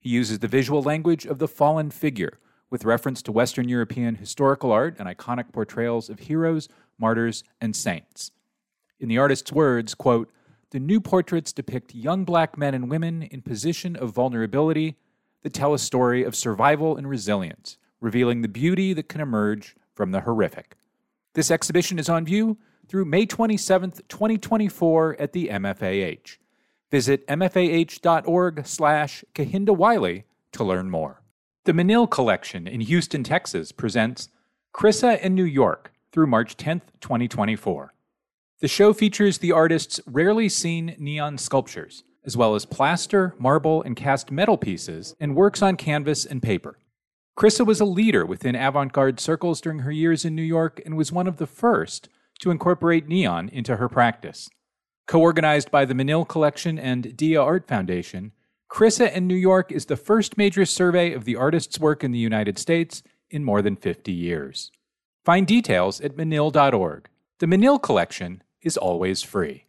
He 0.00 0.08
uses 0.08 0.38
the 0.38 0.48
visual 0.48 0.82
language 0.82 1.26
of 1.26 1.38
the 1.38 1.46
fallen 1.46 1.90
figure, 1.90 2.38
with 2.70 2.84
reference 2.84 3.20
to 3.22 3.32
Western 3.32 3.68
European 3.68 4.14
historical 4.14 4.72
art 4.72 4.96
and 4.98 5.06
iconic 5.06 5.52
portrayals 5.52 6.08
of 6.08 6.20
heroes, 6.20 6.68
martyrs, 6.98 7.44
and 7.60 7.76
saints. 7.76 8.30
In 8.98 9.08
the 9.08 9.18
artist's 9.18 9.52
words, 9.52 9.94
quote, 9.94 10.32
the 10.70 10.80
new 10.80 11.00
portraits 11.00 11.52
depict 11.52 11.94
young 11.94 12.24
black 12.24 12.56
men 12.56 12.74
and 12.74 12.88
women 12.88 13.24
in 13.24 13.42
position 13.42 13.96
of 13.96 14.12
vulnerability 14.12 14.96
that 15.42 15.52
tell 15.52 15.74
a 15.74 15.78
story 15.78 16.22
of 16.22 16.36
survival 16.36 16.96
and 16.96 17.08
resilience, 17.08 17.76
revealing 18.00 18.40
the 18.40 18.48
beauty 18.48 18.92
that 18.94 19.08
can 19.08 19.20
emerge 19.20 19.76
from 19.94 20.12
the 20.12 20.20
horrific. 20.20 20.76
This 21.34 21.50
exhibition 21.50 21.98
is 21.98 22.08
on 22.08 22.24
view 22.24 22.56
through 22.88 23.04
May 23.04 23.26
27, 23.26 23.92
2024 24.08 25.16
at 25.18 25.32
the 25.32 25.48
MFAH. 25.48 26.38
Visit 26.90 27.26
mfah.org 27.28 28.66
slash 28.66 29.24
Kehinde 29.34 29.76
Wiley 29.76 30.24
to 30.52 30.64
learn 30.64 30.90
more. 30.90 31.22
The 31.64 31.72
Menil 31.72 32.10
Collection 32.10 32.66
in 32.66 32.80
Houston, 32.80 33.22
Texas 33.22 33.70
presents 33.70 34.28
Chryssa 34.74 35.20
in 35.20 35.34
New 35.34 35.44
York 35.44 35.92
through 36.10 36.26
March 36.26 36.56
10th, 36.56 36.82
2024. 37.00 37.94
The 38.60 38.68
show 38.68 38.92
features 38.92 39.38
the 39.38 39.52
artist's 39.52 40.00
rarely 40.06 40.48
seen 40.48 40.96
neon 40.98 41.38
sculptures, 41.38 42.02
as 42.24 42.36
well 42.36 42.54
as 42.54 42.66
plaster, 42.66 43.34
marble, 43.38 43.82
and 43.82 43.94
cast 43.94 44.30
metal 44.30 44.58
pieces, 44.58 45.14
and 45.20 45.36
works 45.36 45.62
on 45.62 45.76
canvas 45.76 46.26
and 46.26 46.42
paper. 46.42 46.78
Chryssa 47.38 47.64
was 47.64 47.80
a 47.80 47.84
leader 47.84 48.26
within 48.26 48.56
avant 48.56 48.92
garde 48.92 49.20
circles 49.20 49.60
during 49.60 49.78
her 49.80 49.92
years 49.92 50.24
in 50.24 50.34
New 50.34 50.42
York 50.42 50.82
and 50.84 50.96
was 50.96 51.12
one 51.12 51.26
of 51.26 51.36
the 51.36 51.46
first 51.46 52.08
to 52.40 52.50
incorporate 52.50 53.08
neon 53.08 53.48
into 53.48 53.76
her 53.76 53.88
practice. 53.88 54.50
Co 55.10 55.20
organized 55.20 55.72
by 55.72 55.84
the 55.84 55.92
Menil 55.92 56.24
Collection 56.24 56.78
and 56.78 57.16
Dia 57.16 57.42
Art 57.42 57.66
Foundation, 57.66 58.30
Chryssa 58.70 59.12
in 59.12 59.26
New 59.26 59.34
York 59.34 59.72
is 59.72 59.86
the 59.86 59.96
first 59.96 60.38
major 60.38 60.64
survey 60.64 61.12
of 61.12 61.24
the 61.24 61.34
artist's 61.34 61.80
work 61.80 62.04
in 62.04 62.12
the 62.12 62.18
United 62.20 62.60
States 62.60 63.02
in 63.28 63.44
more 63.44 63.60
than 63.60 63.74
50 63.74 64.12
years. 64.12 64.70
Find 65.24 65.48
details 65.48 66.00
at 66.00 66.16
menil.org. 66.16 67.08
The 67.40 67.46
Menil 67.46 67.82
Collection 67.82 68.44
is 68.62 68.76
always 68.76 69.20
free. 69.20 69.64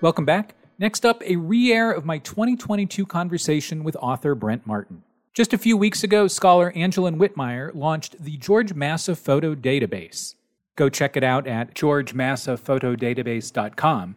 Welcome 0.00 0.24
back. 0.24 0.56
Next 0.76 1.06
up, 1.06 1.22
a 1.22 1.36
re 1.36 1.70
air 1.70 1.92
of 1.92 2.04
my 2.04 2.18
2022 2.18 3.06
conversation 3.06 3.84
with 3.84 3.94
author 4.00 4.34
Brent 4.34 4.66
Martin. 4.66 5.04
Just 5.34 5.54
a 5.54 5.58
few 5.58 5.78
weeks 5.78 6.04
ago, 6.04 6.28
scholar 6.28 6.70
Angelin 6.72 7.16
Whitmire 7.16 7.74
launched 7.74 8.22
the 8.22 8.36
George 8.36 8.74
Masa 8.74 9.16
Photo 9.16 9.54
Database. 9.54 10.34
Go 10.76 10.90
check 10.90 11.16
it 11.16 11.24
out 11.24 11.46
at 11.46 11.74
georgemasaphotodatabase.com, 11.74 14.16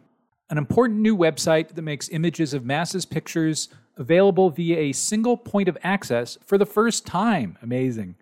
an 0.50 0.58
important 0.58 1.00
new 1.00 1.16
website 1.16 1.68
that 1.68 1.80
makes 1.80 2.10
images 2.10 2.52
of 2.52 2.64
Masa's 2.64 3.06
pictures 3.06 3.70
available 3.96 4.50
via 4.50 4.76
a 4.76 4.92
single 4.92 5.38
point 5.38 5.70
of 5.70 5.78
access 5.82 6.36
for 6.44 6.58
the 6.58 6.66
first 6.66 7.06
time. 7.06 7.56
Amazing. 7.62 8.16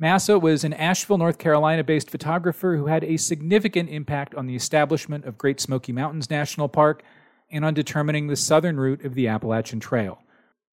Masa 0.00 0.40
was 0.40 0.62
an 0.62 0.72
Asheville, 0.72 1.18
North 1.18 1.38
Carolina 1.38 1.82
based 1.82 2.10
photographer 2.10 2.76
who 2.76 2.86
had 2.86 3.02
a 3.02 3.16
significant 3.16 3.90
impact 3.90 4.36
on 4.36 4.46
the 4.46 4.54
establishment 4.54 5.24
of 5.24 5.36
Great 5.36 5.58
Smoky 5.58 5.90
Mountains 5.90 6.30
National 6.30 6.68
Park 6.68 7.02
and 7.50 7.64
on 7.64 7.74
determining 7.74 8.28
the 8.28 8.36
southern 8.36 8.78
route 8.78 9.04
of 9.04 9.14
the 9.14 9.26
Appalachian 9.26 9.80
Trail. 9.80 10.22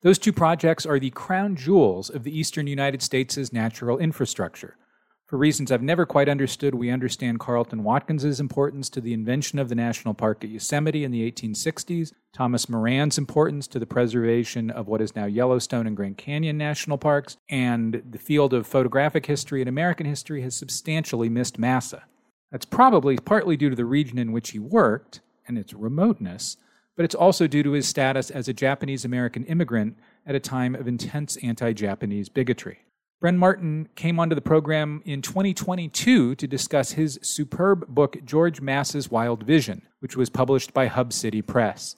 Those 0.01 0.19
two 0.19 0.31
projects 0.31 0.85
are 0.85 0.99
the 0.99 1.09
crown 1.09 1.55
jewels 1.55 2.11
of 2.11 2.23
the 2.23 2.37
eastern 2.37 2.67
United 2.67 3.01
States' 3.01 3.51
natural 3.51 3.97
infrastructure. 3.97 4.77
For 5.25 5.37
reasons 5.37 5.71
I've 5.71 5.81
never 5.81 6.05
quite 6.05 6.29
understood, 6.29 6.75
we 6.75 6.91
understand 6.91 7.39
Carleton 7.39 7.83
Watkins's 7.83 8.39
importance 8.39 8.89
to 8.91 9.01
the 9.01 9.11
invention 9.11 9.57
of 9.57 9.69
the 9.69 9.75
national 9.75 10.13
park 10.13 10.43
at 10.43 10.51
Yosemite 10.51 11.03
in 11.03 11.11
the 11.11 11.29
1860s, 11.29 12.13
Thomas 12.31 12.69
Moran's 12.69 13.17
importance 13.17 13.67
to 13.67 13.79
the 13.79 13.87
preservation 13.87 14.69
of 14.69 14.87
what 14.87 15.01
is 15.01 15.15
now 15.15 15.25
Yellowstone 15.25 15.87
and 15.87 15.97
Grand 15.97 16.17
Canyon 16.17 16.57
national 16.57 16.99
parks, 16.99 17.35
and 17.49 18.03
the 18.09 18.19
field 18.19 18.53
of 18.53 18.67
photographic 18.67 19.25
history 19.25 19.61
and 19.61 19.67
American 19.67 20.05
history 20.05 20.43
has 20.43 20.55
substantially 20.55 21.27
missed 21.27 21.59
Masa. 21.59 22.03
That's 22.51 22.65
probably 22.65 23.17
partly 23.17 23.57
due 23.57 23.71
to 23.71 23.75
the 23.75 23.83
region 23.83 24.19
in 24.19 24.31
which 24.31 24.51
he 24.51 24.59
worked 24.59 25.21
and 25.47 25.57
its 25.57 25.73
remoteness, 25.73 26.55
but 26.97 27.05
it's 27.05 27.15
also 27.15 27.47
due 27.47 27.63
to 27.63 27.71
his 27.71 27.87
status 27.87 28.29
as 28.29 28.49
a 28.49 28.53
Japanese 28.53 29.05
American 29.05 29.45
immigrant 29.45 29.97
at 30.25 30.35
a 30.35 30.39
time 30.39 30.75
of 30.75 30.87
intense 30.87 31.37
anti 31.37 31.71
Japanese 31.71 32.27
bigotry. 32.27 32.79
Brent 33.21 33.37
Martin 33.37 33.87
came 33.95 34.19
onto 34.19 34.35
the 34.35 34.41
program 34.41 35.01
in 35.05 35.21
2022 35.21 36.35
to 36.35 36.47
discuss 36.47 36.91
his 36.91 37.17
superb 37.21 37.87
book, 37.87 38.17
George 38.25 38.61
Masa's 38.61 39.09
Wild 39.09 39.43
Vision, 39.43 39.83
which 40.01 40.17
was 40.17 40.29
published 40.29 40.73
by 40.73 40.87
Hub 40.87 41.13
City 41.13 41.41
Press. 41.41 41.95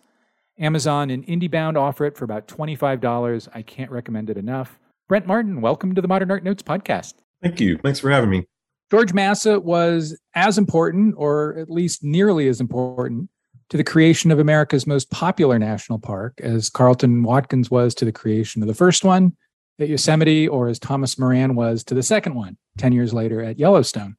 Amazon 0.60 1.10
and 1.10 1.26
IndieBound 1.26 1.78
offer 1.78 2.06
it 2.06 2.18
for 2.18 2.26
about 2.26 2.47
$25. 2.47 3.47
I 3.54 3.62
can't 3.62 3.91
recommend 3.91 4.30
it 4.30 4.38
enough. 4.38 4.80
Brent 5.08 5.26
Martin, 5.26 5.62
welcome 5.62 5.95
to 5.95 6.02
the 6.02 6.08
Modern 6.08 6.32
Art 6.32 6.43
Notes 6.43 6.64
podcast. 6.64 7.16
Thank 7.41 7.60
you. 7.62 7.78
Thanks 7.78 8.00
for 8.00 8.12
having 8.12 8.30
me. 8.30 8.45
George 8.91 9.12
Masa 9.14 9.62
was 9.62 10.18
as 10.36 10.58
important, 10.58 11.16
or 11.18 11.58
at 11.58 11.70
least 11.70 12.04
nearly 12.04 12.47
as 12.47 12.60
important, 12.60 13.30
to 13.70 13.78
the 13.78 13.84
creation 13.84 14.32
of 14.32 14.39
America's 14.39 14.88
most 14.88 15.09
popular 15.11 15.59
national 15.59 15.99
park 15.99 16.39
as 16.41 16.70
Carleton 16.70 17.24
Watkins 17.24 17.70
was 17.70 17.93
to 17.95 18.05
the 18.05 18.11
creation 18.11 18.61
of 18.61 18.67
the 18.67 18.74
first 18.74 19.03
one 19.03 19.36
at 19.80 19.89
Yosemite 19.89 20.47
or 20.47 20.67
as 20.67 20.80
Thomas 20.80 21.17
Moran 21.17 21.55
was 21.55 21.84
to 21.86 21.93
the 21.93 22.03
second 22.03 22.36
one 22.36 22.57
10 22.78 22.91
years 22.91 23.13
later 23.13 23.41
at 23.41 23.59
Yellowstone. 23.59 24.15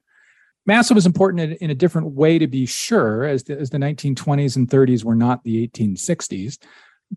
Masa 0.69 0.93
was 0.93 1.05
important 1.05 1.57
in 1.59 1.69
a 1.71 1.75
different 1.75 2.11
way 2.13 2.37
to 2.37 2.47
be 2.47 2.65
sure, 2.65 3.25
as 3.25 3.43
the, 3.43 3.59
as 3.59 3.71
the 3.71 3.79
1920s 3.79 4.55
and 4.55 4.69
30s 4.69 5.03
were 5.03 5.15
not 5.15 5.43
the 5.43 5.67
1860s, 5.67 6.59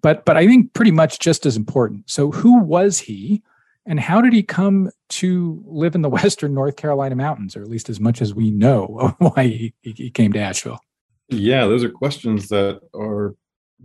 but, 0.01 0.24
but 0.24 0.37
I 0.37 0.47
think 0.47 0.72
pretty 0.72 0.91
much 0.91 1.18
just 1.18 1.45
as 1.45 1.57
important. 1.57 2.09
So, 2.11 2.30
who 2.30 2.61
was 2.61 2.99
he, 2.99 3.43
and 3.87 4.01
how 4.01 4.22
did 4.22 4.32
he 4.32 4.43
come 4.43 4.91
to 5.11 5.62
live 5.66 5.95
in 5.95 6.01
the 6.01 6.09
Western 6.22 6.55
North 6.55 6.76
Carolina 6.76 7.16
mountains, 7.16 7.55
or 7.55 7.61
at 7.61 7.68
least 7.68 7.91
as 7.91 8.01
much 8.01 8.22
as 8.22 8.35
we 8.35 8.51
know 8.51 9.14
of 9.20 9.35
why 9.37 9.45
he, 9.45 9.74
he 9.82 10.11
came 10.11 10.32
to 10.32 10.41
Asheville? 10.41 10.80
Yeah, 11.29 11.66
those 11.66 11.85
are 11.85 11.91
questions 11.91 12.49
that 12.49 12.81
are 12.95 13.35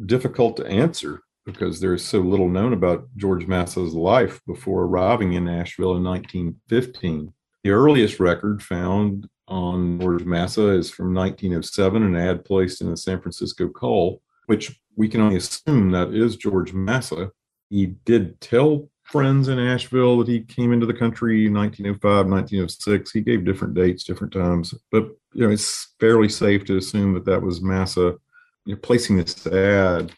difficult 0.06 0.58
to 0.58 0.68
answer 0.68 1.22
because 1.46 1.80
there's 1.80 2.04
so 2.04 2.20
little 2.20 2.50
known 2.50 2.74
about 2.74 3.08
George 3.16 3.48
Masa's 3.48 3.94
life 3.94 4.40
before 4.46 4.84
arriving 4.84 5.34
in 5.34 5.46
Nashville 5.46 5.96
in 5.96 6.04
1915. 6.04 7.34
The 7.64 7.70
earliest 7.72 8.20
record 8.20 8.62
found 8.62 9.28
on 9.48 10.00
George 10.00 10.24
Masa 10.24 10.78
is 10.78 10.92
from 10.92 11.14
1907, 11.14 12.04
an 12.04 12.16
ad 12.16 12.46
placed 12.46 12.82
in 12.82 12.90
the 12.90 12.98
San 12.98 13.20
Francisco 13.20 13.68
Call, 13.68 14.22
which 14.46 14.80
we 14.96 15.08
can 15.08 15.22
only 15.22 15.38
assume 15.38 15.92
that 15.92 16.14
is 16.14 16.38
George 16.38 16.72
Masa. 16.72 17.32
He 17.70 17.88
did 18.06 18.40
tell 18.42 18.90
friends 19.12 19.48
in 19.48 19.60
Asheville 19.60 20.20
that 20.20 20.28
he 20.28 20.42
came 20.42 20.72
into 20.72 20.86
the 20.86 20.94
country 20.94 21.48
in 21.48 21.54
1905, 21.54 22.28
1906. 22.28 23.12
He 23.12 23.22
gave 23.22 23.46
different 23.46 23.74
dates, 23.74 24.04
different 24.04 24.34
times, 24.34 24.74
but 24.92 25.04
you 25.34 25.46
know 25.46 25.52
it's 25.52 25.94
fairly 26.00 26.30
safe 26.30 26.66
to 26.66 26.78
assume 26.78 27.14
that 27.14 27.26
that 27.26 27.42
was 27.42 27.62
Masa 27.62 28.18
you 28.66 28.76
know, 28.76 28.80
placing 28.82 29.18
this 29.18 29.48
ad 29.48 30.12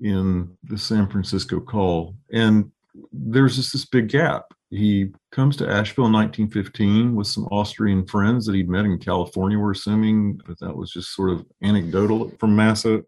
in 0.00 0.56
the 0.64 0.78
San 0.78 1.08
Francisco 1.08 1.60
Call. 1.60 2.16
And 2.32 2.70
there's 3.12 3.56
just 3.56 3.72
this 3.72 3.84
big 3.84 4.08
gap. 4.08 4.46
He 4.70 5.10
comes 5.32 5.56
to 5.56 5.68
Asheville 5.68 6.06
in 6.06 6.12
1915 6.12 7.14
with 7.14 7.26
some 7.26 7.46
Austrian 7.46 8.06
friends 8.06 8.46
that 8.46 8.54
he'd 8.54 8.68
met 8.68 8.84
in 8.84 8.98
California, 8.98 9.58
we're 9.58 9.72
assuming, 9.72 10.40
but 10.46 10.58
that 10.60 10.76
was 10.76 10.90
just 10.90 11.14
sort 11.14 11.30
of 11.30 11.44
anecdotal 11.62 12.32
from 12.38 12.56
Masa. 12.56 13.04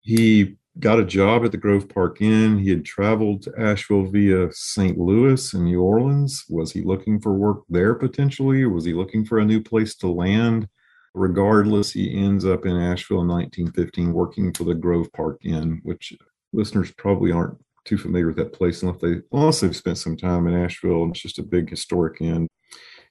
He 0.00 0.56
got 0.78 0.98
a 0.98 1.04
job 1.04 1.44
at 1.44 1.52
the 1.52 1.58
Grove 1.58 1.88
Park 1.88 2.20
Inn. 2.22 2.58
He 2.58 2.70
had 2.70 2.84
traveled 2.84 3.42
to 3.42 3.52
Asheville 3.58 4.06
via 4.06 4.50
St. 4.52 4.98
Louis 4.98 5.52
and 5.52 5.64
New 5.64 5.82
Orleans. 5.82 6.44
Was 6.48 6.72
he 6.72 6.82
looking 6.82 7.20
for 7.20 7.34
work 7.34 7.62
there 7.68 7.94
potentially, 7.94 8.64
was 8.64 8.84
he 8.84 8.94
looking 8.94 9.24
for 9.24 9.38
a 9.38 9.44
new 9.44 9.62
place 9.62 9.94
to 9.96 10.08
land? 10.08 10.68
Regardless, 11.14 11.92
he 11.92 12.18
ends 12.18 12.46
up 12.46 12.64
in 12.64 12.74
Asheville 12.74 13.20
in 13.20 13.28
1915 13.28 14.12
working 14.12 14.52
for 14.52 14.64
the 14.64 14.74
Grove 14.74 15.12
Park 15.12 15.40
Inn, 15.44 15.80
which 15.82 16.14
listeners 16.54 16.90
probably 16.92 17.32
aren't 17.32 17.58
too 17.84 17.98
familiar 17.98 18.28
with 18.28 18.36
that 18.36 18.52
place 18.52 18.82
unless 18.82 19.00
they 19.00 19.20
they've 19.66 19.76
spent 19.76 19.98
some 19.98 20.16
time 20.16 20.46
in 20.46 20.54
Asheville. 20.54 21.08
It's 21.10 21.20
just 21.20 21.38
a 21.38 21.42
big 21.42 21.68
historic 21.68 22.20
inn. 22.20 22.48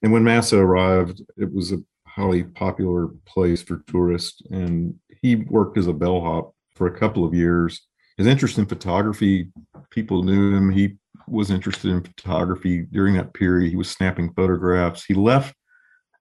And 0.01 0.11
when 0.11 0.23
Masa 0.23 0.57
arrived, 0.57 1.21
it 1.37 1.53
was 1.53 1.71
a 1.71 1.83
highly 2.07 2.43
popular 2.43 3.09
place 3.25 3.61
for 3.61 3.83
tourists, 3.87 4.41
and 4.49 4.95
he 5.21 5.35
worked 5.35 5.77
as 5.77 5.87
a 5.87 5.93
bellhop 5.93 6.55
for 6.81 6.87
a 6.87 6.97
couple 6.97 7.23
of 7.23 7.35
years. 7.35 7.79
His 8.17 8.25
interest 8.25 8.57
in 8.57 8.65
photography, 8.65 9.51
people 9.91 10.23
knew 10.23 10.55
him. 10.55 10.71
He 10.71 10.97
was 11.27 11.51
interested 11.51 11.91
in 11.91 12.01
photography 12.01 12.87
during 12.91 13.13
that 13.17 13.35
period. 13.35 13.69
He 13.69 13.75
was 13.75 13.91
snapping 13.91 14.33
photographs. 14.33 15.05
He 15.05 15.13
left 15.13 15.53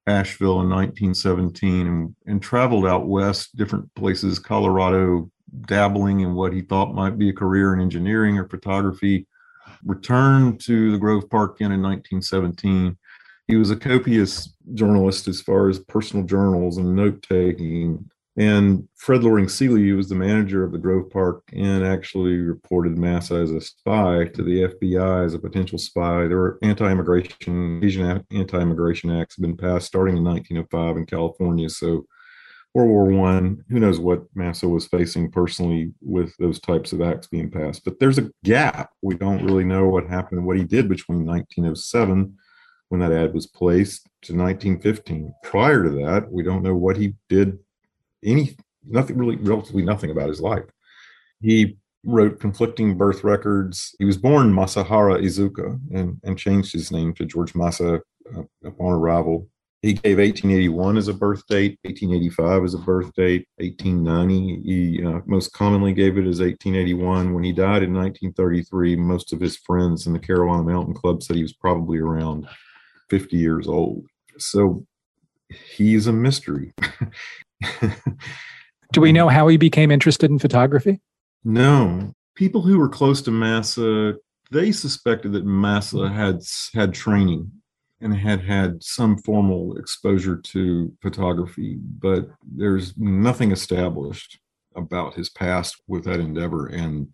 Asheville 0.06 0.60
in 0.60 0.68
1917 0.68 1.86
and, 1.86 2.14
and 2.26 2.42
traveled 2.42 2.84
out 2.84 3.08
west, 3.08 3.56
different 3.56 3.88
places, 3.94 4.38
Colorado, 4.38 5.30
dabbling 5.62 6.20
in 6.20 6.34
what 6.34 6.52
he 6.52 6.60
thought 6.60 6.94
might 6.94 7.16
be 7.16 7.30
a 7.30 7.32
career 7.32 7.72
in 7.72 7.80
engineering 7.80 8.36
or 8.36 8.46
photography, 8.46 9.26
returned 9.82 10.60
to 10.66 10.92
the 10.92 10.98
Grove 10.98 11.30
Park 11.30 11.56
Inn 11.60 11.72
in 11.72 11.80
1917. 11.80 12.98
He 13.46 13.56
was 13.56 13.70
a 13.70 13.76
copious 13.76 14.52
journalist 14.74 15.26
as 15.26 15.40
far 15.40 15.70
as 15.70 15.78
personal 15.78 16.26
journals 16.26 16.76
and 16.76 16.94
note 16.94 17.22
taking. 17.22 18.10
And 18.40 18.88
Fred 18.96 19.22
Loring 19.22 19.50
Seeley, 19.50 19.86
who 19.86 19.98
was 19.98 20.08
the 20.08 20.14
manager 20.14 20.64
of 20.64 20.72
the 20.72 20.78
Grove 20.78 21.10
Park 21.10 21.42
Inn, 21.52 21.84
actually 21.84 22.38
reported 22.38 22.96
Masa 22.96 23.42
as 23.42 23.50
a 23.50 23.60
spy 23.60 24.24
to 24.32 24.42
the 24.42 24.62
FBI 24.62 25.26
as 25.26 25.34
a 25.34 25.38
potential 25.38 25.76
spy. 25.76 26.26
There 26.26 26.38
were 26.38 26.58
anti-immigration, 26.62 27.84
Asian 27.84 28.24
anti-immigration 28.30 29.10
acts 29.10 29.36
have 29.36 29.42
been 29.42 29.58
passed 29.58 29.88
starting 29.88 30.16
in 30.16 30.24
1905 30.24 30.96
in 30.96 31.04
California. 31.04 31.68
So 31.68 32.06
World 32.72 32.88
War 32.88 33.04
One. 33.04 33.62
Who 33.68 33.78
knows 33.78 34.00
what 34.00 34.32
Masa 34.34 34.70
was 34.70 34.86
facing 34.86 35.30
personally 35.30 35.92
with 36.00 36.34
those 36.38 36.60
types 36.60 36.94
of 36.94 37.02
acts 37.02 37.26
being 37.26 37.50
passed? 37.50 37.84
But 37.84 38.00
there's 38.00 38.16
a 38.16 38.30
gap. 38.42 38.90
We 39.02 39.16
don't 39.16 39.44
really 39.44 39.64
know 39.64 39.86
what 39.86 40.08
happened, 40.08 40.46
what 40.46 40.56
he 40.56 40.64
did 40.64 40.88
between 40.88 41.26
1907, 41.26 42.34
when 42.88 43.00
that 43.00 43.12
ad 43.12 43.34
was 43.34 43.46
placed, 43.46 44.04
to 44.22 44.32
1915. 44.34 45.34
Prior 45.42 45.84
to 45.84 45.90
that, 45.90 46.32
we 46.32 46.42
don't 46.42 46.62
know 46.62 46.74
what 46.74 46.96
he 46.96 47.14
did. 47.28 47.58
Any 48.24 48.56
nothing 48.86 49.16
really, 49.16 49.36
relatively 49.36 49.82
nothing 49.82 50.10
about 50.10 50.28
his 50.28 50.40
life. 50.40 50.64
He 51.40 51.76
wrote 52.04 52.40
conflicting 52.40 52.96
birth 52.96 53.24
records. 53.24 53.94
He 53.98 54.04
was 54.04 54.16
born 54.16 54.52
Masahara 54.52 55.22
Iizuka 55.22 55.78
and, 55.94 56.18
and 56.24 56.38
changed 56.38 56.72
his 56.72 56.90
name 56.90 57.12
to 57.14 57.26
George 57.26 57.52
Masa 57.52 58.00
uh, 58.34 58.42
upon 58.64 58.92
arrival 58.92 59.48
he 59.82 59.94
gave 59.94 60.18
1881 60.18 60.98
as 60.98 61.08
a 61.08 61.14
birth 61.14 61.46
date, 61.46 61.78
1885 61.84 62.64
as 62.64 62.74
a 62.74 62.78
birth 62.78 63.14
date, 63.14 63.48
1890. 63.56 64.62
He 64.62 65.04
uh, 65.04 65.20
most 65.24 65.54
commonly 65.54 65.94
gave 65.94 66.18
it 66.18 66.26
as 66.26 66.40
1881. 66.40 67.32
When 67.32 67.44
he 67.44 67.52
died 67.52 67.82
in 67.82 67.94
1933, 67.94 68.96
most 68.96 69.32
of 69.32 69.40
his 69.40 69.56
friends 69.56 70.06
in 70.06 70.12
the 70.12 70.18
Carolina 70.18 70.64
Mountain 70.64 70.94
Club 70.94 71.22
said 71.22 71.36
he 71.36 71.42
was 71.42 71.54
probably 71.54 71.98
around 71.98 72.46
50 73.08 73.38
years 73.38 73.68
old. 73.68 74.04
So 74.36 74.84
he's 75.48 76.06
a 76.06 76.12
mystery. 76.12 76.74
Do 78.92 79.00
we 79.00 79.12
know 79.12 79.28
how 79.28 79.48
he 79.48 79.56
became 79.56 79.90
interested 79.90 80.30
in 80.30 80.38
photography? 80.38 81.00
No. 81.44 82.12
People 82.34 82.62
who 82.62 82.78
were 82.78 82.88
close 82.88 83.22
to 83.22 83.30
Masa, 83.30 84.16
they 84.50 84.72
suspected 84.72 85.32
that 85.32 85.46
Masa 85.46 86.08
hmm. 86.08 86.14
had 86.14 86.42
had 86.74 86.94
training 86.94 87.50
and 88.00 88.14
had 88.14 88.40
had 88.40 88.82
some 88.82 89.18
formal 89.18 89.76
exposure 89.76 90.36
to 90.36 90.92
photography, 91.02 91.76
but 91.98 92.30
there's 92.42 92.96
nothing 92.96 93.52
established 93.52 94.38
about 94.74 95.14
his 95.14 95.28
past 95.28 95.82
with 95.86 96.04
that 96.04 96.20
endeavor. 96.20 96.66
And, 96.66 97.08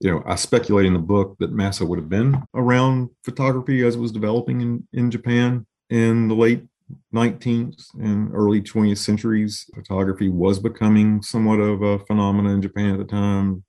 you 0.00 0.10
know, 0.10 0.22
I 0.24 0.36
speculate 0.36 0.86
in 0.86 0.94
the 0.94 0.98
book 0.98 1.36
that 1.40 1.54
Masa 1.54 1.86
would 1.86 1.98
have 1.98 2.08
been 2.08 2.42
around 2.54 3.10
photography 3.22 3.84
as 3.84 3.96
it 3.96 4.00
was 4.00 4.12
developing 4.12 4.60
in, 4.62 4.88
in 4.92 5.10
Japan 5.10 5.66
in 5.90 6.28
the 6.28 6.34
late 6.34 6.64
19th 7.14 7.82
and 7.94 8.30
early 8.34 8.62
20th 8.62 8.98
centuries. 8.98 9.68
Photography 9.74 10.28
was 10.28 10.58
becoming 10.58 11.22
somewhat 11.22 11.58
of 11.60 11.82
a 11.82 11.98
phenomenon 12.00 12.54
in 12.54 12.62
Japan 12.62 12.92
at 12.92 12.98
the 12.98 13.04
time. 13.04 13.64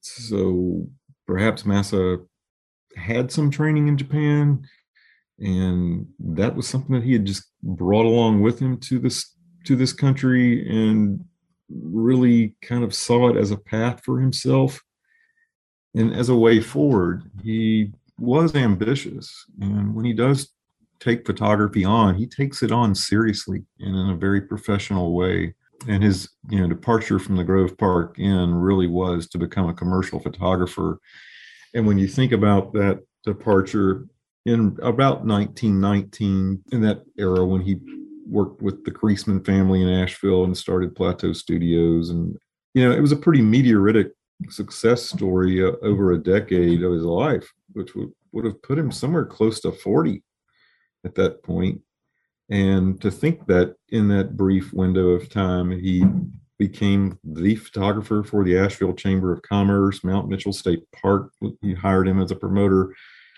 So 0.00 0.88
perhaps 1.26 1.64
Masa 1.64 2.24
had 2.96 3.30
some 3.30 3.50
training 3.50 3.88
in 3.88 3.98
Japan 3.98 4.66
and 5.38 6.06
that 6.18 6.56
was 6.56 6.66
something 6.66 6.94
that 6.94 7.04
he 7.04 7.12
had 7.12 7.26
just 7.26 7.44
brought 7.62 8.06
along 8.06 8.40
with 8.40 8.58
him 8.58 8.78
to 8.78 8.98
this 8.98 9.34
to 9.64 9.76
this 9.76 9.92
country 9.92 10.66
and 10.68 11.24
really 11.68 12.54
kind 12.62 12.84
of 12.84 12.94
saw 12.94 13.28
it 13.28 13.36
as 13.36 13.50
a 13.50 13.56
path 13.56 14.00
for 14.04 14.20
himself 14.20 14.82
and 15.94 16.14
as 16.14 16.28
a 16.28 16.36
way 16.36 16.60
forward 16.60 17.24
he 17.42 17.92
was 18.18 18.54
ambitious 18.54 19.44
and 19.60 19.94
when 19.94 20.04
he 20.04 20.12
does 20.12 20.54
take 21.00 21.26
photography 21.26 21.84
on, 21.84 22.14
he 22.14 22.26
takes 22.26 22.62
it 22.62 22.72
on 22.72 22.94
seriously 22.94 23.64
and 23.80 23.96
in 23.96 24.10
a 24.10 24.16
very 24.16 24.40
professional 24.40 25.14
way. 25.14 25.54
And 25.88 26.02
his, 26.02 26.30
you 26.48 26.60
know, 26.60 26.68
departure 26.68 27.18
from 27.18 27.36
the 27.36 27.44
Grove 27.44 27.76
Park 27.76 28.18
Inn 28.18 28.54
really 28.54 28.86
was 28.86 29.28
to 29.28 29.38
become 29.38 29.68
a 29.68 29.74
commercial 29.74 30.18
photographer. 30.18 30.98
And 31.74 31.86
when 31.86 31.98
you 31.98 32.08
think 32.08 32.32
about 32.32 32.72
that 32.72 33.00
departure 33.24 34.06
in 34.46 34.76
about 34.82 35.26
1919, 35.26 36.62
in 36.72 36.80
that 36.80 37.02
era 37.18 37.44
when 37.44 37.60
he 37.60 37.78
worked 38.26 38.62
with 38.62 38.84
the 38.84 38.90
Creasman 38.90 39.44
family 39.44 39.82
in 39.82 39.88
Asheville 39.88 40.44
and 40.44 40.56
started 40.56 40.96
Plateau 40.96 41.32
Studios, 41.32 42.10
and 42.10 42.36
you 42.74 42.82
know, 42.82 42.94
it 42.94 43.00
was 43.00 43.12
a 43.12 43.16
pretty 43.16 43.40
meteoritic 43.40 44.10
success 44.48 45.02
story 45.02 45.62
uh, 45.62 45.72
over 45.82 46.12
a 46.12 46.22
decade 46.22 46.82
of 46.82 46.92
his 46.92 47.04
life, 47.04 47.52
which 47.72 47.94
would, 47.94 48.10
would 48.32 48.44
have 48.44 48.60
put 48.62 48.78
him 48.78 48.90
somewhere 48.90 49.24
close 49.24 49.60
to 49.60 49.72
40 49.72 50.22
at 51.06 51.14
that 51.14 51.42
point. 51.42 51.80
And 52.50 53.00
to 53.00 53.10
think 53.10 53.46
that 53.46 53.76
in 53.88 54.08
that 54.08 54.36
brief 54.36 54.72
window 54.72 55.08
of 55.10 55.30
time, 55.30 55.70
he 55.70 56.04
became 56.58 57.18
the 57.24 57.56
photographer 57.56 58.22
for 58.22 58.44
the 58.44 58.58
Asheville 58.58 58.94
Chamber 58.94 59.32
of 59.32 59.42
Commerce, 59.42 60.04
Mount 60.04 60.28
Mitchell 60.28 60.52
State 60.52 60.84
Park. 60.92 61.32
He 61.62 61.74
hired 61.74 62.08
him 62.08 62.20
as 62.20 62.30
a 62.30 62.36
promoter. 62.36 62.94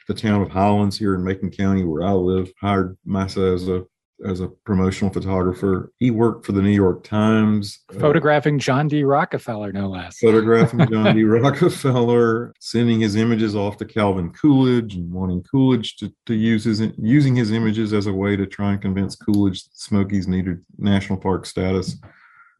The 0.08 0.14
town 0.14 0.42
of 0.42 0.50
Highlands 0.50 0.98
here 0.98 1.14
in 1.14 1.24
Macon 1.24 1.50
County, 1.50 1.84
where 1.84 2.02
I 2.02 2.12
live, 2.12 2.50
hired 2.60 2.96
Masa 3.06 3.54
as 3.54 3.68
a 3.68 3.84
as 4.24 4.40
a 4.40 4.48
promotional 4.48 5.12
photographer. 5.12 5.92
He 5.98 6.10
worked 6.10 6.44
for 6.44 6.52
the 6.52 6.62
New 6.62 6.70
York 6.70 7.04
Times, 7.04 7.80
uh, 7.94 7.98
photographing 7.98 8.56
uh, 8.56 8.58
John 8.58 8.88
D. 8.88 9.04
Rockefeller, 9.04 9.72
no 9.72 9.88
less. 9.88 10.18
Photographing 10.18 10.88
John 10.90 11.14
D. 11.14 11.24
Rockefeller, 11.24 12.52
sending 12.58 13.00
his 13.00 13.16
images 13.16 13.54
off 13.54 13.76
to 13.78 13.84
Calvin 13.84 14.30
Coolidge 14.32 14.94
and 14.94 15.12
wanting 15.12 15.42
Coolidge 15.42 15.96
to, 15.96 16.12
to 16.26 16.34
use 16.34 16.64
his 16.64 16.82
using 16.98 17.36
his 17.36 17.52
images 17.52 17.92
as 17.92 18.06
a 18.06 18.12
way 18.12 18.36
to 18.36 18.46
try 18.46 18.72
and 18.72 18.82
convince 18.82 19.16
Coolidge 19.16 19.64
that 19.64 19.76
Smokies 19.76 20.28
needed 20.28 20.64
national 20.78 21.18
park 21.18 21.46
status. 21.46 21.96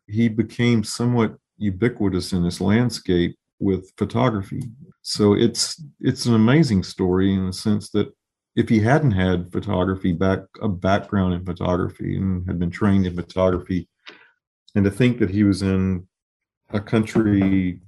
He 0.07 0.29
became 0.29 0.85
somewhat 0.85 1.37
ubiquitous 1.59 2.33
in 2.33 2.43
this 2.43 2.61
landscape 2.61 3.37
with 3.59 3.93
photography. 3.97 4.63
So 5.03 5.35
it's 5.35 5.83
it's 6.01 6.27
an 6.27 6.35
amazing 6.35 6.83
story 6.83 7.35
in 7.35 7.47
the 7.47 7.53
sense 7.53 7.91
that 7.91 8.13
if 8.59 8.69
he 8.69 8.81
hadn't 8.81 9.13
had 9.13 9.53
photography 9.53 10.13
back 10.13 10.41
a 10.61 10.69
background 10.69 11.35
in 11.35 11.45
photography 11.45 12.17
and 12.17 12.47
had 12.47 12.59
been 12.59 12.71
trained 12.71 13.07
in 13.07 13.15
photography 13.15 13.89
and 14.75 14.85
to 14.85 14.91
think 14.91 15.19
that 15.19 15.31
he 15.31 15.45
was 15.45 15.63
in 15.63 16.07
a 16.71 16.81
country 16.81 17.81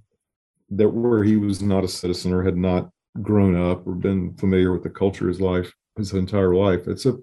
that 0.71 0.89
where 0.89 1.25
he 1.25 1.37
was 1.37 1.61
not 1.61 1.85
a 1.85 1.89
citizen 1.89 2.33
or 2.33 2.43
had 2.43 2.57
not 2.57 2.91
grown 3.21 3.57
up 3.57 3.87
or 3.87 3.95
been 3.95 4.33
familiar 4.35 4.73
with 4.73 4.83
the 4.83 4.91
culture 4.91 5.29
his 5.29 5.41
life 5.41 5.73
his 5.97 6.13
entire 6.13 6.55
life 6.55 6.87
it's 6.87 7.07
a 7.07 7.19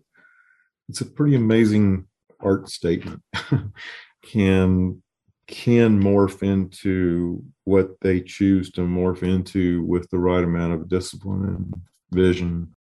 it's 0.89 1.01
a 1.01 1.05
pretty 1.05 1.35
amazing 1.35 2.05
art 2.39 2.69
statement. 2.69 3.21
Can 4.23 5.01
can 5.47 6.03
morph 6.03 6.43
into 6.43 7.41
what 7.63 7.91
they 8.01 8.19
choose 8.19 8.69
to 8.69 8.81
morph 8.81 9.23
into 9.23 9.81
with 9.83 10.09
the 10.09 10.19
right 10.19 10.43
amount 10.43 10.73
of 10.73 10.89
discipline 10.89 11.45
and 11.45 11.73
vision 12.11 12.75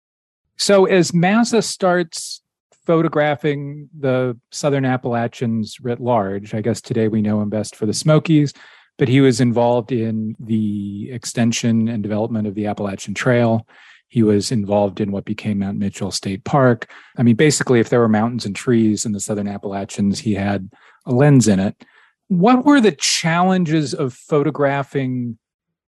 so 0.57 0.87
as 0.87 1.13
Masa 1.13 1.63
starts 1.63 2.43
photographing 2.87 3.89
the 3.99 4.39
Southern 4.51 4.85
Appalachians 4.85 5.81
writ 5.81 6.01
large, 6.01 6.55
I 6.55 6.61
guess 6.61 6.81
today 6.81 7.09
we 7.09 7.23
know 7.23 7.41
him 7.41 7.51
best 7.51 7.77
for 7.77 7.87
the 7.87 7.93
Smokies, 7.93 8.53
but 8.99 9.09
he 9.09 9.21
was 9.21 9.41
involved 9.41 9.93
in 9.93 10.37
the 10.39 11.11
extension 11.13 11.89
and 11.89 12.03
development 12.03 12.47
of 12.47 12.55
the 12.55 12.67
Appalachian 12.67 13.15
Trail. 13.15 13.67
He 14.09 14.23
was 14.23 14.53
involved 14.53 15.01
in 15.01 15.11
what 15.11 15.25
became 15.25 15.59
Mount 15.59 15.79
Mitchell 15.79 16.13
State 16.13 16.45
Park. 16.45 16.91
I 17.19 17.23
mean, 17.23 17.37
basically, 17.37 17.81
if 17.81 17.91
there 17.91 18.01
were 18.01 18.09
mountains 18.09 18.47
and 18.47 18.55
trees 18.55 19.05
in 19.05 19.13
the 19.13 19.21
Southern 19.21 19.49
Appalachians, 19.49 20.21
he 20.21 20.35
had 20.35 20.71
a 21.05 21.13
lens 21.13 21.49
in 21.49 21.59
it. 21.59 21.85
What 22.29 22.65
were 22.65 22.81
the 22.81 22.93
challenges 22.93 23.93
of 23.93 24.15
photographing 24.15 25.39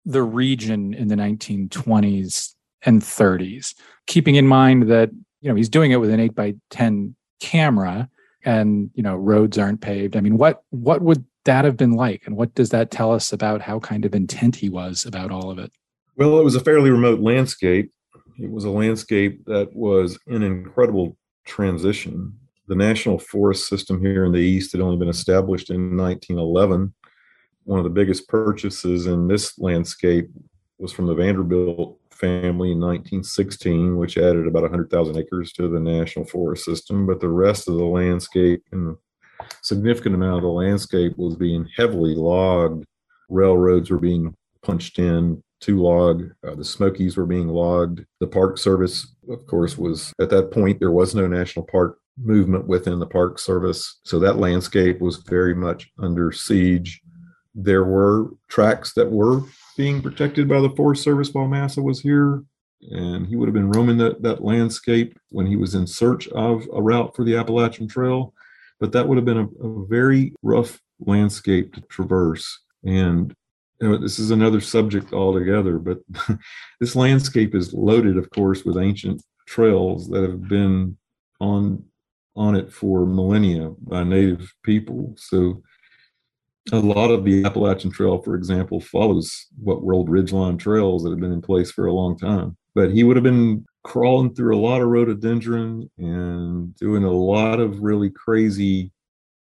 the 0.04 0.22
region 0.22 0.94
in 0.94 1.08
the 1.08 1.14
1920s 1.14 2.54
and 2.84 3.00
30s, 3.00 3.74
keeping 4.06 4.34
in 4.34 4.46
mind 4.46 4.90
that 4.90 5.10
you 5.40 5.48
know 5.48 5.54
he's 5.54 5.68
doing 5.68 5.92
it 5.92 6.00
with 6.00 6.10
an 6.10 6.20
8 6.20 6.34
by 6.34 6.54
10 6.70 7.14
camera 7.40 8.08
and 8.44 8.90
you 8.94 9.02
know 9.02 9.16
roads 9.16 9.58
aren't 9.58 9.80
paved. 9.80 10.16
I 10.16 10.20
mean, 10.20 10.38
what 10.38 10.62
what 10.70 11.02
would 11.02 11.24
that 11.44 11.64
have 11.64 11.76
been 11.76 11.92
like 11.92 12.22
and 12.26 12.36
what 12.36 12.54
does 12.54 12.70
that 12.70 12.90
tell 12.90 13.12
us 13.12 13.32
about 13.32 13.60
how 13.60 13.80
kind 13.80 14.04
of 14.04 14.14
intent 14.14 14.56
he 14.56 14.68
was 14.68 15.04
about 15.04 15.30
all 15.30 15.50
of 15.50 15.58
it? 15.58 15.72
Well, 16.16 16.38
it 16.38 16.44
was 16.44 16.54
a 16.54 16.60
fairly 16.60 16.90
remote 16.90 17.20
landscape. 17.20 17.90
It 18.38 18.50
was 18.50 18.64
a 18.64 18.70
landscape 18.70 19.44
that 19.46 19.74
was 19.74 20.18
in 20.26 20.42
incredible 20.42 21.16
transition. 21.44 22.34
The 22.68 22.76
national 22.76 23.18
forest 23.18 23.68
system 23.68 24.00
here 24.00 24.24
in 24.24 24.32
the 24.32 24.38
east 24.38 24.72
had 24.72 24.80
only 24.80 24.96
been 24.96 25.08
established 25.08 25.70
in 25.70 25.96
1911. 25.96 26.94
One 27.64 27.78
of 27.78 27.84
the 27.84 27.90
biggest 27.90 28.28
purchases 28.28 29.06
in 29.06 29.28
this 29.28 29.58
landscape 29.58 30.30
was 30.78 30.92
from 30.92 31.06
the 31.06 31.14
Vanderbilt 31.14 31.98
family 32.22 32.70
in 32.70 32.80
1916, 32.80 33.96
which 33.96 34.16
added 34.16 34.46
about 34.46 34.62
100,000 34.62 35.18
acres 35.18 35.52
to 35.52 35.68
the 35.68 35.80
national 35.80 36.24
forest 36.24 36.64
system. 36.64 37.04
But 37.04 37.20
the 37.20 37.28
rest 37.28 37.68
of 37.68 37.74
the 37.74 37.84
landscape 37.84 38.62
and 38.70 38.96
significant 39.60 40.14
amount 40.14 40.36
of 40.36 40.42
the 40.42 40.48
landscape 40.48 41.18
was 41.18 41.36
being 41.36 41.68
heavily 41.76 42.14
logged. 42.14 42.86
Railroads 43.28 43.90
were 43.90 43.98
being 43.98 44.34
punched 44.62 45.00
in 45.00 45.42
to 45.62 45.82
log. 45.82 46.30
Uh, 46.46 46.54
the 46.54 46.64
Smokies 46.64 47.16
were 47.16 47.26
being 47.26 47.48
logged. 47.48 48.04
The 48.20 48.26
Park 48.28 48.56
Service, 48.56 49.14
of 49.28 49.44
course, 49.46 49.76
was 49.76 50.12
at 50.20 50.30
that 50.30 50.52
point, 50.52 50.78
there 50.78 50.92
was 50.92 51.14
no 51.14 51.26
national 51.26 51.66
park 51.66 51.98
movement 52.16 52.68
within 52.68 53.00
the 53.00 53.06
Park 53.06 53.38
Service. 53.38 54.00
So 54.04 54.18
that 54.20 54.36
landscape 54.36 55.00
was 55.00 55.16
very 55.18 55.54
much 55.54 55.90
under 55.98 56.30
siege. 56.30 57.00
There 57.54 57.84
were 57.84 58.30
tracks 58.48 58.92
that 58.94 59.10
were 59.10 59.42
being 59.76 60.02
protected 60.02 60.48
by 60.48 60.60
the 60.60 60.70
Forest 60.70 61.02
Service 61.02 61.32
while 61.32 61.46
Masa 61.46 61.82
was 61.82 62.00
here. 62.00 62.42
And 62.90 63.26
he 63.26 63.36
would 63.36 63.46
have 63.46 63.54
been 63.54 63.70
roaming 63.70 63.98
that, 63.98 64.22
that 64.22 64.44
landscape 64.44 65.16
when 65.30 65.46
he 65.46 65.56
was 65.56 65.74
in 65.74 65.86
search 65.86 66.26
of 66.28 66.66
a 66.74 66.82
route 66.82 67.14
for 67.14 67.24
the 67.24 67.36
Appalachian 67.36 67.86
Trail. 67.86 68.34
But 68.80 68.92
that 68.92 69.06
would 69.06 69.16
have 69.16 69.24
been 69.24 69.38
a, 69.38 69.66
a 69.66 69.86
very 69.86 70.34
rough 70.42 70.80
landscape 70.98 71.74
to 71.74 71.80
traverse. 71.82 72.60
And 72.84 73.34
you 73.80 73.88
know, 73.88 73.98
this 73.98 74.18
is 74.18 74.30
another 74.30 74.60
subject 74.60 75.12
altogether, 75.12 75.78
but 75.78 75.98
this 76.80 76.96
landscape 76.96 77.54
is 77.54 77.72
loaded, 77.72 78.16
of 78.16 78.30
course, 78.30 78.64
with 78.64 78.78
ancient 78.78 79.22
trails 79.46 80.08
that 80.08 80.22
have 80.22 80.48
been 80.48 80.96
on 81.40 81.84
on 82.34 82.54
it 82.54 82.72
for 82.72 83.04
millennia 83.04 83.70
by 83.80 84.02
native 84.02 84.54
people. 84.62 85.14
So 85.18 85.62
a 86.70 86.78
lot 86.78 87.10
of 87.10 87.24
the 87.24 87.44
Appalachian 87.44 87.90
Trail, 87.90 88.22
for 88.22 88.36
example, 88.36 88.80
follows 88.80 89.46
what 89.58 89.82
World 89.82 90.08
Ridgeline 90.08 90.58
trails 90.58 91.02
that 91.02 91.10
have 91.10 91.20
been 91.20 91.32
in 91.32 91.42
place 91.42 91.72
for 91.72 91.86
a 91.86 91.92
long 91.92 92.16
time. 92.16 92.56
But 92.74 92.92
he 92.92 93.02
would 93.02 93.16
have 93.16 93.24
been 93.24 93.66
crawling 93.84 94.34
through 94.34 94.56
a 94.56 94.60
lot 94.60 94.80
of 94.80 94.88
rhododendron 94.88 95.90
and 95.98 96.74
doing 96.76 97.04
a 97.04 97.10
lot 97.10 97.58
of 97.58 97.82
really 97.82 98.10
crazy 98.10 98.92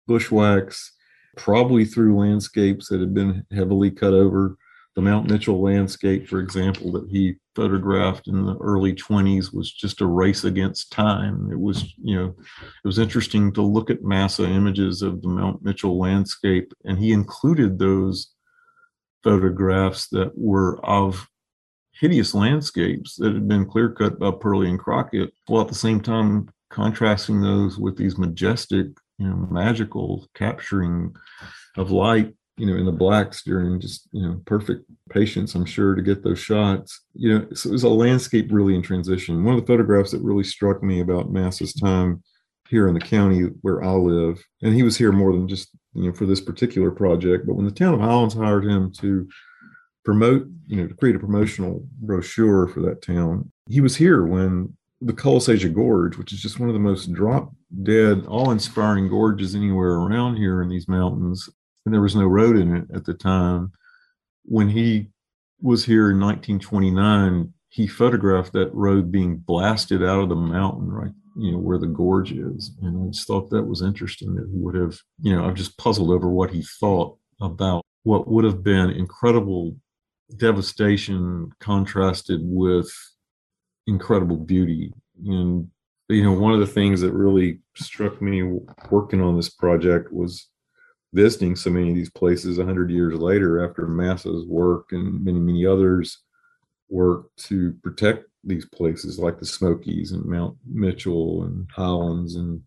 bushwhacks, 0.06 0.92
probably 1.36 1.84
through 1.84 2.18
landscapes 2.18 2.88
that 2.88 3.00
had 3.00 3.12
been 3.12 3.44
heavily 3.52 3.90
cut 3.90 4.14
over 4.14 4.56
the 4.98 5.02
Mount 5.02 5.30
Mitchell 5.30 5.62
landscape, 5.62 6.26
for 6.26 6.40
example, 6.40 6.90
that 6.90 7.08
he 7.08 7.36
photographed 7.54 8.26
in 8.26 8.44
the 8.44 8.56
early 8.56 8.92
20s 8.92 9.54
was 9.54 9.72
just 9.72 10.00
a 10.00 10.06
race 10.06 10.42
against 10.42 10.90
time. 10.90 11.48
It 11.52 11.60
was, 11.60 11.94
you 12.02 12.16
know, 12.16 12.34
it 12.36 12.84
was 12.84 12.98
interesting 12.98 13.52
to 13.52 13.62
look 13.62 13.90
at 13.90 14.02
Masa 14.02 14.50
images 14.50 15.02
of 15.02 15.22
the 15.22 15.28
Mount 15.28 15.62
Mitchell 15.62 16.00
landscape, 16.00 16.72
and 16.84 16.98
he 16.98 17.12
included 17.12 17.78
those 17.78 18.32
photographs 19.22 20.08
that 20.08 20.32
were 20.36 20.84
of 20.84 21.28
hideous 21.92 22.34
landscapes 22.34 23.14
that 23.18 23.34
had 23.34 23.46
been 23.46 23.66
clear 23.66 23.90
cut 23.90 24.18
by 24.18 24.32
Perley 24.32 24.68
and 24.68 24.80
Crockett, 24.80 25.30
while 25.46 25.62
at 25.62 25.68
the 25.68 25.76
same 25.76 26.00
time 26.00 26.48
contrasting 26.70 27.40
those 27.40 27.78
with 27.78 27.96
these 27.96 28.18
majestic, 28.18 28.88
you 29.18 29.28
know, 29.28 29.46
magical 29.48 30.26
capturing 30.34 31.14
of 31.76 31.92
light 31.92 32.34
you 32.58 32.66
know, 32.66 32.76
in 32.76 32.84
the 32.84 32.92
blacks 32.92 33.42
during 33.42 33.80
just, 33.80 34.08
you 34.12 34.22
know, 34.22 34.40
perfect 34.44 34.84
patience, 35.10 35.54
I'm 35.54 35.64
sure, 35.64 35.94
to 35.94 36.02
get 36.02 36.22
those 36.22 36.38
shots. 36.38 37.02
You 37.14 37.38
know, 37.38 37.46
so 37.54 37.68
it 37.68 37.72
was 37.72 37.84
a 37.84 37.88
landscape 37.88 38.48
really 38.50 38.74
in 38.74 38.82
transition. 38.82 39.44
One 39.44 39.54
of 39.54 39.60
the 39.60 39.66
photographs 39.66 40.10
that 40.10 40.22
really 40.22 40.44
struck 40.44 40.82
me 40.82 41.00
about 41.00 41.32
Masa's 41.32 41.72
time 41.72 42.22
here 42.68 42.88
in 42.88 42.94
the 42.94 43.00
county 43.00 43.42
where 43.62 43.82
I 43.82 43.92
live, 43.92 44.42
and 44.62 44.74
he 44.74 44.82
was 44.82 44.98
here 44.98 45.12
more 45.12 45.32
than 45.32 45.48
just, 45.48 45.70
you 45.94 46.08
know, 46.08 46.12
for 46.12 46.26
this 46.26 46.40
particular 46.40 46.90
project, 46.90 47.46
but 47.46 47.54
when 47.54 47.64
the 47.64 47.72
town 47.72 47.94
of 47.94 48.00
Highlands 48.00 48.34
hired 48.34 48.64
him 48.64 48.92
to 48.98 49.28
promote, 50.04 50.46
you 50.66 50.76
know, 50.76 50.86
to 50.88 50.94
create 50.94 51.16
a 51.16 51.20
promotional 51.20 51.86
brochure 52.00 52.68
for 52.68 52.80
that 52.82 53.02
town, 53.02 53.50
he 53.68 53.80
was 53.80 53.96
here 53.96 54.24
when 54.24 54.76
the 55.00 55.12
Cullasaja 55.12 55.72
Gorge, 55.72 56.18
which 56.18 56.32
is 56.32 56.42
just 56.42 56.58
one 56.58 56.68
of 56.68 56.74
the 56.74 56.80
most 56.80 57.12
drop 57.12 57.52
dead, 57.82 58.24
awe 58.26 58.50
inspiring 58.50 59.08
gorges 59.08 59.54
anywhere 59.54 59.92
around 59.92 60.36
here 60.36 60.62
in 60.62 60.68
these 60.68 60.88
mountains, 60.88 61.48
and 61.88 61.94
there 61.94 62.02
was 62.02 62.14
no 62.14 62.26
road 62.26 62.58
in 62.58 62.76
it 62.76 62.84
at 62.94 63.06
the 63.06 63.14
time. 63.14 63.72
When 64.44 64.68
he 64.68 65.08
was 65.62 65.86
here 65.86 66.10
in 66.10 66.20
1929, 66.20 67.54
he 67.70 67.86
photographed 67.86 68.52
that 68.52 68.74
road 68.74 69.10
being 69.10 69.38
blasted 69.38 70.02
out 70.02 70.20
of 70.20 70.28
the 70.28 70.36
mountain 70.36 70.90
right 70.90 71.12
you 71.36 71.52
know 71.52 71.58
where 71.58 71.78
the 71.78 71.86
gorge 71.86 72.32
is 72.32 72.72
and 72.82 73.06
i 73.06 73.10
just 73.10 73.26
thought 73.26 73.50
that 73.50 73.62
was 73.62 73.82
interesting 73.82 74.34
that 74.34 74.48
he 74.50 74.58
would 74.58 74.74
have 74.74 74.98
you 75.20 75.34
know 75.34 75.46
i've 75.46 75.54
just 75.54 75.76
puzzled 75.76 76.10
over 76.10 76.28
what 76.28 76.50
he 76.50 76.62
thought 76.80 77.16
about 77.40 77.84
what 78.02 78.26
would 78.26 78.44
have 78.44 78.64
been 78.64 78.90
incredible 78.90 79.76
devastation 80.38 81.50
contrasted 81.60 82.40
with 82.42 82.90
incredible 83.86 84.38
beauty 84.38 84.92
and 85.26 85.68
you 86.08 86.24
know 86.24 86.32
one 86.32 86.54
of 86.54 86.60
the 86.60 86.66
things 86.66 87.02
that 87.02 87.12
really 87.12 87.60
struck 87.76 88.20
me 88.20 88.42
working 88.90 89.20
on 89.20 89.36
this 89.36 89.50
project 89.50 90.12
was 90.12 90.48
visiting 91.12 91.56
so 91.56 91.70
many 91.70 91.90
of 91.90 91.94
these 91.94 92.10
places 92.10 92.58
100 92.58 92.90
years 92.90 93.14
later 93.14 93.66
after 93.66 93.86
masa's 93.86 94.46
work 94.46 94.88
and 94.92 95.24
many 95.24 95.38
many 95.38 95.64
others 95.64 96.18
work 96.90 97.26
to 97.36 97.72
protect 97.82 98.24
these 98.44 98.66
places 98.66 99.18
like 99.18 99.38
the 99.38 99.46
Smokies 99.46 100.12
and 100.12 100.24
Mount 100.24 100.56
Mitchell 100.66 101.44
and 101.44 101.68
Highlands 101.74 102.36
and 102.36 102.62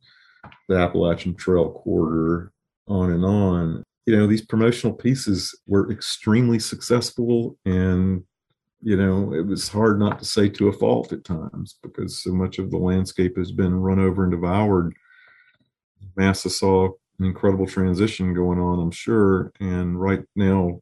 the 0.68 0.78
Appalachian 0.78 1.36
Trail 1.36 1.72
corridor, 1.72 2.52
on 2.88 3.12
and 3.12 3.26
on. 3.26 3.84
You 4.06 4.18
know, 4.18 4.28
these 4.28 4.46
promotional 4.46 4.94
pieces 4.94 5.58
were 5.68 5.92
extremely 5.92 6.60
successful 6.60 7.58
and 7.66 8.24
you 8.84 8.98
know, 8.98 9.32
it 9.32 9.46
was 9.46 9.68
hard 9.68 10.00
not 10.00 10.18
to 10.18 10.26
say 10.26 10.50
to 10.50 10.68
a 10.68 10.74
fault 10.74 11.14
at 11.14 11.24
times 11.24 11.78
because 11.84 12.24
so 12.24 12.32
much 12.32 12.58
of 12.58 12.72
the 12.72 12.78
landscape 12.78 13.38
has 13.38 13.52
been 13.52 13.76
run 13.76 14.00
over 14.00 14.24
and 14.24 14.32
devoured. 14.32 14.96
Masa 16.18 16.50
saw 16.50 16.90
an 17.22 17.28
incredible 17.28 17.68
transition 17.68 18.34
going 18.34 18.60
on, 18.60 18.80
I'm 18.80 18.92
sure. 18.92 19.52
And 19.60 20.00
right 20.00 20.24
now, 20.36 20.82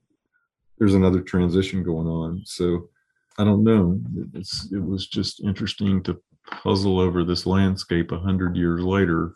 there's 0.77 0.93
another 0.93 1.19
transition 1.19 1.83
going 1.83 2.07
on. 2.07 2.43
So 2.45 2.89
I 3.37 3.43
don't 3.43 3.63
know. 3.63 3.99
It's, 4.33 4.71
it 4.71 4.81
was 4.81 5.07
just 5.07 5.41
interesting 5.41 6.01
to 6.03 6.21
puzzle 6.49 6.99
over 6.99 7.23
this 7.23 7.45
landscape 7.45 8.11
a 8.11 8.19
hundred 8.19 8.55
years 8.55 8.81
later 8.81 9.33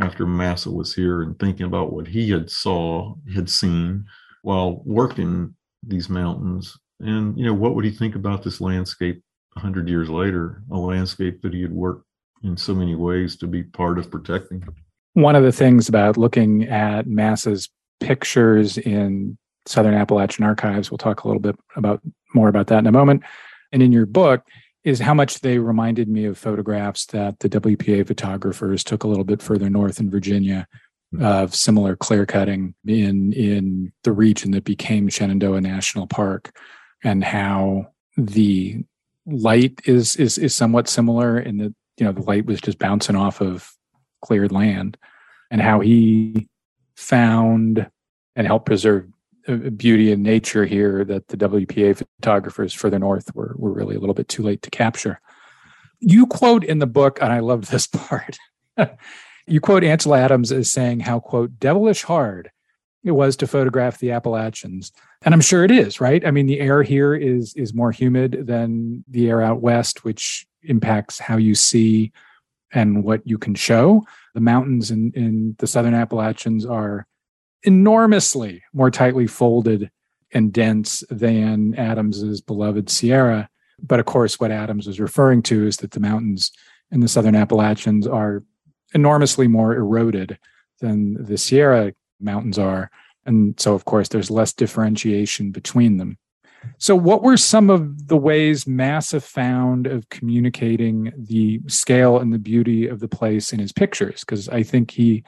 after 0.00 0.24
Masa 0.24 0.72
was 0.72 0.94
here 0.94 1.22
and 1.22 1.38
thinking 1.38 1.66
about 1.66 1.92
what 1.92 2.06
he 2.08 2.30
had 2.30 2.50
saw, 2.50 3.14
had 3.34 3.50
seen 3.50 4.06
while 4.42 4.82
working 4.86 5.54
these 5.86 6.08
mountains. 6.08 6.74
And, 7.00 7.36
you 7.38 7.44
know, 7.44 7.54
what 7.54 7.74
would 7.74 7.84
he 7.84 7.90
think 7.90 8.14
about 8.14 8.42
this 8.42 8.60
landscape 8.60 9.22
a 9.56 9.60
hundred 9.60 9.88
years 9.88 10.08
later, 10.08 10.62
a 10.70 10.78
landscape 10.78 11.42
that 11.42 11.52
he 11.52 11.60
had 11.62 11.72
worked 11.72 12.06
in 12.42 12.56
so 12.56 12.74
many 12.74 12.94
ways 12.94 13.36
to 13.36 13.46
be 13.46 13.62
part 13.62 13.98
of 13.98 14.10
protecting? 14.10 14.64
One 15.14 15.36
of 15.36 15.42
the 15.42 15.52
things 15.52 15.88
about 15.88 16.16
looking 16.16 16.64
at 16.64 17.06
Masa's 17.06 17.68
pictures 18.00 18.78
in 18.78 19.36
Southern 19.66 19.94
Appalachian 19.94 20.44
Archives, 20.44 20.90
we'll 20.90 20.98
talk 20.98 21.24
a 21.24 21.28
little 21.28 21.42
bit 21.42 21.56
about 21.76 22.00
more 22.34 22.48
about 22.48 22.68
that 22.68 22.78
in 22.78 22.86
a 22.86 22.92
moment. 22.92 23.22
And 23.72 23.82
in 23.82 23.92
your 23.92 24.06
book, 24.06 24.42
is 24.84 25.00
how 25.00 25.14
much 25.14 25.40
they 25.40 25.58
reminded 25.58 26.08
me 26.08 26.24
of 26.24 26.38
photographs 26.38 27.06
that 27.06 27.38
the 27.40 27.48
WPA 27.48 28.06
photographers 28.06 28.82
took 28.82 29.04
a 29.04 29.08
little 29.08 29.24
bit 29.24 29.42
further 29.42 29.68
north 29.68 30.00
in 30.00 30.10
Virginia 30.10 30.66
hmm. 31.14 31.22
of 31.22 31.54
similar 31.54 31.94
clear 31.96 32.24
cutting 32.24 32.74
in 32.86 33.32
in 33.32 33.92
the 34.04 34.12
region 34.12 34.52
that 34.52 34.64
became 34.64 35.08
Shenandoah 35.08 35.60
National 35.60 36.06
Park, 36.06 36.56
and 37.04 37.22
how 37.22 37.88
the 38.16 38.82
light 39.26 39.80
is 39.84 40.16
is 40.16 40.38
is 40.38 40.54
somewhat 40.54 40.88
similar 40.88 41.38
in 41.38 41.58
that 41.58 41.74
you 41.98 42.06
know 42.06 42.12
the 42.12 42.22
light 42.22 42.46
was 42.46 42.60
just 42.60 42.78
bouncing 42.78 43.16
off 43.16 43.40
of 43.40 43.70
cleared 44.22 44.52
land, 44.52 44.96
and 45.50 45.60
how 45.60 45.80
he 45.80 46.48
found 46.96 47.88
and 48.36 48.46
helped 48.46 48.66
preserve 48.66 49.06
uh, 49.48 49.56
beauty 49.70 50.12
and 50.12 50.22
nature 50.22 50.64
here 50.64 51.04
that 51.04 51.28
the 51.28 51.36
WPA 51.36 52.02
photographers 52.20 52.74
further 52.74 52.98
north 52.98 53.34
were, 53.34 53.54
were 53.56 53.72
really 53.72 53.96
a 53.96 54.00
little 54.00 54.14
bit 54.14 54.28
too 54.28 54.42
late 54.42 54.62
to 54.62 54.70
capture. 54.70 55.20
You 56.00 56.26
quote 56.26 56.64
in 56.64 56.78
the 56.78 56.86
book, 56.86 57.18
and 57.20 57.32
I 57.32 57.40
love 57.40 57.70
this 57.70 57.86
part. 57.92 58.38
you 59.46 59.60
quote 59.60 59.84
Ansel 59.84 60.14
Adams 60.14 60.52
as 60.52 60.70
saying 60.70 61.00
how, 61.00 61.20
quote, 61.20 61.58
devilish 61.58 62.02
hard 62.02 62.50
it 63.04 63.12
was 63.12 63.36
to 63.36 63.46
photograph 63.46 63.98
the 63.98 64.10
Appalachians. 64.10 64.92
And 65.22 65.34
I'm 65.34 65.40
sure 65.40 65.64
it 65.64 65.70
is, 65.70 66.00
right? 66.00 66.24
I 66.26 66.30
mean, 66.30 66.46
the 66.46 66.60
air 66.60 66.82
here 66.82 67.14
is 67.14 67.54
is 67.54 67.74
more 67.74 67.92
humid 67.92 68.46
than 68.46 69.04
the 69.08 69.28
air 69.28 69.40
out 69.40 69.62
west, 69.62 70.04
which 70.04 70.46
impacts 70.62 71.18
how 71.18 71.36
you 71.36 71.54
see 71.54 72.12
and 72.72 73.04
what 73.04 73.26
you 73.26 73.38
can 73.38 73.54
show. 73.54 74.04
The 74.34 74.40
mountains 74.40 74.90
in, 74.90 75.12
in 75.14 75.56
the 75.58 75.66
southern 75.66 75.94
Appalachians 75.94 76.66
are 76.66 77.06
enormously 77.62 78.62
more 78.72 78.90
tightly 78.90 79.26
folded 79.26 79.90
and 80.32 80.52
dense 80.52 81.02
than 81.10 81.74
Adams's 81.74 82.40
beloved 82.40 82.90
Sierra. 82.90 83.48
But 83.80 84.00
of 84.00 84.06
course, 84.06 84.38
what 84.38 84.50
Adams 84.50 84.86
was 84.86 85.00
referring 85.00 85.42
to 85.44 85.66
is 85.66 85.78
that 85.78 85.92
the 85.92 86.00
mountains 86.00 86.52
in 86.90 87.00
the 87.00 87.08
southern 87.08 87.34
Appalachians 87.34 88.06
are 88.06 88.42
enormously 88.94 89.48
more 89.48 89.74
eroded 89.74 90.38
than 90.80 91.22
the 91.24 91.38
Sierra 91.38 91.92
mountains 92.20 92.58
are. 92.58 92.90
And 93.26 93.58
so, 93.60 93.74
of 93.74 93.84
course, 93.84 94.08
there's 94.08 94.30
less 94.30 94.52
differentiation 94.52 95.50
between 95.50 95.98
them. 95.98 96.18
So, 96.78 96.94
what 96.94 97.22
were 97.22 97.36
some 97.36 97.70
of 97.70 98.08
the 98.08 98.16
ways 98.16 98.64
Masa 98.64 99.22
found 99.22 99.86
of 99.86 100.08
communicating 100.08 101.12
the 101.16 101.60
scale 101.66 102.18
and 102.18 102.32
the 102.32 102.38
beauty 102.38 102.86
of 102.86 103.00
the 103.00 103.08
place 103.08 103.52
in 103.52 103.58
his 103.58 103.72
pictures? 103.72 104.20
Because 104.20 104.48
I 104.48 104.62
think 104.62 104.90
he 104.90 105.24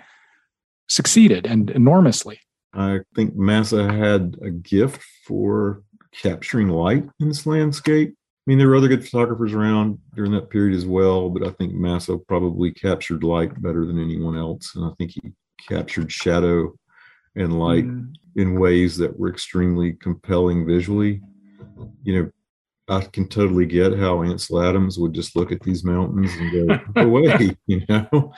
succeeded 0.89 1.47
and 1.47 1.71
enormously. 1.71 2.41
I 2.75 3.01
think 3.15 3.35
Masa 3.35 3.91
had 3.91 4.37
a 4.43 4.51
gift 4.51 5.03
for 5.27 5.83
capturing 6.13 6.69
light 6.69 7.05
in 7.21 7.29
this 7.29 7.47
landscape. 7.47 8.11
I 8.11 8.43
mean, 8.47 8.59
there 8.59 8.69
were 8.69 8.77
other 8.77 8.89
good 8.89 9.05
photographers 9.05 9.53
around 9.53 9.99
during 10.15 10.33
that 10.33 10.51
period 10.51 10.77
as 10.77 10.87
well, 10.87 11.31
but 11.31 11.47
I 11.47 11.51
think 11.53 11.75
Masa 11.75 12.21
probably 12.27 12.73
captured 12.73 13.23
light 13.23 13.61
better 13.61 13.85
than 13.87 14.01
anyone 14.01 14.37
else. 14.37 14.73
And 14.75 14.85
I 14.85 14.91
think 14.99 15.13
he 15.13 15.33
captured 15.69 16.11
shadow 16.11 16.73
and 17.37 17.59
light 17.59 17.87
mm. 17.87 18.13
in 18.37 18.59
ways 18.59 18.97
that 18.99 19.19
were 19.19 19.31
extremely 19.31 19.93
compelling 19.95 20.67
visually. 20.67 21.23
You 22.03 22.23
know, 22.23 22.31
I 22.89 23.03
can 23.03 23.29
totally 23.29 23.67
get 23.67 23.99
how 23.99 24.23
Ansel 24.23 24.63
Adams 24.63 24.99
would 24.99 25.15
just 25.15 25.37
look 25.37 25.53
at 25.53 25.61
these 25.61 25.85
mountains 25.85 26.33
and 26.35 26.69
go, 26.69 26.81
away, 27.01 27.57
you 27.67 27.83
know. 27.89 28.33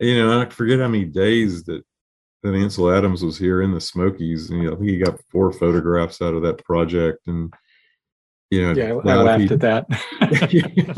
You 0.00 0.14
know, 0.14 0.40
I 0.40 0.46
forget 0.46 0.78
how 0.78 0.86
many 0.86 1.04
days 1.04 1.64
that 1.64 1.82
that 2.42 2.54
Ansel 2.54 2.90
Adams 2.90 3.24
was 3.24 3.36
here 3.36 3.62
in 3.62 3.72
the 3.72 3.80
Smokies. 3.80 4.50
And, 4.50 4.62
you 4.62 4.68
know, 4.68 4.74
I 4.74 4.78
think 4.78 4.90
he 4.90 4.98
got 4.98 5.20
four 5.30 5.52
photographs 5.52 6.22
out 6.22 6.34
of 6.34 6.42
that 6.42 6.64
project. 6.64 7.26
And, 7.26 7.52
you 8.50 8.62
know, 8.62 8.72
yeah, 8.72 9.12
I 9.12 9.16
laughed 9.16 9.50
at 9.50 9.60
that. 9.60 9.86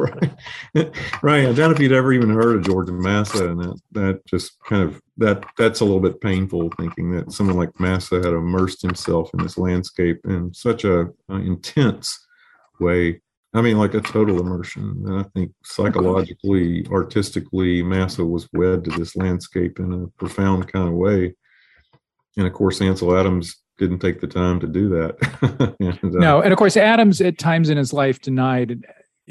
right. 0.74 0.92
right. 1.22 1.48
I 1.48 1.52
doubt 1.52 1.72
if 1.72 1.80
you'd 1.80 1.92
ever 1.92 2.12
even 2.12 2.30
heard 2.30 2.56
of 2.56 2.66
George 2.66 2.88
Masa. 2.88 3.50
And 3.50 3.62
that, 3.62 3.80
that 3.92 4.26
just 4.26 4.58
kind 4.68 4.82
of, 4.82 5.00
that, 5.20 5.44
that's 5.58 5.80
a 5.80 5.84
little 5.84 6.00
bit 6.00 6.20
painful 6.20 6.70
thinking 6.78 7.12
that 7.12 7.30
someone 7.30 7.56
like 7.56 7.72
Masa 7.74 8.24
had 8.24 8.32
immersed 8.32 8.82
himself 8.82 9.30
in 9.34 9.42
this 9.42 9.58
landscape 9.58 10.18
in 10.24 10.52
such 10.52 10.84
a, 10.84 11.08
a 11.28 11.34
intense 11.34 12.26
way. 12.80 13.20
I 13.52 13.60
mean, 13.60 13.78
like 13.78 13.94
a 13.94 14.00
total 14.00 14.40
immersion. 14.40 15.04
And 15.06 15.20
I 15.20 15.24
think 15.34 15.52
psychologically, 15.62 16.86
artistically, 16.90 17.82
Masa 17.82 18.28
was 18.28 18.48
wed 18.52 18.84
to 18.84 18.90
this 18.90 19.14
landscape 19.14 19.78
in 19.78 19.92
a 19.92 20.06
profound 20.18 20.72
kind 20.72 20.88
of 20.88 20.94
way. 20.94 21.34
And 22.36 22.46
of 22.46 22.52
course, 22.54 22.80
Ansel 22.80 23.16
Adams 23.16 23.56
didn't 23.76 23.98
take 23.98 24.20
the 24.20 24.26
time 24.26 24.58
to 24.60 24.66
do 24.66 24.88
that. 24.88 25.76
and, 26.02 26.16
uh, 26.16 26.18
no, 26.18 26.40
and 26.40 26.52
of 26.52 26.58
course, 26.58 26.76
Adams 26.76 27.20
at 27.20 27.38
times 27.38 27.68
in 27.68 27.76
his 27.76 27.92
life 27.92 28.20
denied 28.20 28.84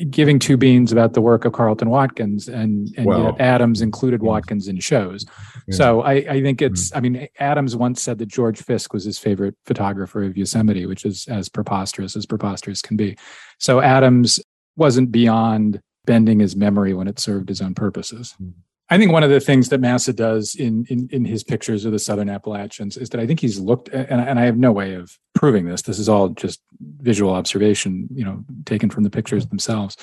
giving 0.09 0.39
two 0.39 0.57
beans 0.57 0.91
about 0.91 1.13
the 1.13 1.21
work 1.21 1.45
of 1.45 1.53
Carleton 1.53 1.89
Watkins, 1.89 2.47
and 2.47 2.93
and 2.97 3.05
wow. 3.05 3.23
yet 3.25 3.41
Adams 3.41 3.81
included 3.81 4.21
Watkins 4.21 4.67
in 4.67 4.79
shows. 4.79 5.25
Yeah. 5.67 5.75
So 5.75 6.01
I, 6.01 6.13
I 6.13 6.41
think 6.41 6.61
it's. 6.61 6.89
Mm-hmm. 6.89 6.97
I 6.97 7.01
mean, 7.01 7.27
Adams 7.39 7.75
once 7.75 8.01
said 8.01 8.17
that 8.19 8.27
George 8.27 8.61
Fiske 8.61 8.93
was 8.93 9.03
his 9.03 9.17
favorite 9.19 9.55
photographer 9.65 10.23
of 10.23 10.37
Yosemite, 10.37 10.85
which 10.85 11.05
is 11.05 11.27
as 11.27 11.49
preposterous 11.49 12.15
as 12.15 12.25
preposterous 12.25 12.81
can 12.81 12.97
be. 12.97 13.17
So 13.59 13.81
Adams 13.81 14.39
wasn't 14.75 15.11
beyond 15.11 15.81
bending 16.05 16.39
his 16.39 16.55
memory 16.55 16.93
when 16.93 17.07
it 17.07 17.19
served 17.19 17.49
his 17.49 17.61
own 17.61 17.73
purposes. 17.73 18.35
Mm-hmm. 18.41 18.59
I 18.91 18.97
think 18.97 19.11
one 19.11 19.23
of 19.23 19.29
the 19.29 19.39
things 19.39 19.69
that 19.69 19.81
Masa 19.81 20.15
does 20.15 20.55
in, 20.55 20.85
in, 20.89 21.07
in 21.11 21.25
his 21.25 21.43
pictures 21.43 21.85
of 21.85 21.91
the 21.91 21.99
Southern 21.99 22.29
Appalachians 22.29 22.97
is 22.97 23.09
that 23.09 23.21
I 23.21 23.27
think 23.27 23.39
he's 23.39 23.59
looked, 23.59 23.89
and, 23.89 24.19
and 24.19 24.39
I 24.39 24.45
have 24.45 24.57
no 24.57 24.71
way 24.71 24.93
of 24.93 25.15
proving 25.35 25.65
this. 25.65 25.83
This 25.83 25.99
is 25.99 26.09
all 26.09 26.29
just 26.29 26.59
visual 26.81 27.31
observation, 27.31 28.07
you 28.11 28.25
know, 28.25 28.43
taken 28.65 28.89
from 28.89 29.03
the 29.03 29.11
pictures 29.11 29.45
themselves. 29.47 29.95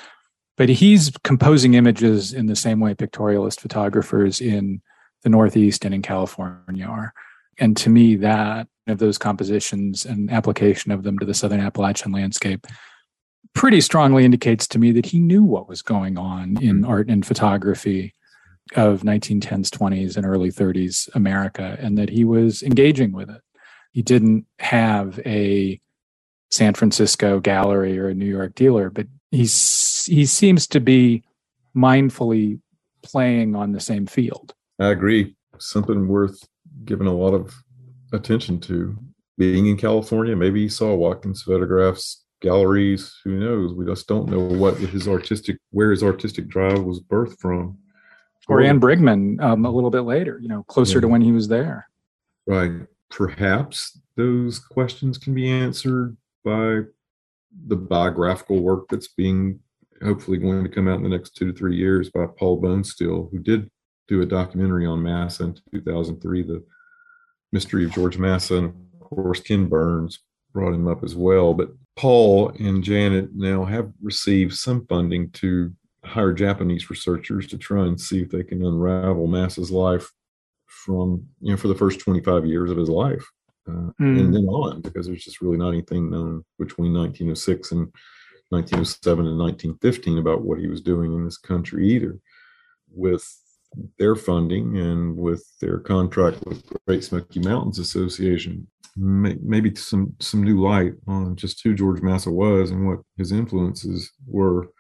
But 0.56 0.68
he's 0.68 1.10
composing 1.24 1.74
images 1.74 2.32
in 2.32 2.46
the 2.46 2.56
same 2.56 2.78
way 2.78 2.94
pictorialist 2.94 3.60
photographers 3.60 4.40
in 4.40 4.80
the 5.22 5.30
Northeast 5.30 5.84
and 5.84 5.92
in 5.92 6.02
California 6.02 6.86
are. 6.86 7.12
And 7.58 7.76
to 7.78 7.90
me, 7.90 8.16
that 8.16 8.68
of 8.86 8.98
those 8.98 9.18
compositions 9.18 10.06
and 10.06 10.30
application 10.30 10.92
of 10.92 11.02
them 11.02 11.18
to 11.18 11.26
the 11.26 11.34
Southern 11.34 11.60
Appalachian 11.60 12.12
landscape 12.12 12.66
pretty 13.54 13.80
strongly 13.80 14.24
indicates 14.24 14.68
to 14.68 14.78
me 14.78 14.92
that 14.92 15.06
he 15.06 15.18
knew 15.18 15.42
what 15.42 15.68
was 15.68 15.82
going 15.82 16.16
on 16.16 16.56
in 16.62 16.82
mm-hmm. 16.82 16.90
art 16.90 17.08
and 17.08 17.26
photography 17.26 18.14
of 18.74 19.02
1910s, 19.02 19.70
20s, 19.70 20.16
and 20.16 20.26
early 20.26 20.50
30s 20.50 21.08
America, 21.14 21.76
and 21.80 21.96
that 21.98 22.10
he 22.10 22.24
was 22.24 22.62
engaging 22.62 23.12
with 23.12 23.30
it. 23.30 23.40
He 23.92 24.02
didn't 24.02 24.46
have 24.58 25.20
a 25.24 25.80
San 26.50 26.74
Francisco 26.74 27.40
gallery 27.40 27.98
or 27.98 28.08
a 28.08 28.14
New 28.14 28.26
York 28.26 28.54
dealer, 28.54 28.90
but 28.90 29.06
he's 29.30 30.04
he 30.06 30.26
seems 30.26 30.66
to 30.68 30.80
be 30.80 31.22
mindfully 31.76 32.60
playing 33.02 33.54
on 33.54 33.72
the 33.72 33.80
same 33.80 34.06
field. 34.06 34.54
I 34.78 34.88
agree. 34.88 35.36
Something 35.58 36.08
worth 36.08 36.46
giving 36.84 37.06
a 37.06 37.14
lot 37.14 37.34
of 37.34 37.54
attention 38.12 38.60
to. 38.60 38.96
Being 39.38 39.66
in 39.66 39.76
California, 39.76 40.34
maybe 40.34 40.62
he 40.62 40.68
saw 40.68 40.94
Watkins 40.94 41.42
photographs, 41.42 42.24
galleries. 42.40 43.14
Who 43.24 43.38
knows? 43.38 43.74
We 43.74 43.84
just 43.84 44.06
don't 44.06 44.30
know 44.30 44.40
what 44.40 44.78
his 44.78 45.06
artistic, 45.06 45.58
where 45.70 45.90
his 45.90 46.02
artistic 46.02 46.48
drive 46.48 46.82
was 46.82 47.00
birthed 47.00 47.38
from. 47.38 47.78
Or 48.48 48.60
Anne 48.60 48.80
Brigman 48.80 49.42
um, 49.42 49.64
a 49.64 49.70
little 49.70 49.90
bit 49.90 50.02
later, 50.02 50.38
you 50.40 50.48
know, 50.48 50.62
closer 50.64 50.98
yeah. 50.98 51.02
to 51.02 51.08
when 51.08 51.20
he 51.20 51.32
was 51.32 51.48
there. 51.48 51.88
Right. 52.46 52.72
Perhaps 53.10 54.00
those 54.16 54.58
questions 54.58 55.18
can 55.18 55.34
be 55.34 55.50
answered 55.50 56.16
by 56.44 56.82
the 57.66 57.76
biographical 57.76 58.60
work 58.60 58.86
that's 58.88 59.08
being 59.08 59.60
hopefully 60.02 60.38
going 60.38 60.62
to 60.62 60.70
come 60.70 60.88
out 60.88 60.98
in 60.98 61.02
the 61.02 61.08
next 61.08 61.30
two 61.30 61.50
to 61.50 61.58
three 61.58 61.76
years 61.76 62.10
by 62.10 62.26
Paul 62.26 62.60
Bonesteel, 62.60 63.30
who 63.30 63.38
did 63.38 63.70
do 64.08 64.22
a 64.22 64.26
documentary 64.26 64.86
on 64.86 65.02
Masa 65.02 65.40
in 65.40 65.58
2003, 65.72 66.42
The 66.42 66.64
Mystery 67.52 67.84
of 67.84 67.92
George 67.92 68.18
Masa. 68.18 68.58
And 68.58 68.74
of 68.94 69.00
course, 69.00 69.40
Ken 69.40 69.68
Burns 69.68 70.20
brought 70.52 70.74
him 70.74 70.86
up 70.86 71.02
as 71.02 71.14
well. 71.14 71.54
But 71.54 71.70
Paul 71.96 72.50
and 72.58 72.84
Janet 72.84 73.30
now 73.34 73.64
have 73.64 73.90
received 74.02 74.54
some 74.54 74.86
funding 74.86 75.30
to 75.30 75.72
hire 76.06 76.32
Japanese 76.32 76.88
researchers 76.88 77.46
to 77.48 77.58
try 77.58 77.86
and 77.86 78.00
see 78.00 78.22
if 78.22 78.30
they 78.30 78.42
can 78.42 78.64
unravel 78.64 79.28
Masa's 79.28 79.70
life 79.70 80.10
from, 80.66 81.26
you 81.40 81.50
know, 81.50 81.56
for 81.56 81.68
the 81.68 81.74
first 81.74 82.00
25 82.00 82.46
years 82.46 82.70
of 82.70 82.76
his 82.76 82.88
life. 82.88 83.24
Uh, 83.68 83.90
mm. 84.00 84.20
and 84.20 84.32
then 84.32 84.46
on 84.46 84.80
because 84.80 85.06
there's 85.06 85.24
just 85.24 85.40
really 85.40 85.56
not 85.56 85.70
anything 85.70 86.08
known 86.08 86.44
between 86.56 86.94
1906 86.94 87.72
and 87.72 87.92
1907 88.50 89.26
and 89.26 89.38
1915 89.38 90.18
about 90.18 90.42
what 90.42 90.60
he 90.60 90.68
was 90.68 90.80
doing 90.80 91.12
in 91.12 91.24
this 91.24 91.38
country 91.38 91.88
either. 91.88 92.18
With 92.94 93.24
their 93.98 94.14
funding 94.14 94.78
and 94.78 95.16
with 95.16 95.44
their 95.60 95.78
contract 95.80 96.38
with 96.46 96.62
Great 96.86 97.02
Smoky 97.02 97.40
Mountains 97.40 97.80
Association, 97.80 98.68
may, 98.96 99.36
maybe 99.42 99.74
some 99.74 100.14
some 100.20 100.42
new 100.42 100.60
light 100.60 100.94
on 101.08 101.34
just 101.36 101.62
who 101.62 101.74
George 101.74 102.00
Masa 102.00 102.32
was 102.32 102.70
and 102.70 102.86
what 102.86 103.00
his 103.16 103.32
influences 103.32 104.12
were 104.26 104.70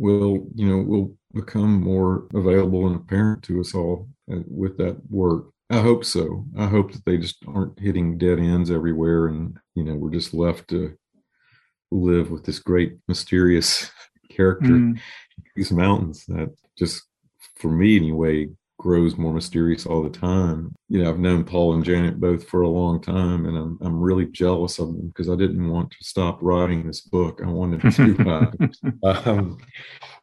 will 0.00 0.46
you 0.54 0.66
know 0.66 0.78
will 0.78 1.14
become 1.34 1.80
more 1.80 2.26
available 2.34 2.86
and 2.86 2.96
apparent 2.96 3.42
to 3.44 3.60
us 3.60 3.74
all 3.74 4.08
uh, 4.32 4.38
with 4.48 4.76
that 4.78 4.98
work. 5.10 5.50
I 5.68 5.78
hope 5.78 6.04
so. 6.04 6.44
I 6.58 6.66
hope 6.66 6.90
that 6.92 7.04
they 7.04 7.18
just 7.18 7.36
aren't 7.46 7.78
hitting 7.78 8.18
dead 8.18 8.40
ends 8.40 8.70
everywhere, 8.70 9.28
and 9.28 9.56
you 9.74 9.84
know 9.84 9.94
we're 9.94 10.10
just 10.10 10.34
left 10.34 10.68
to 10.68 10.96
live 11.92 12.30
with 12.30 12.44
this 12.44 12.58
great 12.58 12.96
mysterious 13.08 13.90
character 14.30 14.68
mm. 14.68 14.98
these 15.56 15.72
mountains 15.72 16.24
that 16.26 16.54
just 16.78 17.02
for 17.56 17.68
me 17.68 17.96
anyway 17.96 18.48
grows 18.80 19.18
more 19.18 19.34
mysterious 19.34 19.84
all 19.84 20.02
the 20.02 20.08
time. 20.08 20.74
You 20.88 21.02
know 21.02 21.10
i've 21.10 21.18
known 21.18 21.44
paul 21.44 21.74
and 21.74 21.84
janet 21.84 22.18
both 22.18 22.48
for 22.48 22.62
a 22.62 22.68
long 22.68 23.00
time 23.00 23.46
and 23.46 23.56
i'm, 23.56 23.78
I'm 23.80 24.00
really 24.00 24.26
jealous 24.26 24.80
of 24.80 24.88
them 24.88 25.06
because 25.06 25.28
i 25.28 25.36
didn't 25.36 25.70
want 25.70 25.92
to 25.92 25.96
stop 26.00 26.38
writing 26.42 26.84
this 26.84 27.00
book. 27.00 27.40
I 27.44 27.48
wanted 27.48 27.92
to 27.92 28.50
uh, 29.04 29.22
um, 29.24 29.58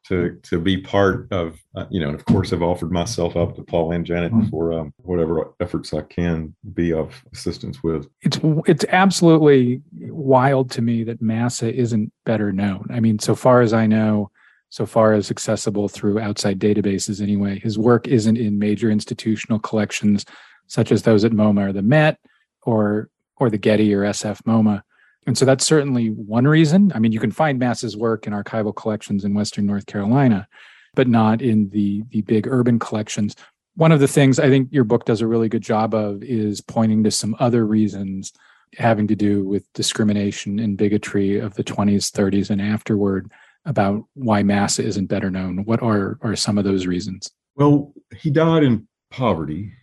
to 0.07 0.39
to 0.43 0.59
be 0.59 0.77
part 0.77 1.31
of 1.31 1.59
uh, 1.75 1.85
you 1.89 1.99
know 2.01 2.07
and 2.07 2.15
of 2.15 2.25
course 2.25 2.51
i've 2.51 2.63
offered 2.63 2.91
myself 2.91 3.37
up 3.37 3.55
to 3.55 3.63
paul 3.63 3.91
and 3.91 4.05
janet 4.05 4.33
mm-hmm. 4.33 4.49
for 4.49 4.73
um, 4.73 4.93
whatever 4.97 5.53
efforts 5.61 5.93
i 5.93 6.01
can 6.01 6.53
be 6.73 6.91
of 6.91 7.23
assistance 7.33 7.83
with. 7.83 8.07
It's 8.21 8.39
it's 8.65 8.85
absolutely 8.89 9.81
wild 9.93 10.71
to 10.71 10.81
me 10.81 11.03
that 11.05 11.21
masa 11.21 11.71
isn't 11.71 12.11
better 12.25 12.51
known. 12.51 12.87
I 12.89 12.99
mean 12.99 13.19
so 13.19 13.35
far 13.35 13.61
as 13.61 13.73
i 13.73 13.85
know 13.85 14.31
so 14.69 14.85
far 14.85 15.13
as 15.13 15.31
accessible 15.31 15.87
through 15.87 16.19
outside 16.19 16.59
databases 16.59 17.21
anyway 17.21 17.59
his 17.59 17.77
work 17.77 18.07
isn't 18.07 18.37
in 18.37 18.59
major 18.59 18.89
institutional 18.89 19.59
collections 19.59 20.25
such 20.67 20.91
as 20.91 21.03
those 21.03 21.23
at 21.23 21.31
moma 21.31 21.69
or 21.69 21.73
the 21.73 21.81
met 21.81 22.19
or 22.63 23.09
or 23.37 23.49
the 23.49 23.57
getty 23.57 23.93
or 23.93 24.01
sf 24.01 24.41
moma 24.43 24.81
and 25.27 25.37
so 25.37 25.43
that's 25.43 25.65
certainly 25.65 26.07
one 26.07 26.47
reason. 26.47 26.91
I 26.95 26.99
mean, 26.99 27.11
you 27.11 27.19
can 27.19 27.31
find 27.31 27.59
Masa's 27.59 27.97
work 27.97 28.25
in 28.25 28.33
archival 28.33 28.73
collections 28.73 29.25
in 29.25 29.33
Western 29.33 29.65
North 29.65 29.85
Carolina, 29.85 30.47
but 30.95 31.09
not 31.09 31.41
in 31.41 31.69
the, 31.69 32.01
the 32.09 32.21
big 32.21 32.47
urban 32.47 32.79
collections. 32.79 33.35
One 33.75 33.91
of 33.91 33.99
the 33.99 34.07
things 34.07 34.39
I 34.39 34.47
think 34.47 34.69
your 34.71 34.85
book 34.85 35.03
does 35.03 35.19
a 35.19 35.27
really 35.27 35.49
good 35.49 35.61
job 35.61 35.93
of 35.93 36.23
is 36.23 36.61
pointing 36.61 37.03
to 37.03 37.11
some 37.11 37.35
other 37.39 37.65
reasons 37.65 38.31
having 38.77 39.05
to 39.07 39.15
do 39.15 39.43
with 39.43 39.71
discrimination 39.73 40.59
and 40.59 40.77
bigotry 40.77 41.39
of 41.39 41.55
the 41.55 41.63
20s, 41.63 42.09
30s, 42.09 42.49
and 42.49 42.61
afterward 42.61 43.29
about 43.67 44.03
why 44.15 44.41
Masa 44.41 44.83
isn't 44.83 45.07
better 45.07 45.29
known. 45.29 45.63
What 45.65 45.83
are, 45.83 46.17
are 46.21 46.35
some 46.35 46.57
of 46.57 46.63
those 46.63 46.87
reasons? 46.87 47.29
Well, 47.55 47.93
he 48.17 48.31
died 48.31 48.63
in 48.63 48.87
poverty 49.11 49.73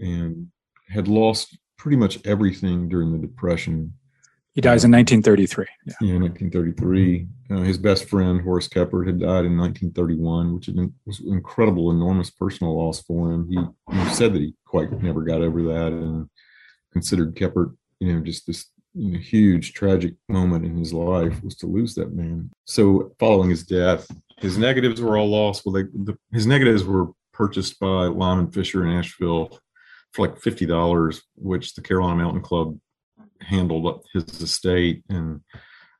and 0.00 0.48
had 0.88 1.08
lost 1.08 1.58
pretty 1.76 1.96
much 1.96 2.18
everything 2.24 2.88
during 2.88 3.12
the 3.12 3.18
Depression 3.18 3.92
he 4.54 4.60
dies 4.60 4.84
in 4.84 4.92
1933. 4.92 5.66
Yeah, 5.84 5.94
yeah 6.00 6.20
1933. 6.20 7.26
Uh, 7.50 7.56
his 7.62 7.76
best 7.76 8.08
friend, 8.08 8.40
Horace 8.40 8.68
Kephart, 8.68 9.06
had 9.06 9.18
died 9.18 9.44
in 9.46 9.58
1931, 9.58 10.54
which 10.54 10.68
was 11.04 11.18
an 11.18 11.34
incredible, 11.34 11.90
enormous 11.90 12.30
personal 12.30 12.76
loss 12.76 13.02
for 13.02 13.32
him. 13.32 13.48
He, 13.48 13.58
he, 13.92 14.14
said 14.14 14.32
that 14.32 14.40
he 14.40 14.54
quite 14.64 14.92
never 15.02 15.22
got 15.22 15.40
over 15.40 15.60
that 15.64 15.88
and 15.88 16.28
considered 16.92 17.34
Kephart, 17.34 17.76
you 17.98 18.12
know, 18.12 18.20
just 18.20 18.46
this 18.46 18.66
know, 18.94 19.18
huge, 19.18 19.72
tragic 19.72 20.14
moment 20.28 20.64
in 20.64 20.76
his 20.76 20.92
life 20.92 21.42
was 21.42 21.56
to 21.56 21.66
lose 21.66 21.94
that 21.94 22.12
man. 22.12 22.50
So, 22.64 23.12
following 23.18 23.50
his 23.50 23.64
death, 23.64 24.06
his 24.38 24.58
negatives 24.58 25.00
were 25.00 25.18
all 25.18 25.28
lost. 25.28 25.64
Well, 25.64 25.72
they, 25.72 25.82
the, 25.82 26.16
his 26.32 26.46
negatives 26.46 26.84
were 26.84 27.08
purchased 27.32 27.80
by 27.80 28.06
Lyman 28.06 28.50
Fisher 28.50 28.86
in 28.86 28.96
Asheville 28.96 29.58
for 30.12 30.28
like 30.28 30.40
$50, 30.40 31.20
which 31.34 31.74
the 31.74 31.82
Carolina 31.82 32.22
Mountain 32.22 32.42
Club 32.42 32.78
handled 33.40 33.86
up 33.86 34.02
his 34.12 34.40
estate 34.40 35.02
and 35.08 35.40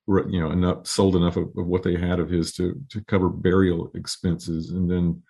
you 0.07 0.41
know 0.41 0.51
enough 0.51 0.87
sold 0.87 1.17
enough 1.17 1.37
of, 1.37 1.45
of, 1.57 1.67
what 1.67 1.83
they 1.83 1.97
had 1.97 2.21
of 2.21 2.29
his 2.29 2.53
to 2.53 2.81
to 2.91 3.03
cover 3.05 3.29
burial 3.29 3.91
expenses 3.95 4.71
and 4.71 4.91
then 4.91 5.23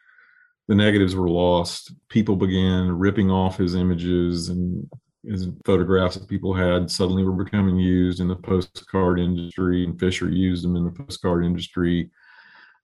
the 0.68 0.74
negatives 0.74 1.14
were 1.14 1.28
lost 1.28 1.92
people 2.08 2.36
began 2.36 2.90
ripping 2.90 3.30
off 3.30 3.56
his 3.56 3.74
images 3.74 4.48
and 4.48 4.88
his 5.28 5.48
photographs 5.64 6.16
that 6.16 6.28
people 6.28 6.54
had 6.54 6.90
suddenly 6.90 7.22
were 7.22 7.44
becoming 7.44 7.76
used 7.76 8.20
in 8.20 8.28
the 8.28 8.36
postcard 8.36 9.18
industry 9.18 9.84
and 9.84 9.98
fisher 9.98 10.28
used 10.28 10.64
them 10.64 10.76
in 10.76 10.84
the 10.84 10.90
postcard 10.90 11.44
industry 11.44 12.10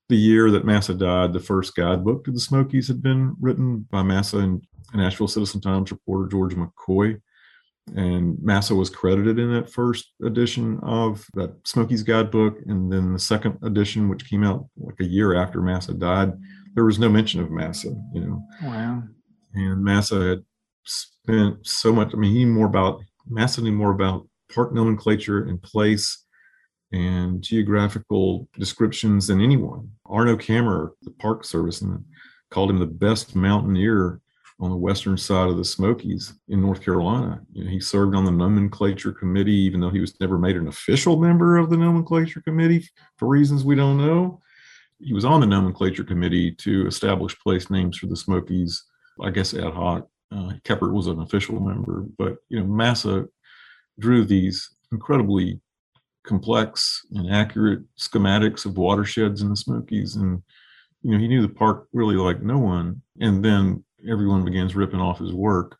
the 0.08 0.16
year 0.16 0.50
that 0.50 0.66
masa 0.66 0.96
died 0.96 1.32
the 1.32 1.40
first 1.40 1.74
guidebook 1.76 2.24
to 2.24 2.32
the 2.32 2.40
smokies 2.40 2.88
had 2.88 3.02
been 3.02 3.34
written 3.40 3.86
by 3.90 4.02
masa 4.02 4.42
and 4.42 4.62
Asheville 5.00 5.28
citizen 5.28 5.60
times 5.60 5.90
reporter 5.90 6.28
george 6.28 6.54
mccoy 6.54 7.20
and 7.96 8.36
Masa 8.38 8.76
was 8.76 8.90
credited 8.90 9.38
in 9.38 9.52
that 9.52 9.70
first 9.70 10.12
edition 10.24 10.78
of 10.82 11.26
that 11.34 11.54
Smokies 11.66 12.02
Guidebook, 12.02 12.58
and 12.66 12.92
then 12.92 13.12
the 13.12 13.18
second 13.18 13.58
edition, 13.62 14.08
which 14.08 14.28
came 14.28 14.44
out 14.44 14.66
like 14.76 15.00
a 15.00 15.04
year 15.04 15.34
after 15.34 15.60
Masa 15.60 15.98
died, 15.98 16.32
there 16.74 16.84
was 16.84 16.98
no 16.98 17.08
mention 17.08 17.40
of 17.40 17.48
Masa. 17.48 17.94
You 18.14 18.20
know, 18.20 18.44
wow. 18.62 19.02
And 19.54 19.84
Masa 19.84 20.28
had 20.30 20.44
spent 20.84 21.66
so 21.66 21.92
much. 21.92 22.12
I 22.12 22.16
mean, 22.16 22.34
he 22.34 22.44
more 22.44 22.66
about 22.66 23.02
knew 23.28 23.72
more 23.72 23.92
about 23.92 24.26
park 24.52 24.72
nomenclature 24.72 25.44
and 25.44 25.62
place 25.62 26.24
and 26.92 27.40
geographical 27.40 28.48
descriptions 28.58 29.28
than 29.28 29.40
anyone. 29.40 29.90
Arno 30.06 30.36
Cammerer, 30.36 30.90
the 31.02 31.12
Park 31.12 31.44
Service, 31.44 31.82
and 31.82 32.04
called 32.50 32.70
him 32.70 32.78
the 32.78 32.86
best 32.86 33.36
mountaineer 33.36 34.20
on 34.58 34.70
the 34.70 34.76
western 34.76 35.16
side 35.16 35.48
of 35.48 35.56
the 35.56 35.64
Smokies 35.64 36.34
in 36.48 36.60
North 36.60 36.82
Carolina. 36.82 37.40
You 37.52 37.64
know, 37.64 37.70
he 37.70 37.80
served 37.80 38.14
on 38.14 38.24
the 38.24 38.30
nomenclature 38.30 39.12
committee, 39.12 39.54
even 39.54 39.80
though 39.80 39.90
he 39.90 40.00
was 40.00 40.20
never 40.20 40.38
made 40.38 40.56
an 40.56 40.68
official 40.68 41.16
member 41.16 41.56
of 41.56 41.70
the 41.70 41.76
nomenclature 41.76 42.42
committee 42.42 42.86
for 43.16 43.26
reasons 43.26 43.64
we 43.64 43.74
don't 43.74 43.96
know. 43.96 44.40
He 44.98 45.14
was 45.14 45.24
on 45.24 45.40
the 45.40 45.46
nomenclature 45.46 46.04
committee 46.04 46.52
to 46.52 46.86
establish 46.86 47.38
place 47.38 47.70
names 47.70 47.96
for 47.96 48.06
the 48.06 48.16
Smokies, 48.16 48.84
I 49.22 49.30
guess 49.30 49.54
ad 49.54 49.72
hoc. 49.72 50.06
Uh, 50.32 50.52
was 50.82 51.08
an 51.08 51.20
official 51.20 51.58
member, 51.58 52.04
but 52.16 52.36
you 52.48 52.60
know, 52.60 52.64
Masa 52.64 53.26
drew 53.98 54.24
these 54.24 54.76
incredibly 54.92 55.60
complex 56.24 57.04
and 57.12 57.32
accurate 57.32 57.80
schematics 57.98 58.64
of 58.64 58.78
watersheds 58.78 59.42
in 59.42 59.48
the 59.48 59.56
Smokies, 59.56 60.16
and 60.16 60.42
you 61.02 61.12
know, 61.12 61.18
he 61.18 61.28
knew 61.28 61.42
the 61.42 61.48
park 61.48 61.88
really 61.92 62.16
like 62.16 62.42
no 62.42 62.58
one. 62.58 63.02
And 63.20 63.44
then 63.44 63.84
everyone 64.08 64.44
begins 64.44 64.76
ripping 64.76 65.00
off 65.00 65.18
his 65.18 65.32
work. 65.32 65.78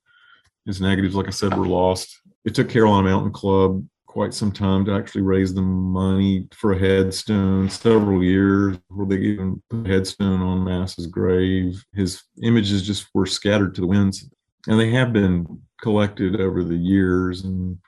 His 0.66 0.80
negatives, 0.80 1.14
like 1.14 1.26
I 1.26 1.30
said, 1.30 1.57
were 1.57 1.66
lost. 1.66 2.20
It 2.44 2.55
took 2.55 2.68
Carolina 2.68 3.09
Mountain 3.09 3.32
Club 3.32 3.84
quite 4.07 4.34
some 4.34 4.51
time 4.51 4.84
to 4.84 4.92
actually 4.92 5.22
raise 5.22 5.55
the 5.55 5.62
money 5.62 6.48
for 6.53 6.72
a 6.72 6.78
headstone, 6.78 7.70
several 7.70 8.24
years 8.24 8.76
before 8.88 9.07
they 9.07 9.16
even 9.16 9.62
put 9.70 9.86
a 9.86 9.88
headstone 9.88 10.42
on 10.42 10.64
Masa's 10.64 11.07
grave. 11.07 11.84
His 11.94 12.22
images 12.42 12.84
just 12.84 13.07
were 13.14 13.26
scattered 13.26 13.74
to 13.76 13.80
the 13.82 13.86
winds, 13.86 14.28
and 14.67 14.79
they 14.79 14.91
have 14.91 15.13
been 15.13 15.47
collected 15.81 16.41
over 16.41 16.63
the 16.63 16.77
years 16.77 17.45
and 17.45 17.79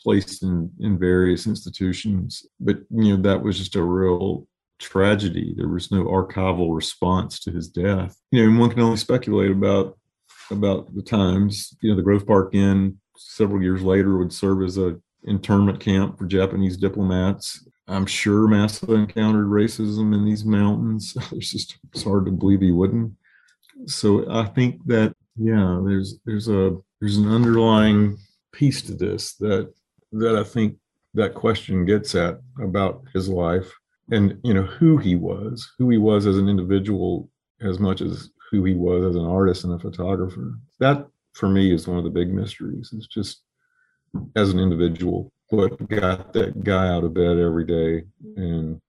placed 0.00 0.42
in, 0.42 0.70
in 0.80 0.98
various 0.98 1.46
institutions. 1.46 2.44
But, 2.60 2.78
you 2.90 3.16
know, 3.16 3.22
that 3.22 3.42
was 3.42 3.58
just 3.58 3.76
a 3.76 3.82
real 3.82 4.46
tragedy. 4.78 5.54
There 5.56 5.68
was 5.68 5.90
no 5.90 6.04
archival 6.04 6.74
response 6.74 7.40
to 7.40 7.50
his 7.50 7.68
death. 7.68 8.16
You 8.30 8.42
know, 8.42 8.50
and 8.50 8.58
one 8.58 8.70
can 8.70 8.80
only 8.80 8.96
speculate 8.96 9.50
about 9.50 9.98
about 10.50 10.94
the 10.94 11.02
times. 11.02 11.74
You 11.80 11.90
know, 11.90 11.96
the 11.96 12.02
Grove 12.02 12.26
Park 12.26 12.54
Inn 12.54 12.98
several 13.16 13.62
years 13.62 13.82
later 13.82 14.18
would 14.18 14.32
serve 14.32 14.62
as 14.62 14.76
a 14.76 14.96
internment 15.24 15.80
camp 15.80 16.18
for 16.18 16.26
Japanese 16.26 16.76
diplomats. 16.76 17.66
I'm 17.86 18.06
sure 18.06 18.48
Masa 18.48 18.94
encountered 18.94 19.46
racism 19.46 20.14
in 20.14 20.24
these 20.24 20.44
mountains. 20.44 21.16
it's 21.32 21.50
just 21.50 21.78
it's 21.92 22.04
hard 22.04 22.26
to 22.26 22.32
believe 22.32 22.60
he 22.60 22.72
wouldn't. 22.72 23.12
So 23.86 24.30
I 24.30 24.44
think 24.44 24.84
that 24.86 25.14
yeah, 25.36 25.80
there's 25.84 26.18
there's 26.24 26.48
a 26.48 26.76
there's 27.00 27.16
an 27.16 27.30
underlying 27.30 28.18
piece 28.52 28.82
to 28.82 28.94
this 28.94 29.34
that 29.34 29.72
that 30.12 30.36
I 30.36 30.44
think 30.44 30.76
that 31.14 31.34
question 31.34 31.84
gets 31.84 32.14
at 32.14 32.40
about 32.60 33.04
his 33.12 33.28
life 33.28 33.72
and 34.10 34.38
you 34.44 34.54
know 34.54 34.62
who 34.62 34.96
he 34.96 35.14
was, 35.14 35.72
who 35.78 35.90
he 35.90 35.98
was 35.98 36.26
as 36.26 36.38
an 36.38 36.48
individual 36.48 37.30
as 37.60 37.78
much 37.78 38.00
as 38.00 38.30
who 38.50 38.64
he 38.64 38.74
was 38.74 39.04
as 39.04 39.16
an 39.16 39.24
artist 39.24 39.64
and 39.64 39.72
a 39.72 39.78
photographer. 39.78 40.54
That 40.80 41.06
for 41.32 41.48
me 41.48 41.72
is 41.72 41.88
one 41.88 41.98
of 41.98 42.04
the 42.04 42.10
big 42.10 42.32
mysteries. 42.32 42.90
It's 42.94 43.06
just 43.06 43.42
as 44.36 44.50
an 44.50 44.60
individual, 44.60 45.32
what 45.48 45.88
got 45.88 46.32
that 46.34 46.62
guy 46.62 46.88
out 46.88 47.04
of 47.04 47.14
bed 47.14 47.38
every 47.38 47.64
day 47.64 48.04
and 48.36 48.80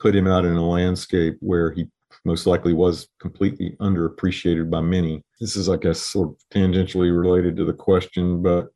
put 0.00 0.14
him 0.14 0.26
out 0.26 0.44
in 0.44 0.56
a 0.56 0.68
landscape 0.68 1.36
where 1.40 1.70
he 1.70 1.86
most 2.26 2.44
likely 2.44 2.74
was 2.74 3.08
completely 3.20 3.76
underappreciated 3.80 4.68
by 4.68 4.80
many. 4.80 5.22
This 5.40 5.54
is, 5.54 5.68
I 5.68 5.76
guess, 5.76 6.00
sort 6.00 6.30
of 6.30 6.36
tangentially 6.52 7.16
related 7.16 7.56
to 7.56 7.64
the 7.64 7.72
question, 7.72 8.42
but 8.42 8.68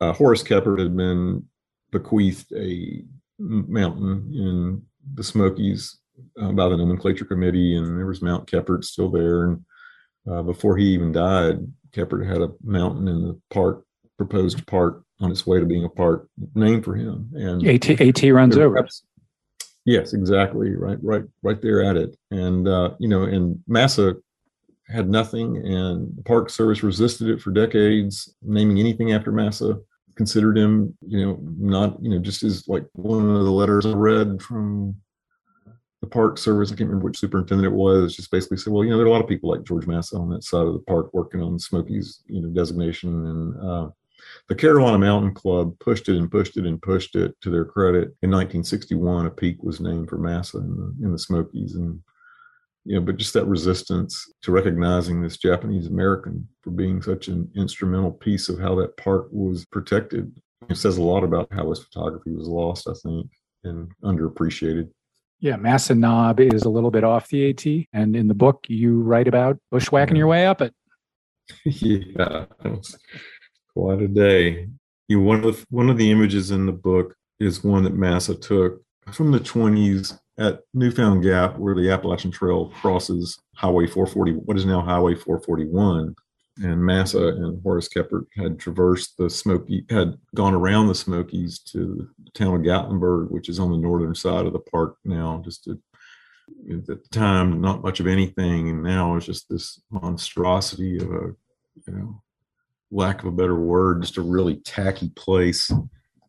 uh, 0.00 0.12
Horace 0.12 0.42
Kephart 0.42 0.78
had 0.78 0.94
been 0.94 1.44
bequeathed 1.90 2.52
a 2.52 3.02
mountain 3.38 4.30
in 4.34 4.82
the 5.14 5.24
Smokies 5.24 5.98
uh, 6.40 6.52
by 6.52 6.68
the 6.68 6.76
nomenclature 6.76 7.24
committee, 7.24 7.76
and 7.76 7.98
there 7.98 8.06
was 8.06 8.20
Mount 8.20 8.46
Kephart 8.46 8.84
still 8.84 9.10
there. 9.10 9.44
And 9.44 9.64
uh, 10.30 10.42
before 10.42 10.76
he 10.76 10.88
even 10.88 11.12
died, 11.12 11.60
Kephart 11.92 12.28
had 12.28 12.42
a 12.42 12.52
mountain 12.62 13.08
in 13.08 13.22
the 13.22 13.40
park, 13.50 13.84
proposed 14.18 14.66
park 14.66 15.02
on 15.20 15.30
its 15.30 15.46
way 15.46 15.60
to 15.60 15.66
being 15.66 15.84
a 15.84 15.88
park 15.88 16.28
named 16.54 16.84
for 16.84 16.94
him. 16.94 17.30
And 17.32 17.66
AT, 17.66 17.88
AT 18.02 18.22
runs 18.30 18.58
over. 18.58 18.86
Yes, 19.86 20.12
exactly. 20.14 20.74
Right, 20.74 20.98
right, 21.00 21.22
right 21.42 21.62
there 21.62 21.82
at 21.82 21.96
it. 21.96 22.16
And 22.32 22.66
uh, 22.68 22.90
you 22.98 23.08
know, 23.08 23.22
and 23.22 23.62
Masa 23.70 24.16
had 24.88 25.08
nothing, 25.08 25.56
and 25.58 26.14
the 26.16 26.22
Park 26.24 26.50
Service 26.50 26.82
resisted 26.82 27.28
it 27.28 27.40
for 27.40 27.52
decades, 27.52 28.34
naming 28.42 28.78
anything 28.78 29.12
after 29.12 29.32
Masa. 29.32 29.80
Considered 30.16 30.56
him, 30.56 30.96
you 31.06 31.24
know, 31.24 31.38
not, 31.58 32.02
you 32.02 32.10
know, 32.10 32.18
just 32.18 32.42
as 32.42 32.66
like 32.68 32.84
one 32.94 33.28
of 33.28 33.44
the 33.44 33.50
letters 33.50 33.84
I 33.84 33.92
read 33.92 34.42
from 34.42 34.96
the 36.00 36.06
Park 36.06 36.38
Service. 36.38 36.72
I 36.72 36.74
can't 36.74 36.88
remember 36.88 37.04
which 37.04 37.18
superintendent 37.18 37.66
it 37.66 37.76
was. 37.76 38.16
Just 38.16 38.30
basically 38.30 38.56
said, 38.56 38.72
well, 38.72 38.82
you 38.82 38.90
know, 38.90 38.96
there 38.96 39.04
are 39.06 39.10
a 39.10 39.12
lot 39.12 39.22
of 39.22 39.28
people 39.28 39.50
like 39.50 39.64
George 39.64 39.84
Masa 39.84 40.18
on 40.18 40.30
that 40.30 40.42
side 40.42 40.66
of 40.66 40.72
the 40.72 40.80
park 40.80 41.10
working 41.12 41.42
on 41.42 41.58
Smokies, 41.58 42.22
you 42.26 42.40
know, 42.40 42.48
designation, 42.48 43.26
and 43.26 43.70
uh, 43.70 43.88
the 44.48 44.54
Carolina 44.54 44.98
Mountain 44.98 45.34
Club 45.34 45.76
pushed 45.80 46.08
it 46.08 46.16
and 46.16 46.30
pushed 46.30 46.56
it 46.56 46.66
and 46.66 46.80
pushed 46.80 47.16
it 47.16 47.34
to 47.40 47.50
their 47.50 47.64
credit. 47.64 48.14
In 48.22 48.30
1961, 48.30 49.26
a 49.26 49.30
peak 49.30 49.62
was 49.62 49.80
named 49.80 50.08
for 50.08 50.18
Masa 50.18 50.60
in 50.60 50.76
the, 50.76 51.04
in 51.04 51.12
the 51.12 51.18
Smokies. 51.18 51.74
And, 51.74 52.00
you 52.84 52.94
know, 52.94 53.00
but 53.00 53.16
just 53.16 53.34
that 53.34 53.46
resistance 53.46 54.32
to 54.42 54.52
recognizing 54.52 55.20
this 55.20 55.36
Japanese 55.36 55.88
American 55.88 56.48
for 56.62 56.70
being 56.70 57.02
such 57.02 57.26
an 57.26 57.50
instrumental 57.56 58.12
piece 58.12 58.48
of 58.48 58.60
how 58.60 58.76
that 58.76 58.96
park 58.96 59.26
was 59.32 59.64
protected. 59.66 60.32
It 60.70 60.76
says 60.76 60.96
a 60.96 61.02
lot 61.02 61.24
about 61.24 61.48
how 61.52 61.68
his 61.68 61.80
photography 61.80 62.30
was 62.30 62.46
lost, 62.46 62.88
I 62.88 62.94
think, 63.02 63.28
and 63.64 63.90
underappreciated. 64.04 64.90
Yeah, 65.40 65.56
Masa 65.56 65.98
Knob 65.98 66.40
is 66.40 66.62
a 66.62 66.70
little 66.70 66.92
bit 66.92 67.04
off 67.04 67.28
the 67.28 67.50
AT. 67.50 67.66
And 67.92 68.14
in 68.14 68.28
the 68.28 68.34
book, 68.34 68.64
you 68.68 69.02
write 69.02 69.26
about 69.26 69.58
bushwhacking 69.72 70.16
your 70.16 70.26
mm-hmm. 70.26 70.30
way 70.30 70.46
up 70.46 70.62
it. 70.62 70.72
yeah, 71.64 72.46
quite 73.76 74.00
a 74.00 74.08
day. 74.08 74.68
You 75.06 75.20
one 75.20 75.44
of 75.44 75.56
the, 75.56 75.66
one 75.68 75.90
of 75.90 75.98
the 75.98 76.10
images 76.10 76.50
in 76.50 76.64
the 76.64 76.72
book 76.72 77.14
is 77.38 77.62
one 77.62 77.84
that 77.84 77.94
Masa 77.94 78.40
took 78.40 78.80
from 79.12 79.30
the 79.30 79.38
20s 79.38 80.18
at 80.38 80.60
Newfound 80.72 81.22
Gap, 81.22 81.58
where 81.58 81.74
the 81.74 81.90
Appalachian 81.90 82.30
Trail 82.30 82.72
crosses 82.80 83.38
Highway 83.54 83.86
440, 83.86 84.32
what 84.32 84.56
is 84.56 84.64
now 84.64 84.80
Highway 84.80 85.14
441. 85.14 86.14
And 86.58 86.78
Masa 86.78 87.36
and 87.36 87.62
Horace 87.62 87.88
Kephart 87.94 88.24
had 88.34 88.58
traversed 88.58 89.18
the 89.18 89.28
Smoky, 89.28 89.84
had 89.90 90.16
gone 90.34 90.54
around 90.54 90.86
the 90.88 90.94
Smokies 90.94 91.58
to 91.70 92.08
the 92.24 92.30
town 92.30 92.54
of 92.54 92.62
Gatlinburg, 92.62 93.30
which 93.30 93.50
is 93.50 93.60
on 93.60 93.70
the 93.70 93.76
northern 93.76 94.14
side 94.14 94.46
of 94.46 94.54
the 94.54 94.58
park 94.58 94.96
now. 95.04 95.42
Just 95.44 95.64
to, 95.64 95.78
at 96.72 96.86
the 96.86 96.96
time, 97.12 97.60
not 97.60 97.82
much 97.82 98.00
of 98.00 98.06
anything, 98.06 98.70
and 98.70 98.82
now 98.82 99.16
it's 99.16 99.26
just 99.26 99.50
this 99.50 99.82
monstrosity 99.90 100.96
of 100.96 101.10
a, 101.10 101.34
you 101.86 101.92
know, 101.92 102.22
lack 102.90 103.20
of 103.20 103.26
a 103.26 103.32
better 103.32 103.56
word, 103.56 104.02
just 104.02 104.16
a 104.16 104.22
really 104.22 104.56
tacky 104.56 105.10
place 105.10 105.70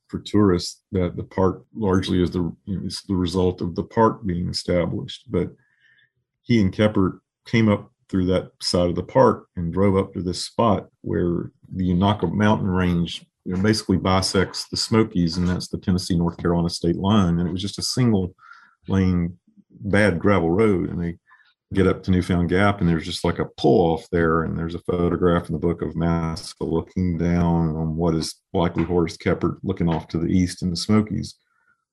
for 0.08 0.20
tourists 0.20 0.84
that 0.92 1.16
the 1.16 1.24
park 1.24 1.66
largely 1.76 2.22
is 2.22 2.32
the 2.32 2.56
you 2.66 2.80
know, 2.80 2.86
is 2.86 3.04
the 3.08 3.16
result 3.16 3.62
of 3.62 3.76
the 3.76 3.84
park 3.84 4.26
being 4.26 4.50
established. 4.50 5.26
But 5.30 5.50
he 6.44 6.62
and 6.62 6.74
Kephart 6.74 7.20
came 7.46 7.70
up 7.70 7.92
through 8.10 8.26
that 8.28 8.52
side 8.62 8.90
of 8.90 8.96
the 8.96 9.04
park 9.04 9.48
and 9.56 9.74
drove 9.74 9.98
up 9.98 10.14
to 10.14 10.22
this 10.22 10.44
spot 10.44 10.88
where 11.02 11.52
the 11.74 11.90
Unaka 11.90 12.32
mountain 12.32 12.70
range 12.70 13.26
you 13.44 13.56
know, 13.56 13.62
basically 13.62 13.98
bisects 13.98 14.68
the 14.70 14.78
Smokies, 14.78 15.38
and 15.38 15.48
that's 15.48 15.68
the 15.68 15.78
Tennessee 15.78 16.18
North 16.18 16.38
Carolina 16.38 16.70
state 16.70 16.96
line. 16.96 17.40
And 17.40 17.48
it 17.48 17.52
was 17.52 17.62
just 17.62 17.80
a 17.80 17.84
single 17.84 18.34
lane 18.88 19.38
bad 19.70 20.20
gravel 20.20 20.50
road, 20.52 20.90
and 20.90 21.02
they 21.02 21.18
get 21.74 21.88
up 21.88 22.02
to 22.04 22.12
Newfound 22.12 22.50
Gap, 22.50 22.80
and 22.80 22.90
there's 22.90 23.06
just 23.06 23.24
like 23.24 23.40
a 23.40 23.46
pull 23.58 23.94
off 23.94 24.08
there, 24.12 24.44
and 24.44 24.58
there's 24.58 24.76
a 24.76 24.80
photograph 24.80 25.48
in 25.48 25.54
the 25.54 25.60
book 25.60 25.82
of 25.82 25.96
Masa 25.96 26.54
looking 26.62 27.18
down 27.18 27.76
on 27.76 27.96
what 27.96 28.16
is 28.16 28.36
likely 28.54 28.84
Horace 28.84 29.18
Kephart 29.18 29.58
looking 29.64 29.90
off 29.90 30.08
to 30.10 30.18
the 30.18 30.28
east 30.28 30.62
in 30.62 30.70
the 30.70 30.78
Smokies. 30.78 31.36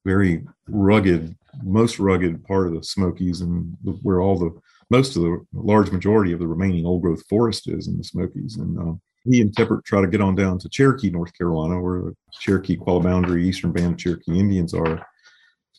Very 0.05 0.45
rugged, 0.69 1.35
most 1.63 1.99
rugged 1.99 2.45
part 2.45 2.69
of 2.69 2.75
the 2.75 2.85
Smokies, 2.85 3.41
and 3.41 3.77
where 4.03 4.21
all 4.21 4.39
the 4.39 4.53
most 4.91 5.17
of 5.17 5.23
the 5.23 5.45
large 5.53 5.91
majority 5.91 6.33
of 6.33 6.39
the 6.39 6.47
remaining 6.47 6.87
old 6.87 7.03
growth 7.03 7.27
forest 7.27 7.69
is 7.69 7.89
in 7.89 7.97
the 7.97 8.05
Smokies. 8.05 8.57
And 8.57 8.79
uh, 8.79 8.93
he 9.25 9.41
and 9.41 9.55
Kephart 9.55 9.85
try 9.85 10.03
to 10.03 10.07
get 10.07 10.21
on 10.21 10.35
down 10.35 10.59
to 10.61 10.69
Cherokee, 10.69 11.11
North 11.11 11.37
Carolina, 11.37 11.81
where 11.81 12.03
the 12.03 12.17
Cherokee 12.39 12.77
Qualla 12.77 13.03
Boundary 13.03 13.49
Eastern 13.49 13.73
Band 13.73 13.95
of 13.95 13.99
Cherokee 13.99 14.39
Indians 14.39 14.75
are 14.75 15.05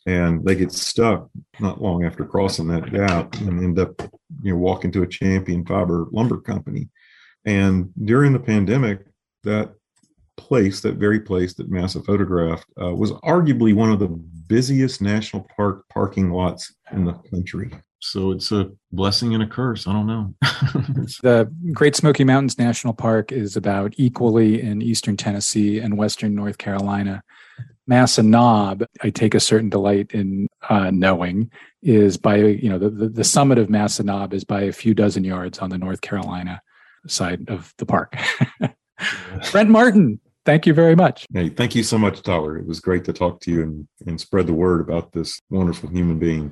and 0.05 0.45
they 0.45 0.55
get 0.55 0.71
stuck 0.71 1.29
not 1.59 1.81
long 1.81 2.05
after 2.05 2.25
crossing 2.25 2.67
that 2.67 2.91
gap 2.91 3.33
and 3.41 3.63
end 3.63 3.79
up 3.79 4.01
you 4.41 4.51
know 4.51 4.57
walking 4.57 4.91
to 4.91 5.03
a 5.03 5.07
champion 5.07 5.65
fiber 5.65 6.07
lumber 6.11 6.39
company. 6.39 6.89
And 7.45 7.91
during 8.03 8.33
the 8.33 8.39
pandemic 8.39 9.05
that 9.43 9.73
place 10.37 10.81
that 10.81 10.95
very 10.95 11.19
place 11.19 11.53
that 11.53 11.71
masa 11.71 12.05
photographed 12.05 12.67
uh, 12.81 12.93
was 12.93 13.11
arguably 13.13 13.73
one 13.73 13.91
of 13.91 13.99
the 13.99 14.09
busiest 14.47 15.01
national 15.01 15.47
park 15.55 15.85
parking 15.89 16.29
lots 16.29 16.75
in 16.91 17.05
the 17.05 17.13
country 17.13 17.71
so 18.11 18.31
it's 18.31 18.51
a 18.51 18.71
blessing 18.91 19.33
and 19.33 19.43
a 19.43 19.47
curse 19.47 19.87
i 19.87 19.93
don't 19.93 20.07
know 20.07 20.33
the 21.23 21.51
great 21.73 21.95
smoky 21.95 22.23
mountains 22.23 22.57
national 22.57 22.93
park 22.93 23.31
is 23.31 23.55
about 23.55 23.93
equally 23.97 24.61
in 24.61 24.81
eastern 24.81 25.17
tennessee 25.17 25.79
and 25.79 25.97
western 25.97 26.35
north 26.35 26.57
carolina 26.57 27.23
Masa 27.89 28.25
Knob, 28.25 28.83
I 29.03 29.11
take 29.11 29.35
a 29.35 29.39
certain 29.39 29.69
delight 29.69 30.11
in 30.11 30.47
uh, 30.69 30.89
knowing, 30.91 31.51
is 31.83 32.17
by, 32.17 32.37
you 32.37 32.69
know, 32.69 32.79
the, 32.79 32.89
the, 32.89 33.09
the, 33.09 33.23
summit 33.23 33.59
of 33.59 33.67
Masa 33.67 34.03
Knob 34.03 34.33
is 34.33 34.43
by 34.43 34.61
a 34.61 34.71
few 34.71 34.95
dozen 34.95 35.23
yards 35.23 35.59
on 35.59 35.69
the 35.69 35.77
North 35.77 36.01
Carolina 36.01 36.61
side 37.07 37.47
of 37.47 37.73
the 37.77 37.85
park. 37.85 38.17
Brent 39.51 39.69
Martin, 39.69 40.19
thank 40.45 40.65
you 40.65 40.73
very 40.73 40.95
much. 40.95 41.27
Hey, 41.31 41.49
thank 41.49 41.75
you 41.75 41.83
so 41.83 41.99
much, 41.99 42.23
Tyler. 42.23 42.57
It 42.57 42.65
was 42.65 42.79
great 42.79 43.05
to 43.05 43.13
talk 43.13 43.39
to 43.41 43.51
you 43.51 43.61
and, 43.61 43.87
and 44.07 44.19
spread 44.19 44.47
the 44.47 44.53
word 44.53 44.81
about 44.81 45.11
this 45.11 45.39
wonderful 45.51 45.89
human 45.89 46.17
being. 46.17 46.51